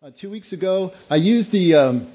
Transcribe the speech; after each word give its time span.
Uh, 0.00 0.12
two 0.16 0.30
weeks 0.30 0.52
ago, 0.52 0.92
I 1.10 1.16
used 1.16 1.50
the 1.50 1.74
um, 1.74 2.12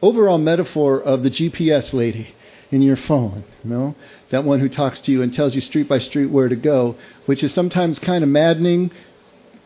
overall 0.00 0.38
metaphor 0.38 1.02
of 1.02 1.24
the 1.24 1.28
GPS 1.28 1.92
lady 1.92 2.28
in 2.70 2.82
your 2.82 2.94
phone, 2.94 3.42
you 3.64 3.70
know, 3.70 3.96
that 4.30 4.44
one 4.44 4.60
who 4.60 4.68
talks 4.68 5.00
to 5.00 5.10
you 5.10 5.22
and 5.22 5.34
tells 5.34 5.56
you 5.56 5.60
street 5.60 5.88
by 5.88 5.98
street 5.98 6.26
where 6.26 6.48
to 6.48 6.54
go, 6.54 6.94
which 7.26 7.42
is 7.42 7.52
sometimes 7.52 7.98
kind 7.98 8.22
of 8.22 8.30
maddening 8.30 8.92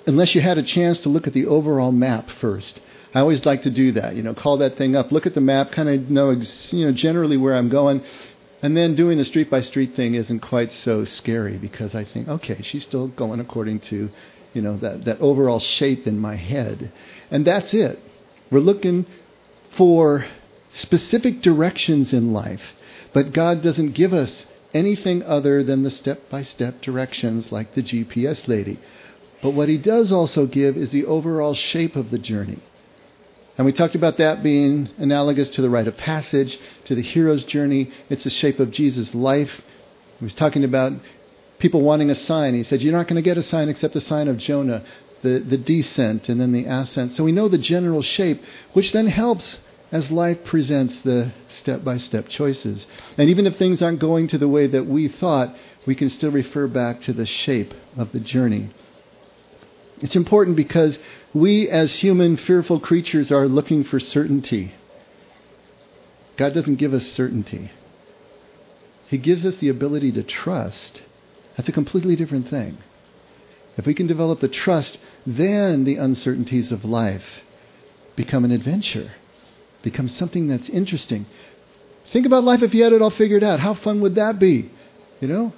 unless 0.06 0.34
you 0.34 0.40
had 0.40 0.56
a 0.56 0.62
chance 0.62 1.00
to 1.00 1.10
look 1.10 1.26
at 1.26 1.34
the 1.34 1.44
overall 1.44 1.92
map 1.92 2.30
first. 2.40 2.80
I 3.14 3.20
always 3.20 3.44
like 3.44 3.64
to 3.64 3.70
do 3.70 3.92
that, 3.92 4.16
you 4.16 4.22
know, 4.22 4.32
call 4.32 4.56
that 4.56 4.78
thing 4.78 4.96
up, 4.96 5.12
look 5.12 5.26
at 5.26 5.34
the 5.34 5.42
map, 5.42 5.70
kind 5.70 5.90
of 5.90 6.08
know, 6.08 6.30
you 6.30 6.86
know, 6.86 6.92
generally 6.92 7.36
where 7.36 7.54
I'm 7.54 7.68
going, 7.68 8.02
and 8.62 8.74
then 8.74 8.96
doing 8.96 9.18
the 9.18 9.26
street 9.26 9.50
by 9.50 9.60
street 9.60 9.94
thing 9.94 10.14
isn't 10.14 10.40
quite 10.40 10.72
so 10.72 11.04
scary 11.04 11.58
because 11.58 11.94
I 11.94 12.04
think, 12.04 12.28
okay, 12.28 12.62
she's 12.62 12.84
still 12.84 13.08
going 13.08 13.38
according 13.38 13.80
to 13.80 14.08
you 14.52 14.62
know, 14.62 14.76
that, 14.78 15.04
that 15.04 15.20
overall 15.20 15.58
shape 15.58 16.06
in 16.06 16.18
my 16.18 16.36
head. 16.36 16.92
And 17.30 17.46
that's 17.46 17.72
it. 17.74 17.98
We're 18.50 18.60
looking 18.60 19.06
for 19.76 20.26
specific 20.72 21.40
directions 21.40 22.12
in 22.12 22.32
life, 22.32 22.62
but 23.12 23.32
God 23.32 23.62
doesn't 23.62 23.92
give 23.92 24.12
us 24.12 24.46
anything 24.74 25.22
other 25.22 25.62
than 25.62 25.82
the 25.82 25.90
step 25.90 26.30
by 26.30 26.42
step 26.42 26.80
directions 26.82 27.52
like 27.52 27.74
the 27.74 27.82
GPS 27.82 28.48
lady. 28.48 28.78
But 29.42 29.50
what 29.50 29.68
He 29.68 29.78
does 29.78 30.12
also 30.12 30.46
give 30.46 30.76
is 30.76 30.90
the 30.90 31.04
overall 31.04 31.54
shape 31.54 31.96
of 31.96 32.10
the 32.10 32.18
journey. 32.18 32.60
And 33.58 33.66
we 33.66 33.72
talked 33.72 33.94
about 33.94 34.16
that 34.16 34.42
being 34.42 34.88
analogous 34.96 35.50
to 35.50 35.62
the 35.62 35.68
rite 35.68 35.88
of 35.88 35.96
passage, 35.96 36.58
to 36.84 36.94
the 36.94 37.02
hero's 37.02 37.44
journey. 37.44 37.90
It's 38.08 38.24
the 38.24 38.30
shape 38.30 38.58
of 38.60 38.70
Jesus' 38.70 39.14
life. 39.14 39.60
He 40.18 40.24
was 40.24 40.34
talking 40.34 40.64
about 40.64 40.92
people 41.62 41.80
wanting 41.80 42.10
a 42.10 42.14
sign. 42.14 42.54
He 42.54 42.64
said, 42.64 42.82
You're 42.82 42.92
not 42.92 43.06
going 43.06 43.16
to 43.16 43.22
get 43.22 43.38
a 43.38 43.42
sign 43.42 43.68
except 43.68 43.94
the 43.94 44.00
sign 44.00 44.26
of 44.26 44.36
Jonah, 44.36 44.84
the, 45.22 45.38
the 45.38 45.56
descent 45.56 46.28
and 46.28 46.40
then 46.40 46.52
the 46.52 46.64
ascent. 46.64 47.14
So 47.14 47.22
we 47.24 47.32
know 47.32 47.48
the 47.48 47.56
general 47.56 48.02
shape, 48.02 48.42
which 48.72 48.92
then 48.92 49.06
helps 49.06 49.60
as 49.92 50.10
life 50.10 50.44
presents 50.44 51.00
the 51.02 51.32
step 51.48 51.84
by 51.84 51.98
step 51.98 52.28
choices. 52.28 52.84
And 53.16 53.30
even 53.30 53.46
if 53.46 53.56
things 53.56 53.80
aren't 53.80 54.00
going 54.00 54.26
to 54.28 54.38
the 54.38 54.48
way 54.48 54.66
that 54.66 54.86
we 54.86 55.06
thought, 55.08 55.54
we 55.86 55.94
can 55.94 56.10
still 56.10 56.32
refer 56.32 56.66
back 56.66 57.02
to 57.02 57.12
the 57.12 57.26
shape 57.26 57.72
of 57.96 58.10
the 58.10 58.20
journey. 58.20 58.70
It's 60.00 60.16
important 60.16 60.56
because 60.56 60.98
we, 61.32 61.68
as 61.68 61.92
human, 61.92 62.36
fearful 62.36 62.80
creatures, 62.80 63.30
are 63.30 63.46
looking 63.46 63.84
for 63.84 64.00
certainty. 64.00 64.74
God 66.36 66.54
doesn't 66.54 66.76
give 66.76 66.92
us 66.92 67.06
certainty, 67.06 67.70
He 69.06 69.18
gives 69.18 69.44
us 69.44 69.56
the 69.58 69.68
ability 69.68 70.10
to 70.12 70.24
trust 70.24 71.02
that's 71.56 71.68
a 71.68 71.72
completely 71.72 72.16
different 72.16 72.48
thing. 72.48 72.78
If 73.76 73.86
we 73.86 73.94
can 73.94 74.06
develop 74.06 74.40
the 74.40 74.48
trust, 74.48 74.98
then 75.26 75.84
the 75.84 75.96
uncertainties 75.96 76.72
of 76.72 76.84
life 76.84 77.24
become 78.16 78.44
an 78.44 78.50
adventure, 78.50 79.12
become 79.82 80.08
something 80.08 80.48
that's 80.48 80.68
interesting. 80.68 81.26
Think 82.12 82.26
about 82.26 82.44
life 82.44 82.62
if 82.62 82.74
you 82.74 82.84
had 82.84 82.92
it 82.92 83.00
all 83.00 83.10
figured 83.10 83.42
out. 83.42 83.60
How 83.60 83.74
fun 83.74 84.00
would 84.02 84.16
that 84.16 84.38
be? 84.38 84.70
You 85.20 85.28
know? 85.28 85.52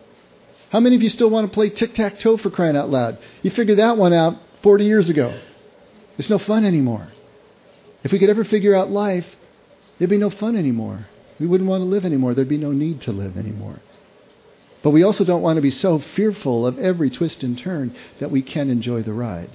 How 0.71 0.81
many 0.81 0.97
of 0.97 1.03
you 1.03 1.11
still 1.11 1.31
want 1.31 1.49
to 1.49 1.55
play 1.55 1.71
tic 1.71 1.95
tac 1.95 2.19
toe 2.19 2.37
for 2.37 2.51
crying 2.51 2.77
out 2.77 2.91
loud? 2.91 3.19
You 3.43 3.51
figured 3.51 3.79
that 3.79 3.97
one 3.97 4.13
out 4.13 4.35
40 4.63 4.85
years 4.85 5.09
ago. 5.09 5.41
It's 6.19 6.31
no 6.31 6.39
fun 6.39 6.65
anymore. 6.65 7.09
If 8.03 8.13
we 8.13 8.19
could 8.19 8.31
ever 8.31 8.45
figure 8.45 8.75
out 8.75 8.91
life, 8.91 9.27
there'd 9.99 10.11
be 10.11 10.19
no 10.19 10.31
fun 10.31 10.57
anymore. 10.57 11.07
We 11.41 11.47
wouldn't 11.47 11.69
want 11.69 11.81
to 11.81 11.87
live 11.87 12.05
anymore. 12.05 12.35
There'd 12.35 12.49
be 12.49 12.59
no 12.59 12.73
need 12.73 13.03
to 13.03 13.13
live 13.13 13.37
anymore. 13.37 13.81
But 14.85 14.91
we 14.91 15.03
also 15.03 15.25
don't 15.25 15.41
want 15.41 15.57
to 15.57 15.63
be 15.63 15.71
so 15.71 15.99
fearful 15.99 16.67
of 16.67 16.79
every 16.79 17.09
twist 17.09 17.43
and 17.43 17.59
turn 17.59 17.97
that 18.21 18.31
we 18.31 18.43
can't 18.43 18.69
enjoy 18.69 19.03
the 19.03 19.15
ride. 19.15 19.49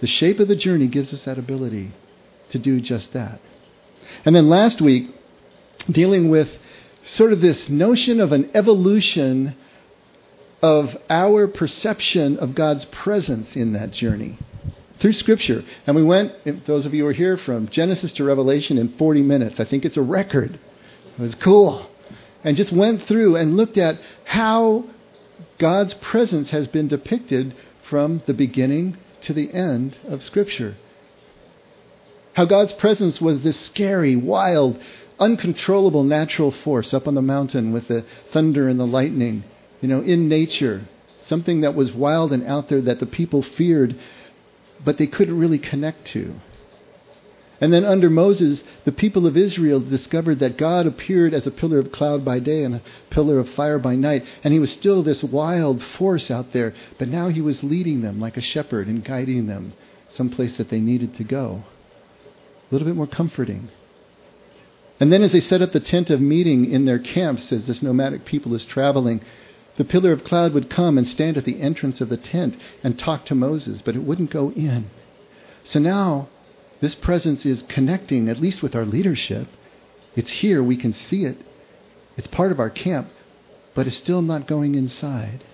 The 0.00 0.08
shape 0.08 0.40
of 0.40 0.48
the 0.48 0.56
journey 0.56 0.88
gives 0.88 1.14
us 1.14 1.24
that 1.24 1.38
ability 1.38 1.92
to 2.50 2.58
do 2.58 2.80
just 2.80 3.12
that. 3.12 3.40
And 4.24 4.34
then 4.34 4.48
last 4.48 4.80
week, 4.80 5.14
dealing 5.88 6.28
with 6.28 6.48
sort 7.04 7.32
of 7.32 7.40
this 7.40 7.68
notion 7.68 8.18
of 8.18 8.32
an 8.32 8.50
evolution 8.52 9.54
of 10.60 10.96
our 11.08 11.46
perception 11.46 12.36
of 12.38 12.56
God's 12.56 12.84
presence 12.86 13.54
in 13.54 13.74
that 13.74 13.92
journey 13.92 14.40
through 14.98 15.12
Scripture. 15.12 15.62
And 15.86 15.94
we 15.94 16.02
went, 16.02 16.66
those 16.66 16.84
of 16.84 16.92
you 16.94 17.04
who 17.04 17.10
are 17.10 17.12
here, 17.12 17.36
from 17.36 17.68
Genesis 17.68 18.12
to 18.14 18.24
Revelation 18.24 18.76
in 18.76 18.96
40 18.96 19.22
minutes. 19.22 19.60
I 19.60 19.64
think 19.66 19.84
it's 19.84 19.96
a 19.96 20.02
record. 20.02 20.58
It 21.16 21.20
was 21.20 21.36
cool 21.36 21.86
and 22.46 22.56
just 22.56 22.72
went 22.72 23.02
through 23.08 23.34
and 23.34 23.56
looked 23.56 23.76
at 23.76 23.98
how 24.24 24.84
God's 25.58 25.94
presence 25.94 26.50
has 26.50 26.68
been 26.68 26.86
depicted 26.86 27.52
from 27.90 28.22
the 28.26 28.34
beginning 28.34 28.96
to 29.22 29.32
the 29.32 29.52
end 29.52 29.98
of 30.06 30.22
Scripture. 30.22 30.76
How 32.34 32.44
God's 32.44 32.72
presence 32.74 33.20
was 33.20 33.42
this 33.42 33.58
scary, 33.58 34.14
wild, 34.14 34.80
uncontrollable 35.18 36.04
natural 36.04 36.52
force 36.52 36.94
up 36.94 37.08
on 37.08 37.16
the 37.16 37.22
mountain 37.22 37.72
with 37.72 37.88
the 37.88 38.04
thunder 38.32 38.68
and 38.68 38.78
the 38.78 38.86
lightning, 38.86 39.42
you 39.80 39.88
know, 39.88 40.00
in 40.00 40.28
nature. 40.28 40.86
Something 41.24 41.62
that 41.62 41.74
was 41.74 41.92
wild 41.92 42.32
and 42.32 42.46
out 42.46 42.68
there 42.68 42.82
that 42.82 43.00
the 43.00 43.06
people 43.06 43.42
feared, 43.42 43.98
but 44.84 44.98
they 44.98 45.08
couldn't 45.08 45.36
really 45.36 45.58
connect 45.58 46.06
to. 46.08 46.34
And 47.60 47.72
then 47.72 47.84
under 47.84 48.10
Moses, 48.10 48.62
the 48.84 48.92
people 48.92 49.26
of 49.26 49.36
Israel 49.36 49.80
discovered 49.80 50.40
that 50.40 50.58
God 50.58 50.86
appeared 50.86 51.32
as 51.32 51.46
a 51.46 51.50
pillar 51.50 51.78
of 51.78 51.92
cloud 51.92 52.24
by 52.24 52.38
day 52.38 52.64
and 52.64 52.74
a 52.74 52.82
pillar 53.08 53.38
of 53.38 53.48
fire 53.50 53.78
by 53.78 53.96
night. 53.96 54.24
And 54.44 54.52
he 54.52 54.60
was 54.60 54.70
still 54.70 55.02
this 55.02 55.22
wild 55.22 55.82
force 55.82 56.30
out 56.30 56.52
there, 56.52 56.74
but 56.98 57.08
now 57.08 57.28
he 57.28 57.40
was 57.40 57.64
leading 57.64 58.02
them 58.02 58.20
like 58.20 58.36
a 58.36 58.42
shepherd 58.42 58.88
and 58.88 59.04
guiding 59.04 59.46
them 59.46 59.72
someplace 60.10 60.56
that 60.58 60.68
they 60.68 60.80
needed 60.80 61.14
to 61.14 61.24
go. 61.24 61.64
A 62.70 62.74
little 62.74 62.86
bit 62.86 62.96
more 62.96 63.06
comforting. 63.06 63.68
And 65.00 65.12
then 65.12 65.22
as 65.22 65.32
they 65.32 65.40
set 65.40 65.62
up 65.62 65.72
the 65.72 65.80
tent 65.80 66.10
of 66.10 66.20
meeting 66.20 66.70
in 66.70 66.84
their 66.84 66.98
camps, 66.98 67.52
as 67.52 67.66
this 67.66 67.82
nomadic 67.82 68.24
people 68.24 68.54
is 68.54 68.64
traveling, 68.64 69.22
the 69.76 69.84
pillar 69.84 70.12
of 70.12 70.24
cloud 70.24 70.54
would 70.54 70.70
come 70.70 70.96
and 70.96 71.06
stand 71.06 71.36
at 71.36 71.44
the 71.44 71.60
entrance 71.60 72.00
of 72.00 72.08
the 72.08 72.16
tent 72.16 72.56
and 72.82 72.98
talk 72.98 73.26
to 73.26 73.34
Moses, 73.34 73.82
but 73.82 73.94
it 73.94 74.02
wouldn't 74.02 74.30
go 74.30 74.50
in. 74.52 74.90
So 75.64 75.78
now 75.78 76.28
this 76.80 76.94
presence 76.94 77.46
is 77.46 77.62
connecting, 77.68 78.28
at 78.28 78.40
least 78.40 78.62
with 78.62 78.74
our 78.74 78.84
leadership. 78.84 79.48
It's 80.14 80.30
here, 80.30 80.62
we 80.62 80.76
can 80.76 80.92
see 80.92 81.24
it. 81.24 81.38
It's 82.16 82.26
part 82.26 82.52
of 82.52 82.60
our 82.60 82.70
camp, 82.70 83.08
but 83.74 83.86
it's 83.86 83.96
still 83.96 84.22
not 84.22 84.46
going 84.46 84.74
inside. 84.74 85.44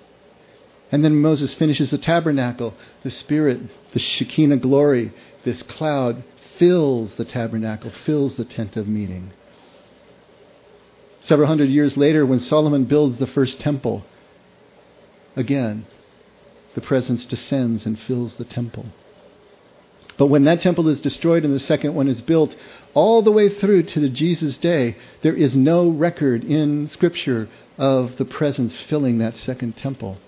And 0.90 1.04
then 1.04 1.16
Moses 1.16 1.54
finishes 1.54 1.90
the 1.90 1.98
tabernacle. 1.98 2.74
The 3.02 3.10
Spirit, 3.10 3.60
the 3.92 3.98
Shekinah 3.98 4.58
glory, 4.58 5.12
this 5.44 5.62
cloud 5.62 6.22
fills 6.58 7.14
the 7.14 7.24
tabernacle, 7.24 7.90
fills 8.04 8.36
the 8.36 8.44
tent 8.44 8.76
of 8.76 8.86
meeting. 8.86 9.32
Several 11.22 11.48
hundred 11.48 11.70
years 11.70 11.96
later, 11.96 12.26
when 12.26 12.40
Solomon 12.40 12.84
builds 12.84 13.18
the 13.18 13.26
first 13.26 13.60
temple, 13.60 14.04
again, 15.36 15.86
the 16.74 16.80
presence 16.80 17.26
descends 17.26 17.86
and 17.86 17.98
fills 17.98 18.36
the 18.36 18.44
temple. 18.44 18.86
But 20.22 20.28
when 20.28 20.44
that 20.44 20.60
temple 20.60 20.88
is 20.88 21.00
destroyed 21.00 21.44
and 21.44 21.52
the 21.52 21.58
second 21.58 21.96
one 21.96 22.06
is 22.06 22.22
built, 22.22 22.54
all 22.94 23.22
the 23.22 23.32
way 23.32 23.48
through 23.48 23.82
to 23.82 23.98
the 23.98 24.08
Jesus 24.08 24.56
day, 24.56 24.96
there 25.22 25.34
is 25.34 25.56
no 25.56 25.88
record 25.88 26.44
in 26.44 26.86
Scripture 26.90 27.48
of 27.76 28.18
the 28.18 28.24
presence 28.24 28.80
filling 28.82 29.18
that 29.18 29.36
second 29.36 29.76
temple, 29.76 30.18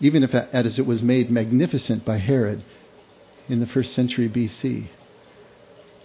even 0.00 0.24
if 0.24 0.34
as 0.34 0.80
it 0.80 0.84
was 0.84 1.00
made 1.00 1.30
magnificent 1.30 2.04
by 2.04 2.18
Herod 2.18 2.64
in 3.48 3.60
the 3.60 3.68
first 3.68 3.94
century 3.94 4.28
BC. 4.28 4.88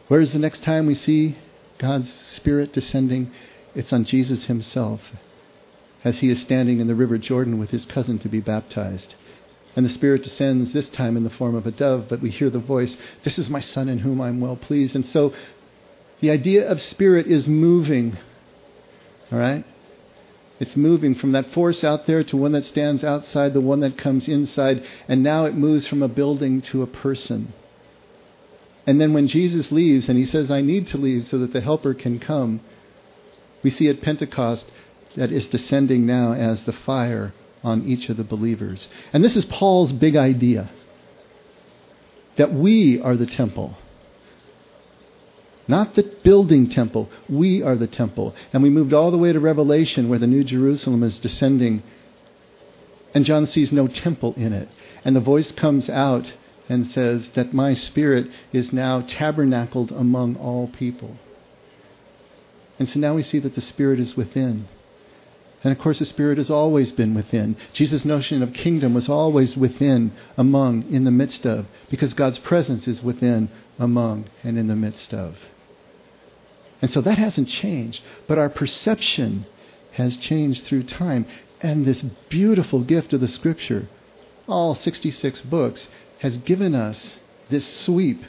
Where 0.08 0.22
is 0.22 0.34
the 0.34 0.38
next 0.38 0.62
time 0.62 0.86
we 0.86 0.94
see 0.94 1.36
God's 1.80 2.14
Spirit 2.34 2.72
descending? 2.72 3.32
It's 3.74 3.92
on 3.92 4.06
Jesus 4.06 4.46
himself 4.46 5.02
as 6.04 6.20
he 6.20 6.30
is 6.30 6.40
standing 6.40 6.80
in 6.80 6.86
the 6.86 6.94
River 6.94 7.18
Jordan 7.18 7.58
with 7.58 7.72
his 7.72 7.88
cousin 7.88 8.20
to 8.20 8.30
be 8.30 8.40
baptized. 8.40 9.16
And 9.76 9.86
the 9.86 9.90
Spirit 9.90 10.24
descends 10.24 10.74
this 10.74 10.90
time 10.90 11.16
in 11.16 11.24
the 11.24 11.30
form 11.30 11.56
of 11.56 11.66
a 11.66 11.72
dove, 11.72 12.08
but 12.10 12.22
we 12.22 12.30
hear 12.30 12.50
the 12.50 12.60
voice, 12.60 12.98
This 13.24 13.40
is 13.40 13.50
my 13.50 13.62
Son 13.62 13.88
in 13.88 14.00
whom 14.00 14.20
I'm 14.20 14.42
well 14.42 14.58
pleased. 14.58 14.96
And 14.96 15.06
so 15.06 15.34
the 16.20 16.32
idea 16.32 16.70
of 16.70 16.82
Spirit 16.82 17.28
is 17.28 17.48
moving. 17.48 18.18
All 19.32 19.40
right? 19.40 19.66
It's 20.60 20.76
moving 20.76 21.16
from 21.16 21.32
that 21.32 21.52
force 21.54 21.84
out 21.84 22.06
there 22.06 22.24
to 22.26 22.38
one 22.38 22.52
that 22.52 22.66
stands 22.66 23.04
outside, 23.04 23.54
the 23.54 23.62
one 23.62 23.80
that 23.80 23.98
comes 23.98 24.28
inside, 24.28 24.84
and 25.08 25.24
now 25.24 25.46
it 25.46 25.56
moves 25.56 25.88
from 25.88 26.04
a 26.04 26.08
building 26.08 26.62
to 26.64 26.84
a 26.84 26.88
person. 26.88 27.54
And 28.86 29.00
then 29.00 29.14
when 29.14 29.28
Jesus 29.28 29.72
leaves 29.72 30.10
and 30.10 30.18
he 30.18 30.26
says, 30.26 30.52
I 30.52 30.62
need 30.62 30.88
to 30.88 30.98
leave 30.98 31.28
so 31.28 31.40
that 31.40 31.54
the 31.54 31.62
Helper 31.62 31.94
can 31.94 32.20
come, 32.20 32.60
we 33.64 33.72
see 33.72 33.90
at 33.90 34.02
Pentecost 34.02 34.66
that 35.16 35.32
is 35.32 35.48
descending 35.48 36.06
now 36.06 36.34
as 36.34 36.64
the 36.64 36.74
fire 36.74 37.34
on 37.64 37.84
each 37.88 38.10
of 38.10 38.18
the 38.18 38.24
believers. 38.24 38.88
And 39.14 39.24
this 39.24 39.36
is 39.36 39.46
Paul's 39.46 39.92
big 39.92 40.16
idea 40.16 40.70
that 42.38 42.54
we 42.54 43.00
are 43.02 43.16
the 43.16 43.26
temple. 43.26 43.78
Not 45.68 45.96
the 45.96 46.04
building 46.24 46.70
temple. 46.70 47.10
We 47.30 47.62
are 47.62 47.76
the 47.76 47.88
temple. 47.88 48.36
And 48.52 48.64
we 48.64 48.70
moved 48.70 48.94
all 48.94 49.12
the 49.12 49.18
way 49.18 49.32
to 49.32 49.40
Revelation 49.40 50.10
where 50.10 50.20
the 50.20 50.28
New 50.28 50.44
Jerusalem 50.44 51.04
is 51.04 51.20
descending. 51.20 51.84
And 53.14 53.26
John 53.26 53.48
sees 53.48 53.72
no 53.72 53.88
temple 53.88 54.34
in 54.36 54.54
it. 54.54 54.70
And 55.06 55.16
the 55.16 55.22
voice 55.22 55.52
comes 55.52 55.90
out 55.90 56.34
and 56.68 56.88
says 56.88 57.30
that 57.36 57.54
my 57.54 57.74
spirit 57.74 58.28
is 58.52 58.74
now 58.74 59.02
tabernacled 59.02 59.92
among 59.92 60.36
all 60.38 60.68
people. 60.68 61.18
And 62.80 62.90
so 62.90 63.00
now 63.00 63.14
we 63.14 63.24
see 63.24 63.40
that 63.40 63.56
the 63.56 63.62
spirit 63.62 64.00
is 64.00 64.18
within. 64.18 64.68
And 65.64 65.72
of 65.72 65.80
course, 65.80 66.00
the 66.00 66.06
Spirit 66.06 66.40
has 66.40 66.50
always 66.50 66.92
been 66.92 67.14
within. 67.14 67.56
Jesus' 67.72 68.04
notion 68.04 68.42
of 68.42 68.54
kingdom 68.54 68.96
was 68.96 69.08
always 69.08 69.56
within, 69.56 70.12
among, 70.36 70.92
in 70.92 71.04
the 71.04 71.12
midst 71.12 71.46
of, 71.46 71.68
because 71.90 72.16
God's 72.16 72.40
presence 72.40 72.88
is 72.88 73.04
within, 73.04 73.50
among, 73.78 74.26
and 74.44 74.58
in 74.58 74.68
the 74.68 74.76
midst 74.76 75.14
of. 75.14 75.38
And 76.82 76.90
so 76.90 77.00
that 77.02 77.20
hasn't 77.20 77.48
changed. 77.48 78.02
But 78.28 78.40
our 78.40 78.50
perception 78.50 79.46
has 79.92 80.18
changed 80.18 80.64
through 80.64 80.84
time. 80.84 81.28
And 81.62 81.86
this 81.86 82.02
beautiful 82.30 82.82
gift 82.82 83.14
of 83.14 83.22
the 83.22 83.28
Scripture, 83.28 83.88
all 84.48 84.74
66 84.74 85.42
books, 85.42 85.88
has 86.20 86.38
given 86.40 86.74
us 86.74 87.18
this 87.52 87.68
sweep 87.68 88.24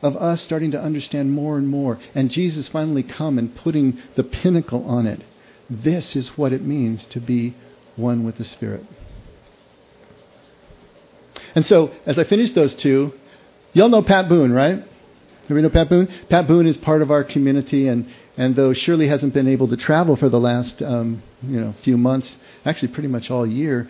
of 0.00 0.16
us 0.16 0.40
starting 0.40 0.70
to 0.70 0.80
understand 0.80 1.30
more 1.30 1.58
and 1.58 1.68
more. 1.68 1.98
And 2.14 2.30
Jesus 2.30 2.68
finally 2.68 3.02
come 3.02 3.38
and 3.38 3.54
putting 3.54 3.98
the 4.14 4.24
pinnacle 4.24 4.84
on 4.88 5.06
it 5.06 5.22
this 5.82 6.16
is 6.16 6.36
what 6.36 6.52
it 6.52 6.62
means 6.62 7.06
to 7.06 7.20
be 7.20 7.56
one 7.96 8.24
with 8.24 8.36
the 8.36 8.44
Spirit. 8.44 8.84
And 11.54 11.66
so, 11.66 11.92
as 12.06 12.18
I 12.18 12.24
finish 12.24 12.52
those 12.52 12.74
two, 12.74 13.12
y'all 13.72 13.88
know 13.88 14.02
Pat 14.02 14.28
Boone, 14.28 14.52
right? 14.52 14.82
Everybody 15.44 15.62
know 15.62 15.70
Pat 15.70 15.88
Boone? 15.88 16.08
Pat 16.28 16.46
Boone 16.46 16.66
is 16.66 16.76
part 16.76 17.02
of 17.02 17.10
our 17.10 17.24
community, 17.24 17.88
and, 17.88 18.08
and 18.36 18.56
though 18.56 18.72
Shirley 18.72 19.08
hasn't 19.08 19.34
been 19.34 19.48
able 19.48 19.68
to 19.68 19.76
travel 19.76 20.16
for 20.16 20.28
the 20.28 20.40
last 20.40 20.80
um, 20.82 21.22
you 21.42 21.60
know 21.60 21.74
few 21.82 21.98
months, 21.98 22.34
actually 22.64 22.88
pretty 22.88 23.08
much 23.08 23.30
all 23.30 23.46
year, 23.46 23.88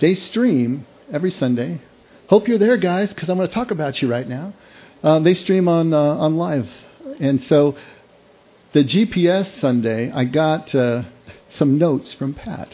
they 0.00 0.14
stream 0.14 0.86
every 1.12 1.30
Sunday. 1.30 1.80
Hope 2.28 2.48
you're 2.48 2.58
there, 2.58 2.76
guys, 2.76 3.12
because 3.12 3.28
I'm 3.28 3.36
going 3.36 3.48
to 3.48 3.54
talk 3.54 3.70
about 3.70 4.02
you 4.02 4.10
right 4.10 4.26
now. 4.26 4.52
Um, 5.02 5.22
they 5.24 5.34
stream 5.34 5.68
on 5.68 5.92
uh, 5.92 5.98
on 5.98 6.36
live, 6.36 6.68
and 7.20 7.42
so 7.44 7.76
the 8.78 8.84
GPS 8.84 9.58
Sunday, 9.58 10.12
I 10.12 10.24
got 10.24 10.72
uh, 10.72 11.02
some 11.50 11.78
notes 11.78 12.12
from 12.12 12.34
Pat. 12.34 12.72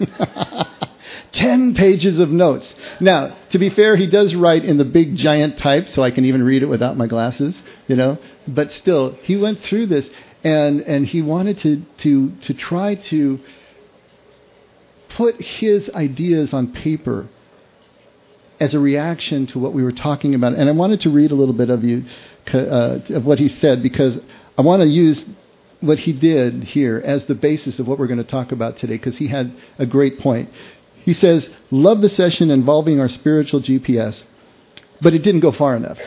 Ten 1.32 1.76
pages 1.76 2.18
of 2.18 2.28
notes. 2.28 2.74
Now, 2.98 3.36
to 3.50 3.60
be 3.60 3.70
fair, 3.70 3.94
he 3.94 4.08
does 4.08 4.34
write 4.34 4.64
in 4.64 4.78
the 4.78 4.84
big 4.84 5.14
giant 5.14 5.56
type, 5.56 5.88
so 5.88 6.02
I 6.02 6.10
can 6.10 6.24
even 6.24 6.42
read 6.42 6.64
it 6.64 6.66
without 6.66 6.96
my 6.96 7.06
glasses, 7.06 7.60
you 7.86 7.94
know. 7.94 8.18
But 8.48 8.72
still, 8.72 9.12
he 9.22 9.36
went 9.36 9.60
through 9.60 9.86
this, 9.86 10.10
and 10.42 10.80
and 10.80 11.06
he 11.06 11.22
wanted 11.22 11.60
to 11.60 11.84
to 11.98 12.30
to 12.46 12.54
try 12.54 12.96
to 12.96 13.38
put 15.10 15.40
his 15.40 15.88
ideas 15.90 16.52
on 16.52 16.72
paper 16.72 17.28
as 18.58 18.74
a 18.74 18.80
reaction 18.80 19.46
to 19.48 19.60
what 19.60 19.72
we 19.72 19.84
were 19.84 19.92
talking 19.92 20.34
about. 20.34 20.54
And 20.54 20.68
I 20.68 20.72
wanted 20.72 21.02
to 21.02 21.10
read 21.10 21.30
a 21.30 21.36
little 21.36 21.54
bit 21.54 21.70
of 21.70 21.84
you 21.84 22.06
uh, 22.52 22.98
of 23.10 23.24
what 23.24 23.38
he 23.38 23.48
said 23.48 23.84
because 23.84 24.18
I 24.56 24.62
want 24.62 24.82
to 24.82 24.88
use 24.88 25.24
what 25.84 25.98
he 25.98 26.12
did 26.12 26.64
here 26.64 27.00
as 27.04 27.26
the 27.26 27.34
basis 27.34 27.78
of 27.78 27.86
what 27.86 27.98
we're 27.98 28.06
going 28.06 28.18
to 28.18 28.24
talk 28.24 28.52
about 28.52 28.78
today 28.78 28.96
because 28.96 29.18
he 29.18 29.28
had 29.28 29.54
a 29.78 29.86
great 29.86 30.18
point. 30.18 30.50
He 31.04 31.14
says, 31.14 31.48
Love 31.70 32.00
the 32.00 32.08
session 32.08 32.50
involving 32.50 33.00
our 33.00 33.08
spiritual 33.08 33.60
GPS, 33.60 34.22
but 35.00 35.14
it 35.14 35.22
didn't 35.22 35.40
go 35.40 35.52
far 35.52 35.76
enough. 35.76 35.98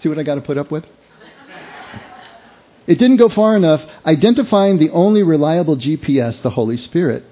See 0.00 0.08
what 0.08 0.18
I 0.18 0.22
got 0.22 0.36
to 0.36 0.40
put 0.40 0.58
up 0.58 0.70
with? 0.70 0.84
It 2.86 2.98
didn't 2.98 3.18
go 3.18 3.28
far 3.28 3.56
enough 3.56 3.82
identifying 4.04 4.78
the 4.78 4.90
only 4.90 5.22
reliable 5.22 5.76
GPS, 5.76 6.42
the 6.42 6.50
Holy 6.50 6.76
Spirit. 6.76 7.22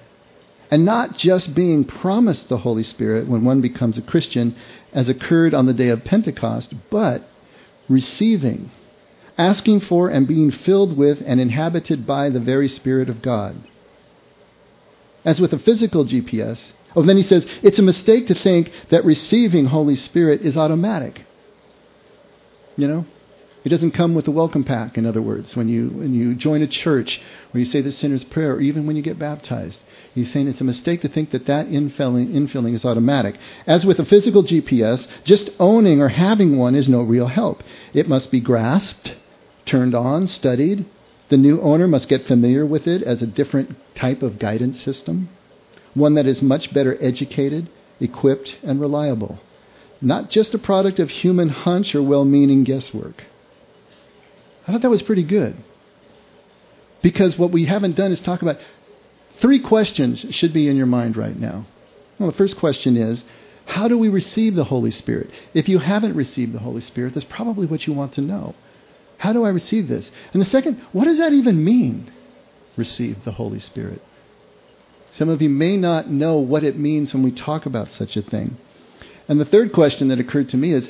And 0.70 0.84
not 0.84 1.16
just 1.16 1.54
being 1.54 1.84
promised 1.84 2.48
the 2.48 2.58
Holy 2.58 2.84
Spirit 2.84 3.26
when 3.26 3.44
one 3.44 3.60
becomes 3.60 3.98
a 3.98 4.02
Christian, 4.02 4.54
as 4.92 5.08
occurred 5.08 5.54
on 5.54 5.66
the 5.66 5.72
day 5.72 5.88
of 5.88 6.04
Pentecost, 6.04 6.74
but 6.90 7.28
receiving 7.88 8.70
asking 9.38 9.80
for 9.80 10.08
and 10.08 10.26
being 10.26 10.50
filled 10.50 10.96
with 10.96 11.22
and 11.24 11.40
inhabited 11.40 12.06
by 12.06 12.28
the 12.28 12.40
very 12.40 12.68
Spirit 12.68 13.08
of 13.08 13.22
God. 13.22 13.56
As 15.24 15.40
with 15.40 15.52
a 15.52 15.58
physical 15.58 16.04
GPS, 16.04 16.58
oh, 16.96 17.02
then 17.02 17.16
he 17.16 17.22
says, 17.22 17.46
it's 17.62 17.78
a 17.78 17.82
mistake 17.82 18.26
to 18.26 18.34
think 18.34 18.70
that 18.90 19.04
receiving 19.04 19.66
Holy 19.66 19.96
Spirit 19.96 20.42
is 20.42 20.56
automatic. 20.56 21.22
You 22.76 22.88
know? 22.88 23.06
It 23.64 23.70
doesn't 23.70 23.90
come 23.90 24.14
with 24.14 24.28
a 24.28 24.30
welcome 24.30 24.64
pack, 24.64 24.96
in 24.96 25.04
other 25.04 25.20
words, 25.20 25.54
when 25.56 25.68
you, 25.68 25.88
when 25.88 26.14
you 26.14 26.34
join 26.34 26.62
a 26.62 26.66
church 26.66 27.20
or 27.52 27.60
you 27.60 27.66
say 27.66 27.80
the 27.80 27.92
sinner's 27.92 28.24
prayer, 28.24 28.54
or 28.54 28.60
even 28.60 28.86
when 28.86 28.96
you 28.96 29.02
get 29.02 29.18
baptized. 29.18 29.78
He's 30.14 30.32
saying 30.32 30.48
it's 30.48 30.60
a 30.60 30.64
mistake 30.64 31.02
to 31.02 31.08
think 31.08 31.32
that 31.32 31.46
that 31.46 31.66
infilling, 31.66 32.32
infilling 32.32 32.74
is 32.74 32.84
automatic. 32.84 33.36
As 33.66 33.84
with 33.84 33.98
a 33.98 34.04
physical 34.04 34.42
GPS, 34.42 35.06
just 35.24 35.50
owning 35.58 36.00
or 36.00 36.08
having 36.08 36.56
one 36.56 36.74
is 36.74 36.88
no 36.88 37.02
real 37.02 37.26
help. 37.26 37.62
It 37.92 38.08
must 38.08 38.30
be 38.30 38.40
grasped, 38.40 39.14
turned 39.68 39.94
on, 39.94 40.26
studied. 40.26 40.84
The 41.28 41.36
new 41.36 41.60
owner 41.60 41.86
must 41.86 42.08
get 42.08 42.26
familiar 42.26 42.64
with 42.64 42.86
it 42.86 43.02
as 43.02 43.22
a 43.22 43.26
different 43.26 43.76
type 43.94 44.22
of 44.22 44.38
guidance 44.38 44.80
system, 44.80 45.28
one 45.94 46.14
that 46.14 46.26
is 46.26 46.40
much 46.40 46.72
better 46.72 46.96
educated, 47.00 47.68
equipped, 48.00 48.56
and 48.62 48.80
reliable. 48.80 49.38
Not 50.00 50.30
just 50.30 50.54
a 50.54 50.58
product 50.58 50.98
of 50.98 51.10
human 51.10 51.48
hunch 51.50 51.94
or 51.94 52.02
well 52.02 52.24
meaning 52.24 52.64
guesswork. 52.64 53.24
I 54.66 54.72
thought 54.72 54.82
that 54.82 54.90
was 54.90 55.02
pretty 55.02 55.24
good. 55.24 55.56
Because 57.02 57.38
what 57.38 57.52
we 57.52 57.66
haven't 57.66 57.96
done 57.96 58.12
is 58.12 58.20
talk 58.20 58.42
about 58.42 58.58
three 59.40 59.60
questions 59.60 60.24
should 60.30 60.52
be 60.52 60.68
in 60.68 60.76
your 60.76 60.86
mind 60.86 61.16
right 61.16 61.38
now. 61.38 61.66
Well, 62.18 62.30
the 62.30 62.36
first 62.36 62.56
question 62.56 62.96
is 62.96 63.22
how 63.66 63.86
do 63.86 63.98
we 63.98 64.08
receive 64.08 64.54
the 64.54 64.64
Holy 64.64 64.90
Spirit? 64.90 65.30
If 65.52 65.68
you 65.68 65.78
haven't 65.78 66.16
received 66.16 66.54
the 66.54 66.60
Holy 66.60 66.80
Spirit, 66.80 67.14
that's 67.14 67.26
probably 67.26 67.66
what 67.66 67.86
you 67.86 67.92
want 67.92 68.14
to 68.14 68.22
know. 68.22 68.54
How 69.18 69.32
do 69.32 69.44
I 69.44 69.50
receive 69.50 69.88
this? 69.88 70.10
And 70.32 70.40
the 70.40 70.46
second, 70.46 70.80
what 70.92 71.04
does 71.04 71.18
that 71.18 71.32
even 71.32 71.62
mean? 71.62 72.10
Receive 72.76 73.24
the 73.24 73.32
Holy 73.32 73.60
Spirit. 73.60 74.00
Some 75.14 75.28
of 75.28 75.42
you 75.42 75.48
may 75.48 75.76
not 75.76 76.08
know 76.08 76.38
what 76.38 76.62
it 76.62 76.78
means 76.78 77.12
when 77.12 77.24
we 77.24 77.32
talk 77.32 77.66
about 77.66 77.90
such 77.92 78.16
a 78.16 78.22
thing. 78.22 78.56
And 79.26 79.40
the 79.40 79.44
third 79.44 79.72
question 79.72 80.08
that 80.08 80.20
occurred 80.20 80.48
to 80.50 80.56
me 80.56 80.72
is, 80.72 80.88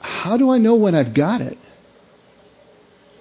how 0.00 0.36
do 0.36 0.50
I 0.50 0.58
know 0.58 0.74
when 0.74 0.94
I've 0.94 1.14
got 1.14 1.40
it? 1.40 1.58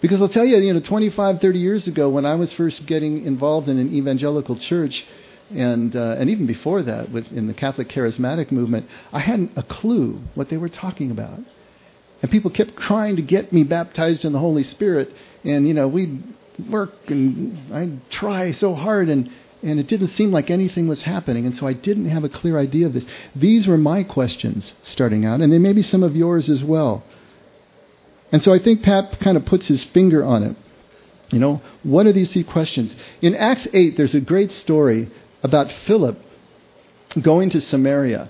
Because 0.02 0.22
I'll 0.22 0.30
tell 0.30 0.46
you, 0.46 0.58
you 0.58 0.74
know, 0.74 0.80
25, 0.80 1.42
30 1.42 1.60
years 1.60 1.88
ago, 1.88 2.10
when 2.10 2.26
I 2.26 2.36
was 2.36 2.54
first 2.54 2.86
getting 2.86 3.26
involved 3.26 3.68
in 3.68 3.80
an 3.80 3.94
evangelical 3.94 4.56
church, 4.58 5.06
and 5.50 5.96
uh, 5.96 6.18
and 6.20 6.30
even 6.30 6.46
before 6.46 6.84
that, 6.84 7.10
with, 7.12 7.32
in 7.32 7.48
the 7.48 7.54
Catholic 7.54 7.88
charismatic 7.88 8.52
movement, 8.52 8.88
I 9.14 9.20
hadn't 9.20 9.54
a 9.56 9.64
clue 9.64 10.22
what 10.36 10.50
they 10.50 10.58
were 10.58 10.70
talking 10.70 11.10
about. 11.10 11.40
And 12.22 12.32
people 12.32 12.52
kept 12.52 12.78
trying 12.78 13.16
to 13.18 13.22
get 13.22 13.54
me 13.54 13.64
baptized 13.64 14.26
in 14.26 14.34
the 14.34 14.40
Holy 14.40 14.64
Spirit. 14.64 15.14
And, 15.44 15.68
you 15.68 15.74
know, 15.74 15.88
we'd 15.88 16.24
work 16.70 16.92
and 17.08 17.74
I'd 17.74 18.10
try 18.10 18.52
so 18.52 18.74
hard 18.74 19.10
and, 19.10 19.30
and 19.62 19.80
it 19.80 19.88
didn't 19.88 20.10
seem 20.10 20.32
like 20.32 20.50
anything 20.50 20.88
was 20.88 21.04
happening. 21.04 21.46
And 21.46 21.56
so 21.56 21.68
I 21.68 21.74
didn't 21.74 22.10
have 22.10 22.24
a 22.24 22.30
clear 22.30 22.58
idea 22.58 22.88
of 22.88 22.94
this. 22.94 23.06
These 23.36 23.68
were 23.68 23.78
my 23.78 24.04
questions 24.04 24.74
starting 24.84 25.26
out, 25.26 25.42
and 25.42 25.52
they 25.52 25.60
may 25.60 25.74
be 25.74 25.82
some 25.82 26.04
of 26.04 26.16
yours 26.16 26.50
as 26.50 26.64
well. 26.64 27.04
And 28.32 28.44
so 28.44 28.54
I 28.54 28.60
think 28.60 28.84
Pat 28.84 29.20
kind 29.20 29.38
of 29.38 29.46
puts 29.46 29.68
his 29.68 29.84
finger 29.84 30.24
on 30.24 30.44
it. 30.44 30.56
You 31.32 31.40
know, 31.40 31.62
what 31.84 32.06
are 32.08 32.14
these 32.14 32.38
questions? 32.48 32.96
In 33.22 33.36
Acts 33.36 33.68
8, 33.74 33.98
there's 33.98 34.16
a 34.16 34.22
great 34.22 34.52
story 34.52 35.10
about 35.44 35.72
Philip 35.72 36.18
going 37.22 37.50
to 37.52 37.62
Samaria. 37.62 38.30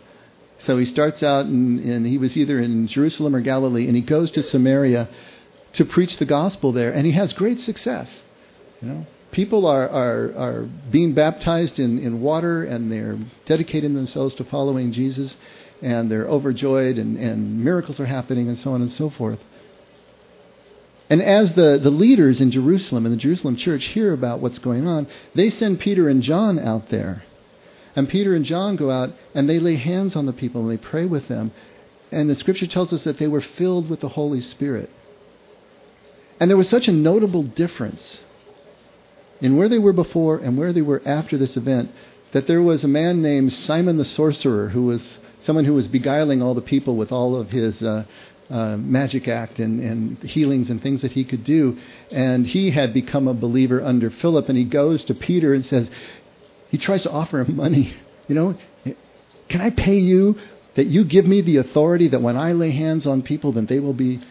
So 0.67 0.77
he 0.77 0.85
starts 0.85 1.23
out, 1.23 1.45
and, 1.45 1.79
and 1.79 2.05
he 2.05 2.17
was 2.17 2.35
either 2.35 2.59
in 2.59 2.87
Jerusalem 2.87 3.33
or 3.33 3.39
Galilee, 3.39 3.87
and 3.87 3.95
he 3.95 4.01
goes 4.01 4.31
to 4.31 4.43
Samaria 4.43 5.07
to 5.73 5.85
preach 5.85 6.17
the 6.17 6.25
gospel 6.25 6.73
there, 6.73 6.91
and 6.91 7.05
he 7.05 7.13
has 7.13 7.31
great 7.31 7.61
success. 7.61 8.09
You 8.81 8.89
know, 8.89 9.07
people 9.31 9.65
are, 9.65 9.87
are, 9.87 10.33
are 10.35 10.69
being 10.91 11.13
baptized 11.13 11.79
in, 11.79 11.99
in 11.99 12.19
water, 12.19 12.65
and 12.65 12.91
they're 12.91 13.17
dedicating 13.45 13.93
themselves 13.93 14.35
to 14.35 14.43
following 14.43 14.91
Jesus, 14.91 15.37
and 15.81 16.11
they're 16.11 16.27
overjoyed, 16.27 16.97
and, 16.97 17.17
and 17.17 17.63
miracles 17.63 18.01
are 18.01 18.05
happening, 18.05 18.49
and 18.49 18.59
so 18.59 18.73
on 18.73 18.81
and 18.81 18.91
so 18.91 19.09
forth. 19.09 19.39
And 21.09 21.21
as 21.21 21.53
the, 21.53 21.79
the 21.81 21.91
leaders 21.91 22.41
in 22.41 22.51
Jerusalem, 22.51 23.05
and 23.05 23.13
the 23.13 23.19
Jerusalem 23.19 23.55
church, 23.55 23.85
hear 23.85 24.11
about 24.11 24.41
what's 24.41 24.59
going 24.59 24.85
on, 24.85 25.07
they 25.33 25.49
send 25.49 25.79
Peter 25.79 26.09
and 26.09 26.21
John 26.21 26.59
out 26.59 26.89
there 26.89 27.23
and 27.97 28.07
Peter 28.07 28.35
and 28.35 28.45
John 28.45 28.75
go 28.75 28.91
out 28.91 29.09
and 29.33 29.49
they 29.49 29.57
lay 29.57 29.75
hands 29.75 30.15
on 30.15 30.27
the 30.27 30.31
people 30.31 30.61
and 30.61 30.69
they 30.69 30.77
pray 30.77 31.07
with 31.07 31.27
them. 31.27 31.51
And 32.11 32.29
the 32.29 32.35
scripture 32.35 32.67
tells 32.67 32.93
us 32.93 33.03
that 33.05 33.17
they 33.17 33.27
were 33.27 33.41
filled 33.41 33.89
with 33.89 34.01
the 34.01 34.09
Holy 34.09 34.39
Spirit. 34.39 34.91
And 36.39 36.47
there 36.47 36.57
was 36.57 36.69
such 36.69 36.87
a 36.87 36.91
notable 36.91 37.41
difference 37.41 38.19
in 39.41 39.57
where 39.57 39.67
they 39.67 39.79
were 39.79 39.93
before 39.93 40.37
and 40.37 40.59
where 40.59 40.73
they 40.73 40.83
were 40.83 41.01
after 41.07 41.39
this 41.39 41.57
event 41.57 41.89
that 42.33 42.45
there 42.45 42.61
was 42.61 42.83
a 42.83 42.87
man 42.87 43.23
named 43.23 43.51
Simon 43.51 43.97
the 43.97 44.05
sorcerer 44.05 44.69
who 44.69 44.83
was 44.83 45.17
someone 45.41 45.65
who 45.65 45.73
was 45.73 45.87
beguiling 45.87 46.39
all 46.39 46.53
the 46.53 46.61
people 46.61 46.97
with 46.97 47.11
all 47.11 47.35
of 47.35 47.49
his 47.49 47.81
uh, 47.81 48.05
uh, 48.49 48.77
magic 48.77 49.27
act 49.27 49.59
and, 49.59 49.79
and 49.81 50.17
healings 50.19 50.69
and 50.69 50.81
things 50.81 51.01
that 51.01 51.11
he 51.13 51.25
could 51.25 51.43
do. 51.43 51.77
And 52.11 52.45
he 52.45 52.71
had 52.71 52.93
become 52.93 53.27
a 53.27 53.33
believer 53.33 53.81
under 53.81 54.09
Philip. 54.09 54.49
And 54.49 54.57
he 54.57 54.65
goes 54.65 55.03
to 55.05 55.15
Peter 55.15 55.53
and 55.53 55.65
says, 55.65 55.89
he 56.69 56.77
tries 56.77 57.03
to 57.03 57.11
offer 57.11 57.41
him 57.41 57.55
money. 57.55 57.95
You 58.27 58.35
know, 58.35 58.57
can 59.49 59.61
I 59.61 59.69
pay 59.69 59.97
you 59.97 60.35
that 60.75 60.87
you 60.87 61.05
give 61.05 61.25
me 61.25 61.41
the 61.41 61.57
authority 61.57 62.09
that 62.09 62.21
when 62.21 62.37
I 62.37 62.51
lay 62.51 62.71
hands 62.71 63.07
on 63.07 63.21
people, 63.21 63.51
then 63.51 63.65
they 63.65 63.79
will 63.79 63.93
be 63.93 64.21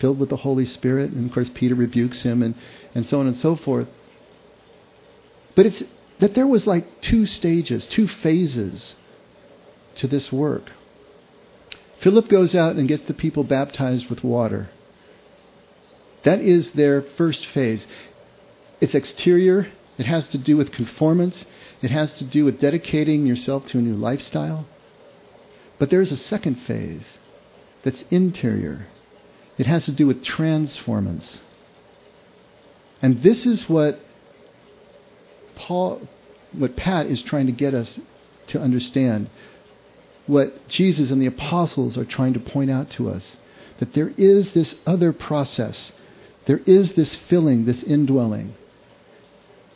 filled 0.00 0.18
with 0.18 0.28
the 0.28 0.36
Holy 0.36 0.66
Spirit. 0.66 1.12
And 1.12 1.28
of 1.28 1.34
course, 1.34 1.50
Peter 1.54 1.74
rebukes 1.74 2.22
him 2.22 2.42
and, 2.42 2.54
and 2.94 3.06
so 3.06 3.20
on 3.20 3.26
and 3.26 3.36
so 3.36 3.56
forth. 3.56 3.88
But 5.54 5.66
it's 5.66 5.82
that 6.18 6.34
there 6.34 6.46
was 6.46 6.66
like 6.66 7.00
two 7.00 7.26
stages, 7.26 7.86
two 7.86 8.08
phases 8.08 8.94
to 9.96 10.06
this 10.06 10.32
work. 10.32 10.70
Philip 12.00 12.28
goes 12.28 12.54
out 12.54 12.76
and 12.76 12.88
gets 12.88 13.04
the 13.04 13.14
people 13.14 13.44
baptized 13.44 14.10
with 14.10 14.22
water. 14.22 14.68
That 16.24 16.40
is 16.40 16.72
their 16.72 17.02
first 17.02 17.46
phase. 17.46 17.86
It's 18.80 18.94
exterior, 18.94 19.68
it 19.98 20.06
has 20.06 20.28
to 20.28 20.38
do 20.38 20.56
with 20.56 20.72
conformance, 20.72 21.44
it 21.82 21.90
has 21.90 22.14
to 22.14 22.24
do 22.24 22.44
with 22.44 22.60
dedicating 22.60 23.26
yourself 23.26 23.66
to 23.66 23.78
a 23.78 23.82
new 23.82 23.94
lifestyle. 23.94 24.66
But 25.78 25.90
there's 25.90 26.12
a 26.12 26.16
second 26.16 26.56
phase 26.56 27.04
that's 27.82 28.04
interior. 28.10 28.86
It 29.58 29.66
has 29.66 29.84
to 29.86 29.92
do 29.92 30.06
with 30.06 30.24
transformance. 30.24 31.40
And 33.02 33.22
this 33.22 33.44
is 33.46 33.68
what 33.68 34.00
Paul, 35.54 36.08
what 36.52 36.76
Pat 36.76 37.06
is 37.06 37.22
trying 37.22 37.46
to 37.46 37.52
get 37.52 37.74
us 37.74 38.00
to 38.48 38.60
understand. 38.60 39.30
What 40.26 40.68
Jesus 40.68 41.10
and 41.10 41.20
the 41.20 41.26
apostles 41.26 41.98
are 41.98 42.04
trying 42.04 42.32
to 42.32 42.40
point 42.40 42.70
out 42.70 42.90
to 42.90 43.10
us. 43.10 43.36
That 43.78 43.92
there 43.92 44.12
is 44.16 44.52
this 44.52 44.74
other 44.86 45.12
process. 45.12 45.92
There 46.46 46.62
is 46.66 46.94
this 46.94 47.14
filling, 47.14 47.66
this 47.66 47.82
indwelling. 47.82 48.54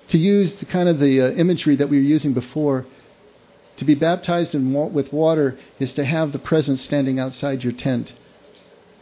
To 0.09 0.19
use 0.19 0.55
the 0.57 0.67
kind 0.67 0.89
of 0.89 0.99
the 0.99 1.21
uh, 1.21 1.31
imagery 1.33 1.77
that 1.77 1.89
we 1.89 1.99
were 1.99 2.03
using 2.03 2.33
before, 2.33 2.87
to 3.77 3.85
be 3.85 3.95
baptized 3.95 4.55
in 4.55 4.73
with 4.93 5.13
water 5.13 5.59
is 5.79 5.93
to 5.95 6.05
have 6.05 6.33
the 6.33 6.39
presence 6.39 6.83
standing 6.83 7.19
outside 7.21 7.63
your 7.63 7.75
tent, 7.75 8.13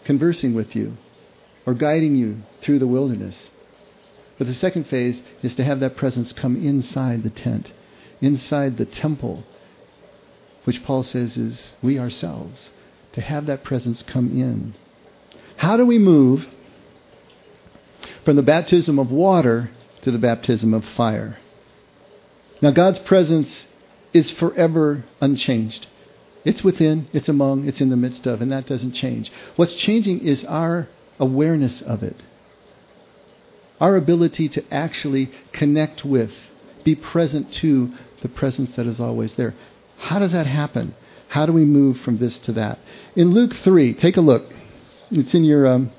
conversing 0.05 0.55
with 0.55 0.75
you, 0.75 0.97
or 1.65 1.75
guiding 1.75 2.17
you 2.17 2.43
through 2.61 2.79
the 2.79 2.87
wilderness. 2.87 3.51
But 4.37 4.49
the 4.49 4.55
second 4.55 4.89
phase 4.89 5.23
is 5.43 5.55
to 5.55 5.65
have 5.65 5.81
that 5.81 5.97
presence 5.97 6.33
come 6.33 6.57
inside 6.57 7.23
the 7.23 7.31
tent, 7.31 7.71
inside 8.21 8.77
the 8.77 8.85
temple, 8.85 9.45
which 10.65 10.85
Paul 10.85 11.05
says 11.05 11.37
is 11.37 11.73
we 11.83 11.99
ourselves, 11.99 12.69
to 13.13 13.21
have 13.21 13.47
that 13.47 13.65
presence 13.65 14.03
come 14.03 14.29
in. 14.29 14.75
How 15.57 15.77
do 15.77 15.87
we 15.87 15.99
move 15.99 16.47
from 18.25 18.37
the 18.37 18.43
baptism 18.43 18.99
of 18.99 19.11
water 19.11 19.71
to 20.07 20.13
the 20.13 20.19
baptism 20.19 20.73
of 20.73 20.85
fire? 20.85 21.37
Now, 22.63 22.71
God's 22.71 23.01
presence 23.01 23.67
is 24.13 24.31
forever 24.31 25.05
unchanged. 25.21 25.89
It's 26.45 26.63
within, 26.63 27.09
it's 27.13 27.29
among, 27.29 27.67
it's 27.67 27.81
in 27.81 27.91
the 27.91 27.97
midst 27.97 28.25
of, 28.25 28.41
and 28.41 28.53
that 28.53 28.69
doesn't 28.69 28.93
change. 28.93 29.33
What's 29.57 29.75
changing 29.75 30.21
is 30.21 30.45
our 30.45 30.87
awareness 31.19 31.83
of 31.83 32.05
it. 32.05 32.23
Our 33.81 33.97
ability 33.97 34.49
to 34.51 34.65
actually 34.73 35.33
connect 35.53 36.05
with, 36.05 36.31
be 36.85 36.95
present 36.95 37.53
to 37.55 37.93
the 38.23 38.29
presence 38.29 38.77
that 38.77 38.87
is 38.87 39.01
always 39.01 39.35
there. 39.35 39.57
How 39.99 40.21
does 40.21 40.31
that 40.31 40.47
happen? 40.47 40.95
How 41.27 41.47
do 41.47 41.53
we 41.53 41.65
move 41.65 41.99
from 41.99 42.19
this 42.19 42.39
to 42.39 42.53
that? 42.53 42.79
In 43.17 43.33
Luke 43.33 43.55
3, 43.57 43.95
take 43.95 44.17
a 44.17 44.21
look. 44.21 44.45
It's 45.11 45.35
in 45.35 45.43
your 45.43 45.67
um, 45.67 45.91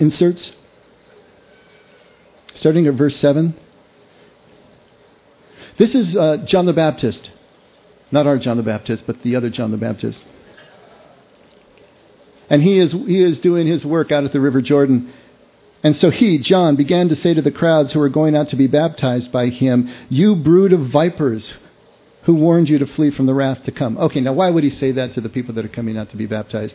inserts. 0.00 0.52
Starting 2.56 2.86
at 2.86 2.94
verse 2.94 3.16
7. 3.16 3.54
This 5.78 5.94
is 5.94 6.16
uh, 6.16 6.38
John 6.38 6.64
the 6.64 6.72
Baptist. 6.72 7.30
Not 8.10 8.26
our 8.26 8.38
John 8.38 8.56
the 8.56 8.62
Baptist, 8.62 9.04
but 9.06 9.22
the 9.22 9.36
other 9.36 9.50
John 9.50 9.70
the 9.70 9.76
Baptist. 9.76 10.22
And 12.48 12.62
he 12.62 12.78
is, 12.78 12.92
he 12.92 13.22
is 13.22 13.40
doing 13.40 13.66
his 13.66 13.84
work 13.84 14.10
out 14.10 14.24
at 14.24 14.32
the 14.32 14.40
River 14.40 14.62
Jordan. 14.62 15.12
And 15.82 15.96
so 15.96 16.10
he, 16.10 16.38
John, 16.38 16.76
began 16.76 17.10
to 17.10 17.16
say 17.16 17.34
to 17.34 17.42
the 17.42 17.52
crowds 17.52 17.92
who 17.92 17.98
were 17.98 18.08
going 18.08 18.34
out 18.34 18.48
to 18.50 18.56
be 18.56 18.68
baptized 18.68 19.30
by 19.30 19.48
him, 19.48 19.90
You 20.08 20.36
brood 20.36 20.72
of 20.72 20.88
vipers, 20.88 21.52
who 22.22 22.34
warned 22.34 22.70
you 22.70 22.78
to 22.78 22.86
flee 22.86 23.10
from 23.10 23.26
the 23.26 23.34
wrath 23.34 23.64
to 23.64 23.72
come. 23.72 23.98
Okay, 23.98 24.20
now 24.20 24.32
why 24.32 24.48
would 24.48 24.64
he 24.64 24.70
say 24.70 24.92
that 24.92 25.14
to 25.14 25.20
the 25.20 25.28
people 25.28 25.54
that 25.54 25.64
are 25.64 25.68
coming 25.68 25.98
out 25.98 26.10
to 26.10 26.16
be 26.16 26.26
baptized? 26.26 26.74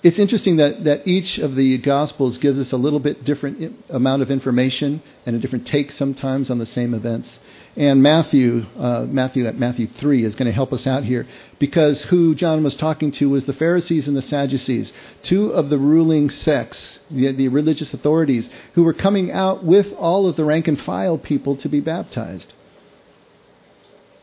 It's 0.00 0.18
interesting 0.18 0.58
that, 0.58 0.84
that 0.84 1.08
each 1.08 1.38
of 1.38 1.56
the 1.56 1.78
Gospels 1.78 2.38
gives 2.38 2.58
us 2.58 2.70
a 2.70 2.76
little 2.76 3.00
bit 3.00 3.24
different 3.24 3.84
amount 3.88 4.22
of 4.22 4.30
information 4.30 5.02
and 5.26 5.34
a 5.34 5.40
different 5.40 5.66
take 5.66 5.90
sometimes 5.90 6.50
on 6.50 6.58
the 6.58 6.66
same 6.66 6.94
events. 6.94 7.28
And 7.76 8.02
Matthew, 8.02 8.64
uh, 8.76 9.06
Matthew 9.08 9.46
at 9.46 9.58
Matthew 9.58 9.88
3 9.88 10.24
is 10.24 10.36
going 10.36 10.46
to 10.46 10.52
help 10.52 10.72
us 10.72 10.86
out 10.86 11.04
here 11.04 11.26
because 11.58 12.04
who 12.04 12.34
John 12.34 12.62
was 12.62 12.76
talking 12.76 13.10
to 13.12 13.28
was 13.28 13.46
the 13.46 13.52
Pharisees 13.52 14.06
and 14.06 14.16
the 14.16 14.22
Sadducees, 14.22 14.92
two 15.22 15.50
of 15.50 15.68
the 15.68 15.78
ruling 15.78 16.30
sects, 16.30 16.98
the, 17.10 17.32
the 17.32 17.48
religious 17.48 17.92
authorities, 17.92 18.48
who 18.74 18.84
were 18.84 18.94
coming 18.94 19.32
out 19.32 19.64
with 19.64 19.92
all 19.94 20.28
of 20.28 20.36
the 20.36 20.44
rank 20.44 20.68
and 20.68 20.80
file 20.80 21.18
people 21.18 21.56
to 21.58 21.68
be 21.68 21.80
baptized. 21.80 22.52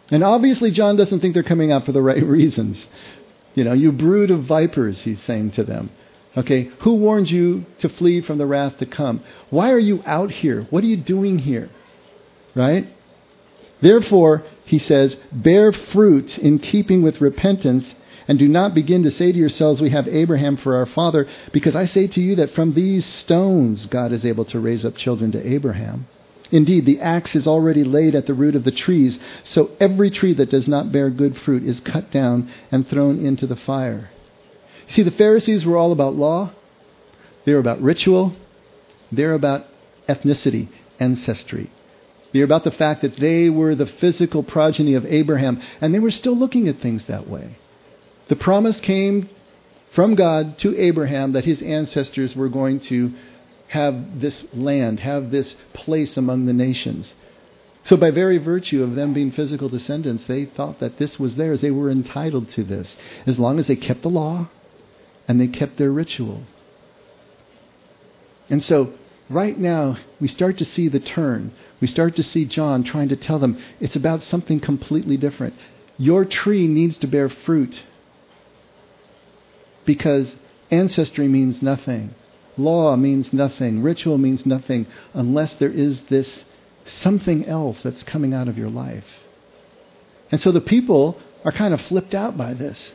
And 0.09 0.23
obviously, 0.23 0.71
John 0.71 0.95
doesn't 0.95 1.19
think 1.19 1.33
they're 1.33 1.43
coming 1.43 1.71
out 1.71 1.85
for 1.85 1.91
the 1.91 2.01
right 2.01 2.23
reasons. 2.25 2.85
You 3.55 3.63
know, 3.63 3.73
you 3.73 3.91
brood 3.91 4.31
of 4.31 4.43
vipers, 4.43 5.01
he's 5.01 5.21
saying 5.23 5.51
to 5.51 5.63
them. 5.63 5.89
Okay, 6.37 6.69
who 6.81 6.95
warned 6.95 7.31
you 7.31 7.65
to 7.79 7.87
flee 7.87 8.21
from 8.21 8.37
the 8.37 8.45
wrath 8.45 8.77
to 8.79 8.85
come? 8.85 9.23
Why 9.49 9.71
are 9.71 9.79
you 9.79 10.03
out 10.05 10.31
here? 10.31 10.67
What 10.69 10.83
are 10.83 10.87
you 10.87 10.97
doing 10.97 11.39
here? 11.39 11.69
Right? 12.53 12.87
Therefore, 13.81 14.43
he 14.65 14.79
says, 14.79 15.15
bear 15.31 15.71
fruit 15.71 16.37
in 16.37 16.59
keeping 16.59 17.01
with 17.01 17.21
repentance, 17.21 17.93
and 18.27 18.37
do 18.37 18.47
not 18.47 18.73
begin 18.73 19.03
to 19.03 19.11
say 19.11 19.31
to 19.31 19.37
yourselves, 19.37 19.79
We 19.79 19.91
have 19.91 20.07
Abraham 20.07 20.57
for 20.57 20.75
our 20.75 20.87
father, 20.87 21.27
because 21.53 21.75
I 21.75 21.85
say 21.85 22.07
to 22.07 22.21
you 22.21 22.35
that 22.37 22.53
from 22.53 22.73
these 22.73 23.05
stones 23.05 23.85
God 23.85 24.11
is 24.11 24.25
able 24.25 24.45
to 24.45 24.59
raise 24.59 24.83
up 24.83 24.95
children 24.95 25.31
to 25.33 25.53
Abraham. 25.53 26.07
Indeed, 26.51 26.85
the 26.85 26.99
axe 26.99 27.35
is 27.35 27.47
already 27.47 27.83
laid 27.83 28.15
at 28.15 28.27
the 28.27 28.33
root 28.33 28.55
of 28.55 28.63
the 28.63 28.71
trees, 28.71 29.17
so 29.43 29.71
every 29.79 30.09
tree 30.09 30.33
that 30.33 30.49
does 30.49 30.67
not 30.67 30.91
bear 30.91 31.09
good 31.09 31.37
fruit 31.37 31.63
is 31.63 31.79
cut 31.79 32.11
down 32.11 32.49
and 32.71 32.87
thrown 32.87 33.23
into 33.25 33.47
the 33.47 33.55
fire. 33.55 34.09
You 34.87 34.93
See, 34.93 35.03
the 35.03 35.11
Pharisees 35.11 35.65
were 35.65 35.77
all 35.77 35.91
about 35.91 36.15
law, 36.15 36.51
they 37.45 37.53
were 37.53 37.59
about 37.59 37.81
ritual, 37.81 38.35
they're 39.11 39.33
about 39.33 39.65
ethnicity, 40.07 40.69
ancestry. 40.99 41.71
They're 42.31 42.43
about 42.43 42.65
the 42.65 42.71
fact 42.71 43.01
that 43.01 43.17
they 43.17 43.49
were 43.49 43.75
the 43.75 43.85
physical 43.85 44.43
progeny 44.43 44.93
of 44.93 45.05
Abraham, 45.05 45.61
and 45.79 45.93
they 45.93 45.99
were 45.99 46.11
still 46.11 46.35
looking 46.35 46.67
at 46.67 46.79
things 46.79 47.05
that 47.05 47.29
way. 47.29 47.57
The 48.27 48.35
promise 48.35 48.81
came 48.81 49.29
from 49.93 50.15
God 50.15 50.57
to 50.59 50.77
Abraham 50.77 51.31
that 51.31 51.45
his 51.45 51.61
ancestors 51.61 52.35
were 52.35 52.49
going 52.49 52.81
to 52.81 53.13
have 53.67 54.19
this 54.19 54.45
land, 54.53 54.99
have 54.99 55.31
this 55.31 55.55
place 55.73 56.17
among 56.17 56.45
the 56.45 56.53
nations. 56.53 57.13
So, 57.85 57.97
by 57.97 58.09
very 58.11 58.39
virtue 58.39 58.83
of 58.83 58.95
them 58.95 59.13
being 59.13 59.31
physical 59.31 59.69
descendants, 59.69 60.25
they 60.25 60.45
thought 60.45 60.79
that 60.79 60.97
this 60.97 61.19
was 61.19 61.35
theirs. 61.35 61.61
They 61.61 61.71
were 61.71 61.89
entitled 61.89 62.49
to 62.51 62.63
this, 62.63 62.95
as 63.27 63.37
long 63.37 63.59
as 63.59 63.67
they 63.67 63.75
kept 63.75 64.01
the 64.01 64.09
law 64.09 64.49
and 65.27 65.39
they 65.39 65.47
kept 65.47 65.77
their 65.77 65.91
ritual. 65.91 66.43
And 68.49 68.63
so, 68.63 68.93
right 69.29 69.57
now, 69.57 69.97
we 70.19 70.27
start 70.27 70.57
to 70.59 70.65
see 70.65 70.87
the 70.87 70.99
turn. 70.99 71.51
We 71.79 71.87
start 71.87 72.15
to 72.15 72.23
see 72.23 72.45
John 72.45 72.83
trying 72.83 73.09
to 73.09 73.15
tell 73.15 73.39
them 73.39 73.61
it's 73.79 73.95
about 73.95 74.23
something 74.23 74.59
completely 74.59 75.17
different. 75.17 75.55
Your 75.97 76.25
tree 76.25 76.67
needs 76.67 76.97
to 76.99 77.07
bear 77.07 77.29
fruit 77.29 77.81
because 79.85 80.35
ancestry 80.71 81.27
means 81.27 81.61
nothing. 81.61 82.13
Law 82.57 82.95
means 82.95 83.33
nothing. 83.33 83.83
Ritual 83.83 84.17
means 84.17 84.45
nothing 84.45 84.87
unless 85.13 85.55
there 85.55 85.71
is 85.71 86.01
this 86.03 86.43
something 86.85 87.45
else 87.45 87.81
that's 87.81 88.03
coming 88.03 88.33
out 88.33 88.47
of 88.47 88.57
your 88.57 88.69
life. 88.69 89.05
And 90.31 90.39
so 90.41 90.51
the 90.51 90.61
people 90.61 91.19
are 91.43 91.51
kind 91.51 91.73
of 91.73 91.81
flipped 91.81 92.13
out 92.13 92.37
by 92.37 92.53
this. 92.53 92.93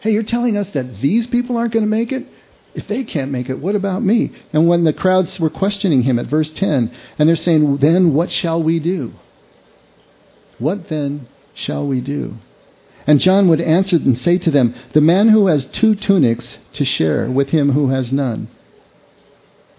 Hey, 0.00 0.12
you're 0.12 0.22
telling 0.22 0.56
us 0.56 0.70
that 0.72 1.00
these 1.00 1.26
people 1.26 1.56
aren't 1.56 1.72
going 1.72 1.84
to 1.84 1.90
make 1.90 2.12
it? 2.12 2.26
If 2.74 2.86
they 2.88 3.04
can't 3.04 3.30
make 3.30 3.48
it, 3.48 3.58
what 3.58 3.74
about 3.74 4.02
me? 4.02 4.32
And 4.52 4.68
when 4.68 4.84
the 4.84 4.92
crowds 4.92 5.40
were 5.40 5.48
questioning 5.48 6.02
him 6.02 6.18
at 6.18 6.26
verse 6.26 6.50
10, 6.50 6.94
and 7.18 7.28
they're 7.28 7.36
saying, 7.36 7.78
Then 7.78 8.12
what 8.12 8.30
shall 8.30 8.62
we 8.62 8.80
do? 8.80 9.12
What 10.58 10.88
then 10.88 11.26
shall 11.54 11.86
we 11.86 12.02
do? 12.02 12.34
And 13.06 13.20
John 13.20 13.48
would 13.48 13.60
answer 13.60 13.96
and 13.96 14.18
say 14.18 14.38
to 14.38 14.50
them, 14.50 14.74
The 14.92 15.00
man 15.00 15.28
who 15.28 15.46
has 15.46 15.64
two 15.64 15.94
tunics 15.94 16.58
to 16.72 16.84
share 16.84 17.30
with 17.30 17.50
him 17.50 17.72
who 17.72 17.88
has 17.88 18.12
none. 18.12 18.48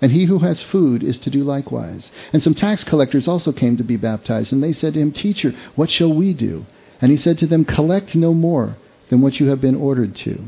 And 0.02 0.12
he 0.12 0.26
who 0.26 0.40
has 0.40 0.62
food 0.62 1.04
is 1.04 1.18
to 1.20 1.30
do 1.30 1.44
likewise. 1.44 2.12
And 2.32 2.42
some 2.42 2.54
tax 2.54 2.84
collectors 2.84 3.28
also 3.28 3.52
came 3.52 3.78
to 3.78 3.84
be 3.84 3.98
baptized, 3.98 4.54
and 4.54 4.64
they 4.64 4.74
said 4.74 4.94
to 4.94 5.00
him, 5.00 5.12
Teacher, 5.12 5.54
what 5.76 5.90
shall 5.90 6.14
we 6.14 6.34
do? 6.34 6.66
And 7.02 7.12
he 7.12 7.18
said 7.18 7.38
to 7.40 7.48
them, 7.48 7.66
Collect 7.66 8.16
no 8.16 8.34
more 8.34 8.78
than 9.10 9.22
what 9.22 9.40
you 9.40 9.48
have 9.48 9.60
been 9.60 9.76
ordered 9.76 10.16
to. 10.18 10.44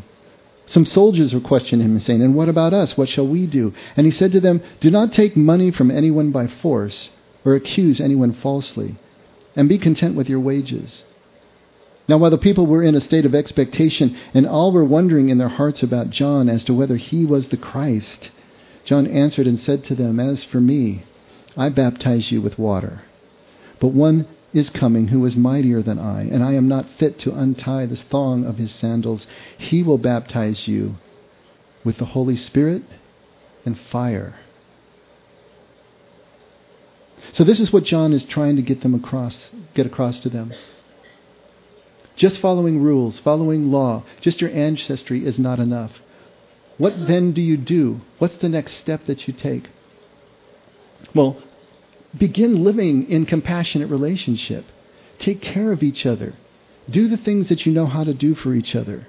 Some 0.68 0.86
soldiers 0.86 1.34
were 1.34 1.40
questioning 1.40 1.86
him 1.86 2.00
saying, 2.00 2.22
And 2.22 2.36
what 2.36 2.48
about 2.48 2.74
us? 2.74 2.96
What 2.96 3.10
shall 3.10 3.28
we 3.28 3.48
do? 3.48 3.74
And 3.98 4.06
he 4.06 4.12
said 4.12 4.32
to 4.34 4.40
them, 4.40 4.62
Do 4.80 4.92
not 4.92 5.12
take 5.12 5.36
money 5.36 5.72
from 5.72 5.90
anyone 5.90 6.32
by 6.32 6.48
force 6.48 7.10
or 7.44 7.56
accuse 7.56 8.00
anyone 8.00 8.34
falsely, 8.34 8.96
and 9.56 9.68
be 9.68 9.80
content 9.80 10.16
with 10.16 10.30
your 10.30 10.40
wages. 10.40 11.04
Now, 12.10 12.18
while 12.18 12.32
the 12.32 12.40
people 12.40 12.66
were 12.66 12.82
in 12.82 12.96
a 12.96 13.02
state 13.02 13.28
of 13.28 13.36
expectation 13.36 14.18
and 14.34 14.48
all 14.48 14.72
were 14.72 14.84
wondering 14.84 15.30
in 15.30 15.38
their 15.38 15.48
hearts 15.48 15.84
about 15.84 16.10
John 16.10 16.50
as 16.50 16.64
to 16.64 16.74
whether 16.74 16.96
he 16.96 17.24
was 17.24 17.50
the 17.50 17.58
Christ, 17.58 18.32
John 18.84 19.06
answered 19.06 19.46
and 19.46 19.60
said 19.60 19.84
to 19.84 19.96
them, 19.96 20.20
As 20.20 20.44
for 20.44 20.60
me, 20.60 21.04
I 21.56 21.70
baptize 21.70 22.32
you 22.32 22.42
with 22.42 22.58
water. 22.58 23.04
But 23.80 23.90
one 23.90 24.26
is 24.54 24.72
coming 24.72 25.10
who 25.10 25.24
is 25.28 25.36
mightier 25.36 25.84
than 25.84 26.00
I, 26.00 26.24
and 26.24 26.44
I 26.44 26.54
am 26.54 26.68
not 26.68 26.90
fit 26.98 27.20
to 27.20 27.36
untie 27.36 27.86
the 27.86 27.96
thong 27.96 28.44
of 28.44 28.58
his 28.58 28.72
sandals. 28.72 29.28
He 29.60 29.84
will 29.84 30.00
baptize 30.00 30.68
you 30.68 30.96
with 31.86 31.98
the 31.98 32.06
Holy 32.06 32.38
Spirit 32.38 32.82
and 33.66 33.78
fire. 33.78 34.34
So 37.34 37.44
this 37.44 37.60
is 37.60 37.72
what 37.72 37.84
John 37.84 38.14
is 38.14 38.26
trying 38.26 38.56
to 38.56 38.64
get 38.64 38.82
them 38.82 38.96
across, 38.96 39.52
get 39.76 39.86
across 39.86 40.20
to 40.22 40.30
them. 40.30 40.54
Just 42.20 42.42
following 42.42 42.82
rules, 42.82 43.18
following 43.18 43.72
law, 43.72 44.04
just 44.20 44.42
your 44.42 44.52
ancestry 44.52 45.26
is 45.26 45.40
not 45.40 45.58
enough. 45.58 46.02
What 46.78 47.08
then 47.08 47.32
do 47.32 47.42
you 47.42 47.56
do? 47.56 48.02
What's 48.18 48.36
the 48.40 48.50
next 48.50 48.74
step 48.74 49.06
that 49.06 49.26
you 49.26 49.34
take? 49.34 49.70
Well, 51.16 51.42
begin 52.18 52.62
living 52.66 53.10
in 53.10 53.26
compassionate 53.26 53.90
relationship. 53.90 54.66
Take 55.18 55.42
care 55.42 55.72
of 55.72 55.82
each 55.82 56.06
other. 56.06 56.34
Do 56.90 57.08
the 57.08 57.16
things 57.16 57.48
that 57.48 57.66
you 57.66 57.72
know 57.72 57.86
how 57.86 58.04
to 58.04 58.14
do 58.14 58.36
for 58.36 58.54
each 58.54 58.76
other. 58.76 59.08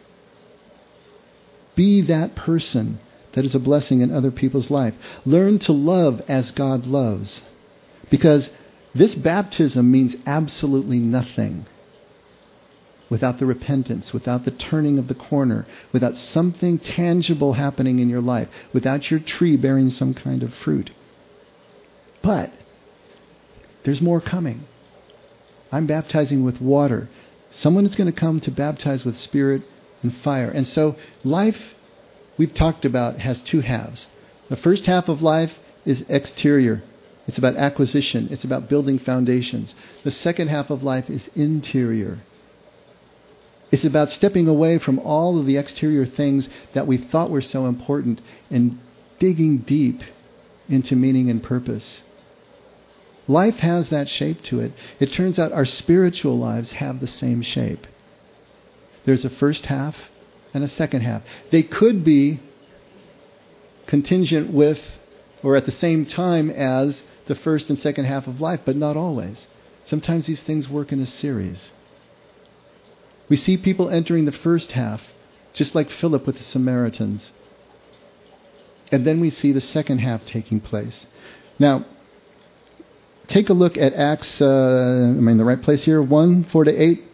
Be 1.74 2.02
that 2.02 2.36
person 2.36 3.00
that 3.32 3.44
is 3.44 3.56
a 3.56 3.58
blessing 3.58 4.02
in 4.02 4.14
other 4.14 4.30
people's 4.30 4.70
life. 4.70 4.94
Learn 5.24 5.58
to 5.60 5.72
love 5.72 6.22
as 6.28 6.52
God 6.52 6.86
loves. 6.86 7.42
Because 8.08 8.50
this 8.94 9.16
baptism 9.16 9.90
means 9.90 10.14
absolutely 10.26 11.00
nothing 11.00 11.66
without 13.10 13.38
the 13.38 13.46
repentance, 13.46 14.12
without 14.12 14.44
the 14.44 14.50
turning 14.52 14.98
of 14.98 15.08
the 15.08 15.14
corner, 15.14 15.66
without 15.92 16.16
something 16.16 16.78
tangible 16.78 17.54
happening 17.54 17.98
in 17.98 18.08
your 18.08 18.22
life, 18.22 18.48
without 18.72 19.10
your 19.10 19.20
tree 19.20 19.56
bearing 19.56 19.90
some 19.90 20.14
kind 20.14 20.42
of 20.42 20.54
fruit. 20.54 20.90
But 22.22 22.52
there's 23.84 24.00
more 24.00 24.20
coming. 24.20 24.64
I'm 25.72 25.86
baptizing 25.86 26.44
with 26.44 26.60
water. 26.60 27.08
Someone 27.50 27.84
is 27.84 27.96
going 27.96 28.12
to 28.12 28.18
come 28.18 28.40
to 28.40 28.50
baptize 28.50 29.04
with 29.04 29.18
spirit 29.18 29.62
and 30.02 30.16
fire. 30.18 30.50
And 30.50 30.66
so 30.66 30.96
life, 31.24 31.58
we've 32.38 32.54
talked 32.54 32.84
about, 32.84 33.18
has 33.18 33.42
two 33.42 33.60
halves. 33.60 34.06
The 34.48 34.56
first 34.56 34.86
half 34.86 35.08
of 35.08 35.20
life 35.20 35.52
is 35.84 36.04
exterior. 36.08 36.82
It's 37.26 37.38
about 37.38 37.56
acquisition. 37.56 38.28
It's 38.30 38.44
about 38.44 38.68
building 38.68 38.98
foundations. 38.98 39.74
The 40.04 40.10
second 40.10 40.48
half 40.48 40.70
of 40.70 40.82
life 40.82 41.08
is 41.10 41.28
interior. 41.34 42.18
It's 43.70 43.84
about 43.84 44.10
stepping 44.10 44.48
away 44.48 44.78
from 44.78 44.98
all 44.98 45.38
of 45.38 45.46
the 45.46 45.56
exterior 45.56 46.04
things 46.04 46.48
that 46.72 46.86
we 46.86 46.96
thought 46.96 47.30
were 47.30 47.40
so 47.40 47.66
important 47.66 48.20
and 48.50 48.78
digging 49.18 49.58
deep 49.58 50.02
into 50.68 50.96
meaning 50.96 51.30
and 51.30 51.42
purpose. 51.42 52.00
Life 53.28 53.56
has 53.56 53.90
that 53.90 54.08
shape 54.08 54.42
to 54.44 54.60
it. 54.60 54.72
It 54.98 55.12
turns 55.12 55.38
out 55.38 55.52
our 55.52 55.64
spiritual 55.64 56.36
lives 56.36 56.72
have 56.72 57.00
the 57.00 57.06
same 57.06 57.42
shape. 57.42 57.86
There's 59.04 59.24
a 59.24 59.30
first 59.30 59.66
half 59.66 59.96
and 60.52 60.64
a 60.64 60.68
second 60.68 61.02
half. 61.02 61.22
They 61.50 61.62
could 61.62 62.02
be 62.02 62.40
contingent 63.86 64.52
with 64.52 64.82
or 65.42 65.56
at 65.56 65.66
the 65.66 65.72
same 65.72 66.06
time 66.06 66.50
as 66.50 67.00
the 67.26 67.34
first 67.34 67.70
and 67.70 67.78
second 67.78 68.06
half 68.06 68.26
of 68.26 68.40
life, 68.40 68.60
but 68.64 68.76
not 68.76 68.96
always. 68.96 69.46
Sometimes 69.84 70.26
these 70.26 70.40
things 70.40 70.68
work 70.68 70.92
in 70.92 71.00
a 71.00 71.06
series. 71.06 71.70
We 73.30 73.36
see 73.36 73.56
people 73.56 73.88
entering 73.88 74.26
the 74.26 74.32
first 74.32 74.72
half, 74.72 75.00
just 75.54 75.74
like 75.74 75.88
Philip 75.88 76.26
with 76.26 76.36
the 76.36 76.42
Samaritans. 76.42 77.30
And 78.92 79.06
then 79.06 79.20
we 79.20 79.30
see 79.30 79.52
the 79.52 79.60
second 79.60 79.98
half 79.98 80.26
taking 80.26 80.60
place. 80.60 81.06
Now, 81.58 81.86
take 83.28 83.48
a 83.48 83.52
look 83.52 83.78
at 83.78 83.94
Acts, 83.94 84.42
uh, 84.42 85.14
am 85.16 85.28
I 85.28 85.32
in 85.32 85.38
the 85.38 85.44
right 85.44 85.62
place 85.62 85.84
here? 85.84 86.02
1, 86.02 86.44
4 86.44 86.64
to 86.64 86.82
8. 86.82 87.04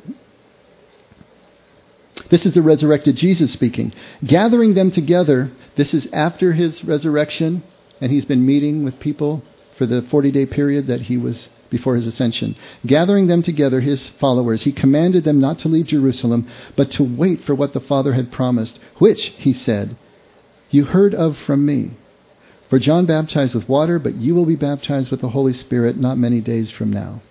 This 2.31 2.47
is 2.47 2.55
the 2.55 2.63
resurrected 2.63 3.17
Jesus 3.17 3.53
speaking. 3.53 3.93
Gathering 4.25 4.75
them 4.75 4.91
together, 4.91 5.53
this 5.77 5.93
is 5.93 6.09
after 6.15 6.55
his 6.55 6.83
resurrection, 6.83 7.63
and 8.01 8.11
he's 8.11 8.25
been 8.25 8.45
meeting 8.45 8.85
with 8.85 8.99
people 8.99 9.43
for 9.77 9.85
the 9.85 10.01
40 10.03 10.33
day 10.33 10.47
period 10.47 10.87
that 10.87 11.03
he 11.03 11.19
was 11.19 11.49
before 11.71 11.97
his 11.97 12.07
ascension. 12.07 12.57
Gathering 12.87 13.27
them 13.27 13.43
together, 13.43 13.81
his 13.81 14.09
followers, 14.21 14.63
he 14.63 14.73
commanded 14.73 15.25
them 15.25 15.41
not 15.41 15.59
to 15.61 15.69
leave 15.69 15.87
Jerusalem, 15.87 16.49
but 16.77 16.91
to 16.93 17.03
wait 17.03 17.45
for 17.45 17.55
what 17.55 17.73
the 17.73 17.81
Father 17.81 18.13
had 18.13 18.33
promised, 18.33 18.79
which, 18.99 19.33
he 19.37 19.53
said, 19.53 19.97
you 20.71 20.85
heard 20.85 21.15
of 21.15 21.39
from 21.39 21.65
me. 21.65 21.93
For 22.69 22.79
John 22.79 23.07
baptized 23.07 23.55
with 23.55 23.69
water, 23.69 23.99
but 23.99 24.17
you 24.17 24.35
will 24.35 24.45
be 24.45 24.57
baptized 24.57 25.11
with 25.11 25.21
the 25.21 25.29
Holy 25.29 25.53
Spirit 25.53 25.97
not 25.97 26.19
many 26.19 26.41
days 26.41 26.71
from 26.71 26.93
now. 26.93 27.23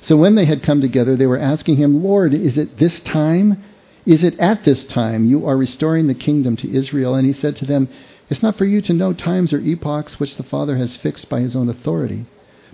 So 0.00 0.16
when 0.16 0.36
they 0.36 0.44
had 0.44 0.62
come 0.62 0.80
together, 0.80 1.16
they 1.16 1.26
were 1.26 1.38
asking 1.38 1.76
him, 1.76 2.04
Lord, 2.04 2.32
is 2.32 2.56
it 2.56 2.78
this 2.78 3.00
time? 3.00 3.62
Is 4.06 4.22
it 4.22 4.38
at 4.38 4.64
this 4.64 4.84
time 4.84 5.24
you 5.24 5.46
are 5.46 5.56
restoring 5.56 6.06
the 6.06 6.14
kingdom 6.14 6.56
to 6.58 6.72
Israel? 6.72 7.16
And 7.16 7.26
he 7.26 7.32
said 7.32 7.56
to 7.56 7.66
them, 7.66 7.88
It's 8.30 8.42
not 8.42 8.56
for 8.56 8.64
you 8.64 8.80
to 8.82 8.92
know 8.92 9.12
times 9.12 9.52
or 9.52 9.60
epochs 9.60 10.20
which 10.20 10.36
the 10.36 10.44
Father 10.44 10.76
has 10.76 10.96
fixed 10.96 11.28
by 11.28 11.40
his 11.40 11.56
own 11.56 11.68
authority. 11.68 12.26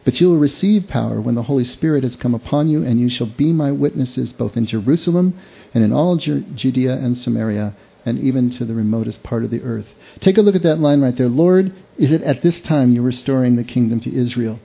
But 0.09 0.23
you 0.23 0.31
will 0.31 0.39
receive 0.39 0.89
power 0.89 1.21
when 1.21 1.35
the 1.35 1.43
Holy 1.43 1.67
Spirit 1.67 2.03
has 2.03 2.17
come 2.17 2.35
upon 2.35 2.71
you, 2.71 2.83
and 2.83 2.99
you 2.99 3.11
shall 3.11 3.27
be 3.27 3.53
my 3.53 3.71
witnesses 3.73 4.33
both 4.33 4.57
in 4.57 4.65
Jerusalem 4.65 5.39
and 5.75 5.85
in 5.85 5.93
all 5.93 6.17
Judea 6.17 6.95
and 6.95 7.19
Samaria 7.19 7.77
and 8.07 8.19
even 8.19 8.49
to 8.53 8.65
the 8.65 8.73
remotest 8.73 9.23
part 9.23 9.45
of 9.45 9.51
the 9.51 9.61
earth. 9.61 9.85
Take 10.21 10.39
a 10.39 10.41
look 10.41 10.55
at 10.55 10.63
that 10.63 10.79
line 10.79 11.03
right 11.03 11.15
there. 11.15 11.29
Lord, 11.29 11.75
is 11.99 12.11
it 12.11 12.23
at 12.23 12.41
this 12.41 12.59
time 12.59 12.91
you're 12.91 13.03
restoring 13.03 13.57
the 13.57 13.65
kingdom 13.65 14.01
to 14.01 14.11
Israel? 14.11 14.61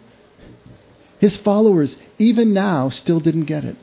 His 1.20 1.36
followers, 1.36 1.98
even 2.18 2.54
now, 2.54 2.88
still 2.88 3.20
didn't 3.20 3.44
get 3.44 3.66
it. 3.66 3.76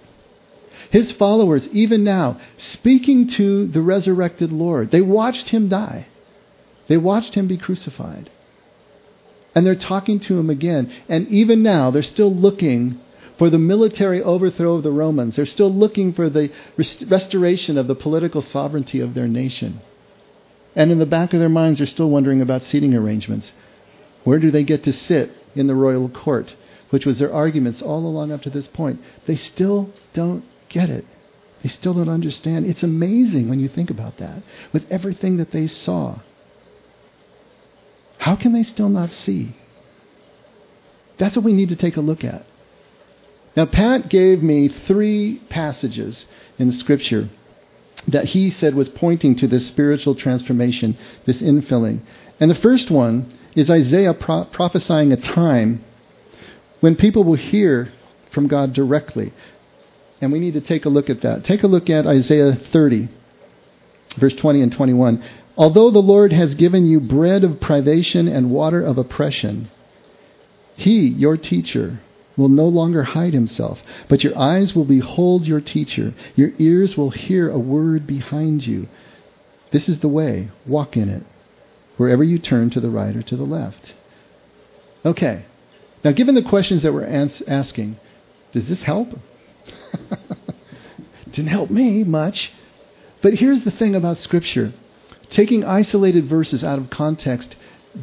His 0.89 1.13
followers, 1.13 1.69
even 1.73 2.03
now, 2.03 2.41
speaking 2.57 3.29
to 3.37 3.67
the 3.67 3.83
resurrected 3.83 4.51
Lord, 4.51 4.93
they 4.93 5.03
watched 5.03 5.51
him 5.51 5.69
die. 5.69 6.07
They 6.89 6.97
watched 6.97 7.35
him 7.35 7.49
be 7.49 7.59
crucified. 7.59 8.31
And 9.55 9.67
they're 9.67 9.75
talking 9.75 10.21
to 10.21 10.39
him 10.39 10.51
again. 10.51 10.93
And 11.09 11.27
even 11.29 11.63
now, 11.63 11.91
they're 11.91 12.03
still 12.03 12.33
looking 12.33 13.01
for 13.39 13.51
the 13.51 13.59
military 13.59 14.23
overthrow 14.23 14.75
of 14.75 14.83
the 14.83 14.93
Romans. 14.93 15.37
They're 15.37 15.47
still 15.47 15.73
looking 15.73 16.13
for 16.13 16.29
the 16.29 16.53
rest- 16.77 17.05
restoration 17.09 17.79
of 17.79 17.87
the 17.87 17.95
political 17.95 18.43
sovereignty 18.43 19.01
of 19.01 19.15
their 19.15 19.29
nation. 19.29 19.81
And 20.77 20.93
in 20.93 20.99
the 20.99 21.07
back 21.07 21.33
of 21.33 21.41
their 21.41 21.49
minds, 21.49 21.79
they're 21.79 21.87
still 21.87 22.11
wondering 22.11 22.43
about 22.43 22.63
seating 22.63 22.95
arrangements. 22.95 23.51
Where 24.25 24.39
do 24.39 24.51
they 24.51 24.63
get 24.63 24.85
to 24.85 24.93
sit 24.93 25.31
in 25.55 25.67
the 25.67 25.75
royal 25.75 26.09
court? 26.09 26.55
Which 26.91 27.07
was 27.07 27.19
their 27.19 27.33
arguments 27.33 27.83
all 27.83 28.07
along 28.07 28.31
up 28.31 28.43
to 28.43 28.51
this 28.51 28.69
point. 28.69 29.01
They 29.27 29.37
still 29.37 29.91
don't 30.13 30.45
get 30.69 30.91
it. 30.91 31.05
They 31.63 31.69
still 31.69 31.95
don't 31.95 32.09
understand. 32.09 32.67
It's 32.67 32.83
amazing 32.83 33.49
when 33.49 33.61
you 33.61 33.69
think 33.69 33.91
about 33.91 34.19
that, 34.19 34.43
with 34.73 34.85
everything 34.91 35.37
that 35.39 35.51
they 35.51 35.67
saw. 35.67 36.21
How 38.21 38.37
can 38.37 38.53
they 38.53 38.65
still 38.65 38.91
not 38.91 39.13
see? 39.13 39.57
That's 41.19 41.37
what 41.37 41.45
we 41.45 41.55
need 41.55 41.71
to 41.71 41.77
take 41.77 41.97
a 41.97 42.03
look 42.03 42.23
at. 42.23 42.45
Now, 43.57 43.65
Pat 43.65 44.11
gave 44.11 44.43
me 44.43 44.69
three 44.69 45.41
passages 45.49 46.27
in 46.59 46.71
Scripture 46.71 47.31
that 48.09 48.27
he 48.27 48.51
said 48.51 48.75
was 48.75 48.91
pointing 48.91 49.37
to 49.37 49.47
this 49.47 49.67
spiritual 49.67 50.15
transformation, 50.15 50.99
this 51.25 51.41
infilling. 51.41 52.01
And 52.39 52.51
the 52.51 52.55
first 52.57 52.91
one 52.91 53.39
is 53.55 53.71
Isaiah 53.71 54.15
pro- 54.15 54.45
prophesying 54.45 55.13
a 55.13 55.17
time 55.17 55.83
when 56.81 56.97
people 56.97 57.25
will 57.25 57.35
hear 57.35 57.91
from 58.33 58.49
God 58.49 58.75
directly. 58.75 59.33
And 60.21 60.31
we 60.31 60.41
need 60.41 60.55
to 60.55 60.61
take 60.61 60.85
a 60.85 60.91
look 60.91 61.09
at 61.09 61.23
that. 61.23 61.45
Take 61.47 61.63
a 61.63 61.67
look 61.67 61.89
at 61.89 62.07
Isaiah 62.07 62.55
30, 62.55 63.09
verse 64.19 64.35
20 64.37 64.61
and 64.61 64.73
21. 64.73 65.25
Although 65.61 65.91
the 65.91 66.01
Lord 66.01 66.33
has 66.33 66.55
given 66.55 66.87
you 66.87 67.01
bread 67.01 67.45
of 67.45 67.61
privation 67.61 68.27
and 68.27 68.51
water 68.51 68.83
of 68.83 68.97
oppression, 68.97 69.69
he, 70.75 71.07
your 71.07 71.37
teacher, 71.37 72.01
will 72.35 72.49
no 72.49 72.67
longer 72.67 73.03
hide 73.03 73.35
himself, 73.35 73.79
but 74.09 74.25
your 74.25 74.37
eyes 74.39 74.75
will 74.75 74.87
behold 74.87 75.47
your 75.47 75.61
teacher. 75.61 76.15
Your 76.35 76.53
ears 76.59 76.97
will 76.97 77.11
hear 77.11 77.51
a 77.51 77.59
word 77.59 78.07
behind 78.07 78.67
you. 78.67 78.89
This 79.71 79.87
is 79.87 79.99
the 79.99 80.09
way. 80.09 80.49
Walk 80.67 80.97
in 80.97 81.11
it, 81.11 81.25
wherever 81.99 82.25
you 82.25 82.39
turn 82.39 82.71
to 82.71 82.81
the 82.81 82.89
right 82.89 83.15
or 83.15 83.23
to 83.25 83.37
the 83.37 83.45
left. 83.45 83.93
Okay. 85.05 85.45
Now, 86.03 86.13
given 86.13 86.37
the 86.37 86.43
questions 86.43 86.85
that 86.85 86.95
we're 86.95 87.05
ans- 87.05 87.43
asking, 87.47 88.01
does 88.53 88.67
this 88.67 88.81
help? 88.81 89.11
Didn't 91.27 91.49
help 91.49 91.69
me 91.69 92.03
much. 92.03 92.51
But 93.21 93.35
here's 93.35 93.65
the 93.65 93.71
thing 93.71 93.95
about 93.95 94.17
Scripture 94.17 94.73
taking 95.31 95.65
isolated 95.65 96.27
verses 96.27 96.63
out 96.63 96.79
of 96.79 96.91
context 96.91 97.55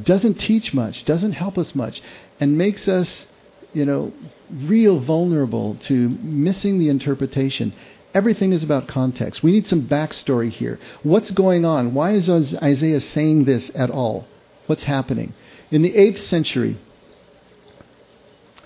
doesn't 0.03 0.35
teach 0.35 0.73
much, 0.73 1.05
doesn't 1.05 1.33
help 1.33 1.57
us 1.57 1.75
much, 1.75 2.01
and 2.39 2.57
makes 2.57 2.87
us, 2.87 3.25
you 3.73 3.85
know, 3.85 4.11
real 4.49 4.99
vulnerable 4.99 5.75
to 5.75 6.09
missing 6.09 6.79
the 6.79 6.89
interpretation. 6.89 7.73
Everything 8.13 8.53
is 8.53 8.63
about 8.63 8.87
context. 8.87 9.43
We 9.43 9.51
need 9.51 9.67
some 9.67 9.87
backstory 9.87 10.49
here. 10.49 10.79
What's 11.03 11.31
going 11.31 11.65
on? 11.65 11.93
Why 11.93 12.11
is 12.11 12.29
Isaiah 12.29 13.01
saying 13.01 13.45
this 13.45 13.69
at 13.75 13.89
all? 13.89 14.27
What's 14.65 14.83
happening? 14.83 15.33
In 15.71 15.81
the 15.81 15.93
8th 15.93 16.19
century, 16.19 16.77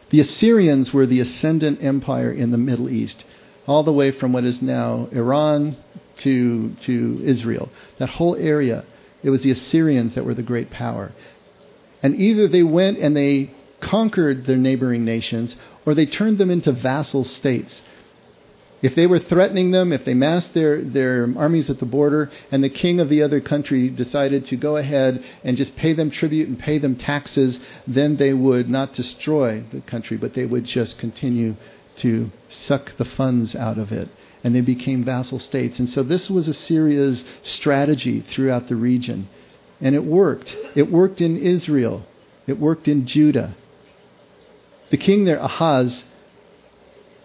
the 0.09 0.19
Assyrians 0.19 0.93
were 0.93 1.05
the 1.05 1.19
ascendant 1.19 1.83
empire 1.83 2.31
in 2.31 2.51
the 2.51 2.57
Middle 2.57 2.89
East, 2.89 3.23
all 3.67 3.83
the 3.83 3.93
way 3.93 4.11
from 4.11 4.33
what 4.33 4.43
is 4.43 4.61
now 4.61 5.07
Iran 5.11 5.77
to, 6.23 6.73
to 6.81 7.21
Israel. 7.23 7.69
That 7.99 8.09
whole 8.09 8.35
area, 8.35 8.85
it 9.23 9.29
was 9.29 9.43
the 9.43 9.51
Assyrians 9.51 10.15
that 10.15 10.25
were 10.25 10.33
the 10.33 10.43
great 10.43 10.69
power. 10.69 11.11
And 12.03 12.15
either 12.15 12.47
they 12.47 12.63
went 12.63 12.97
and 12.97 13.15
they 13.15 13.51
conquered 13.79 14.45
their 14.45 14.57
neighboring 14.57 15.03
nations, 15.03 15.55
or 15.85 15.93
they 15.93 16.05
turned 16.05 16.37
them 16.37 16.51
into 16.51 16.71
vassal 16.71 17.25
states. 17.25 17.81
If 18.81 18.95
they 18.95 19.05
were 19.05 19.19
threatening 19.19 19.71
them, 19.71 19.93
if 19.93 20.05
they 20.05 20.15
massed 20.15 20.53
their, 20.55 20.81
their 20.81 21.31
armies 21.37 21.69
at 21.69 21.79
the 21.79 21.85
border, 21.85 22.31
and 22.51 22.63
the 22.63 22.69
king 22.69 22.99
of 22.99 23.09
the 23.09 23.21
other 23.21 23.39
country 23.39 23.89
decided 23.89 24.45
to 24.45 24.55
go 24.55 24.77
ahead 24.77 25.23
and 25.43 25.55
just 25.55 25.75
pay 25.75 25.93
them 25.93 26.09
tribute 26.09 26.47
and 26.47 26.57
pay 26.57 26.79
them 26.79 26.95
taxes, 26.95 27.59
then 27.85 28.17
they 28.17 28.33
would 28.33 28.69
not 28.69 28.93
destroy 28.93 29.63
the 29.71 29.81
country, 29.81 30.17
but 30.17 30.33
they 30.33 30.45
would 30.45 30.65
just 30.65 30.97
continue 30.97 31.55
to 31.97 32.31
suck 32.49 32.97
the 32.97 33.05
funds 33.05 33.55
out 33.55 33.77
of 33.77 33.91
it. 33.91 34.09
And 34.43 34.55
they 34.55 34.61
became 34.61 35.03
vassal 35.03 35.39
states. 35.39 35.79
And 35.79 35.89
so 35.89 36.03
this 36.03 36.29
was 36.29 36.47
Assyria's 36.47 37.23
strategy 37.43 38.21
throughout 38.21 38.67
the 38.67 38.75
region. 38.75 39.29
And 39.79 39.95
it 39.95 40.03
worked. 40.03 40.55
It 40.75 40.91
worked 40.91 41.21
in 41.21 41.37
Israel. 41.37 42.05
It 42.47 42.59
worked 42.59 42.87
in 42.87 43.05
Judah. 43.05 43.55
The 44.89 44.97
king 44.97 45.25
there, 45.25 45.37
Ahaz, 45.37 46.03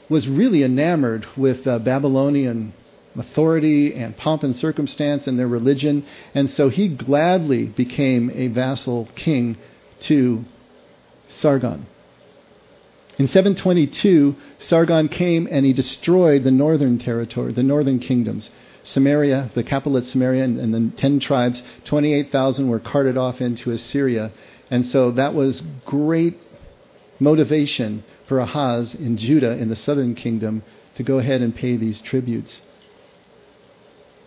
was 0.09 0.29
really 0.29 0.63
enamored 0.63 1.27
with 1.37 1.67
uh, 1.67 1.79
Babylonian 1.81 2.73
authority 3.19 3.95
and 3.95 4.17
pomp 4.17 4.43
and 4.43 4.55
circumstance 4.55 5.27
and 5.27 5.39
their 5.39 5.49
religion, 5.49 6.05
and 6.35 6.51
so 6.51 6.69
he 6.69 6.89
gladly 6.89 7.67
became 7.67 8.31
a 8.35 8.49
vassal 8.49 9.09
king 9.15 9.57
to 10.01 10.45
Sargon. 11.29 11.87
In 13.19 13.29
722, 13.29 14.37
Sargon 14.59 15.09
came 15.09 15.49
and 15.51 15.65
he 15.65 15.73
destroyed 15.73 16.45
the 16.45 16.51
northern 16.51 16.99
territory, 16.99 17.53
the 17.53 17.63
northern 17.63 17.99
kingdoms. 17.99 18.51
Samaria, 18.85 19.51
the 19.55 19.65
capital 19.65 19.97
at 19.97 20.05
Samaria, 20.05 20.45
and, 20.45 20.61
and 20.61 20.75
the 20.75 20.97
ten 20.97 21.19
tribes, 21.19 21.63
28,000 21.85 22.69
were 22.69 22.79
carted 22.79 23.17
off 23.17 23.41
into 23.41 23.71
Assyria. 23.71 24.33
And 24.71 24.87
so 24.87 25.11
that 25.13 25.35
was 25.35 25.63
great 25.87 26.39
motivation 27.19 28.05
for 28.29 28.39
Ahaz 28.39 28.95
in 28.95 29.17
Judah, 29.17 29.53
in 29.53 29.71
the 29.71 29.77
southern 29.77 30.15
kingdom, 30.15 30.63
to 30.97 31.03
go 31.03 31.19
ahead 31.19 31.41
and 31.41 31.57
pay 31.57 31.77
these 31.77 32.03
tributes. 32.03 32.61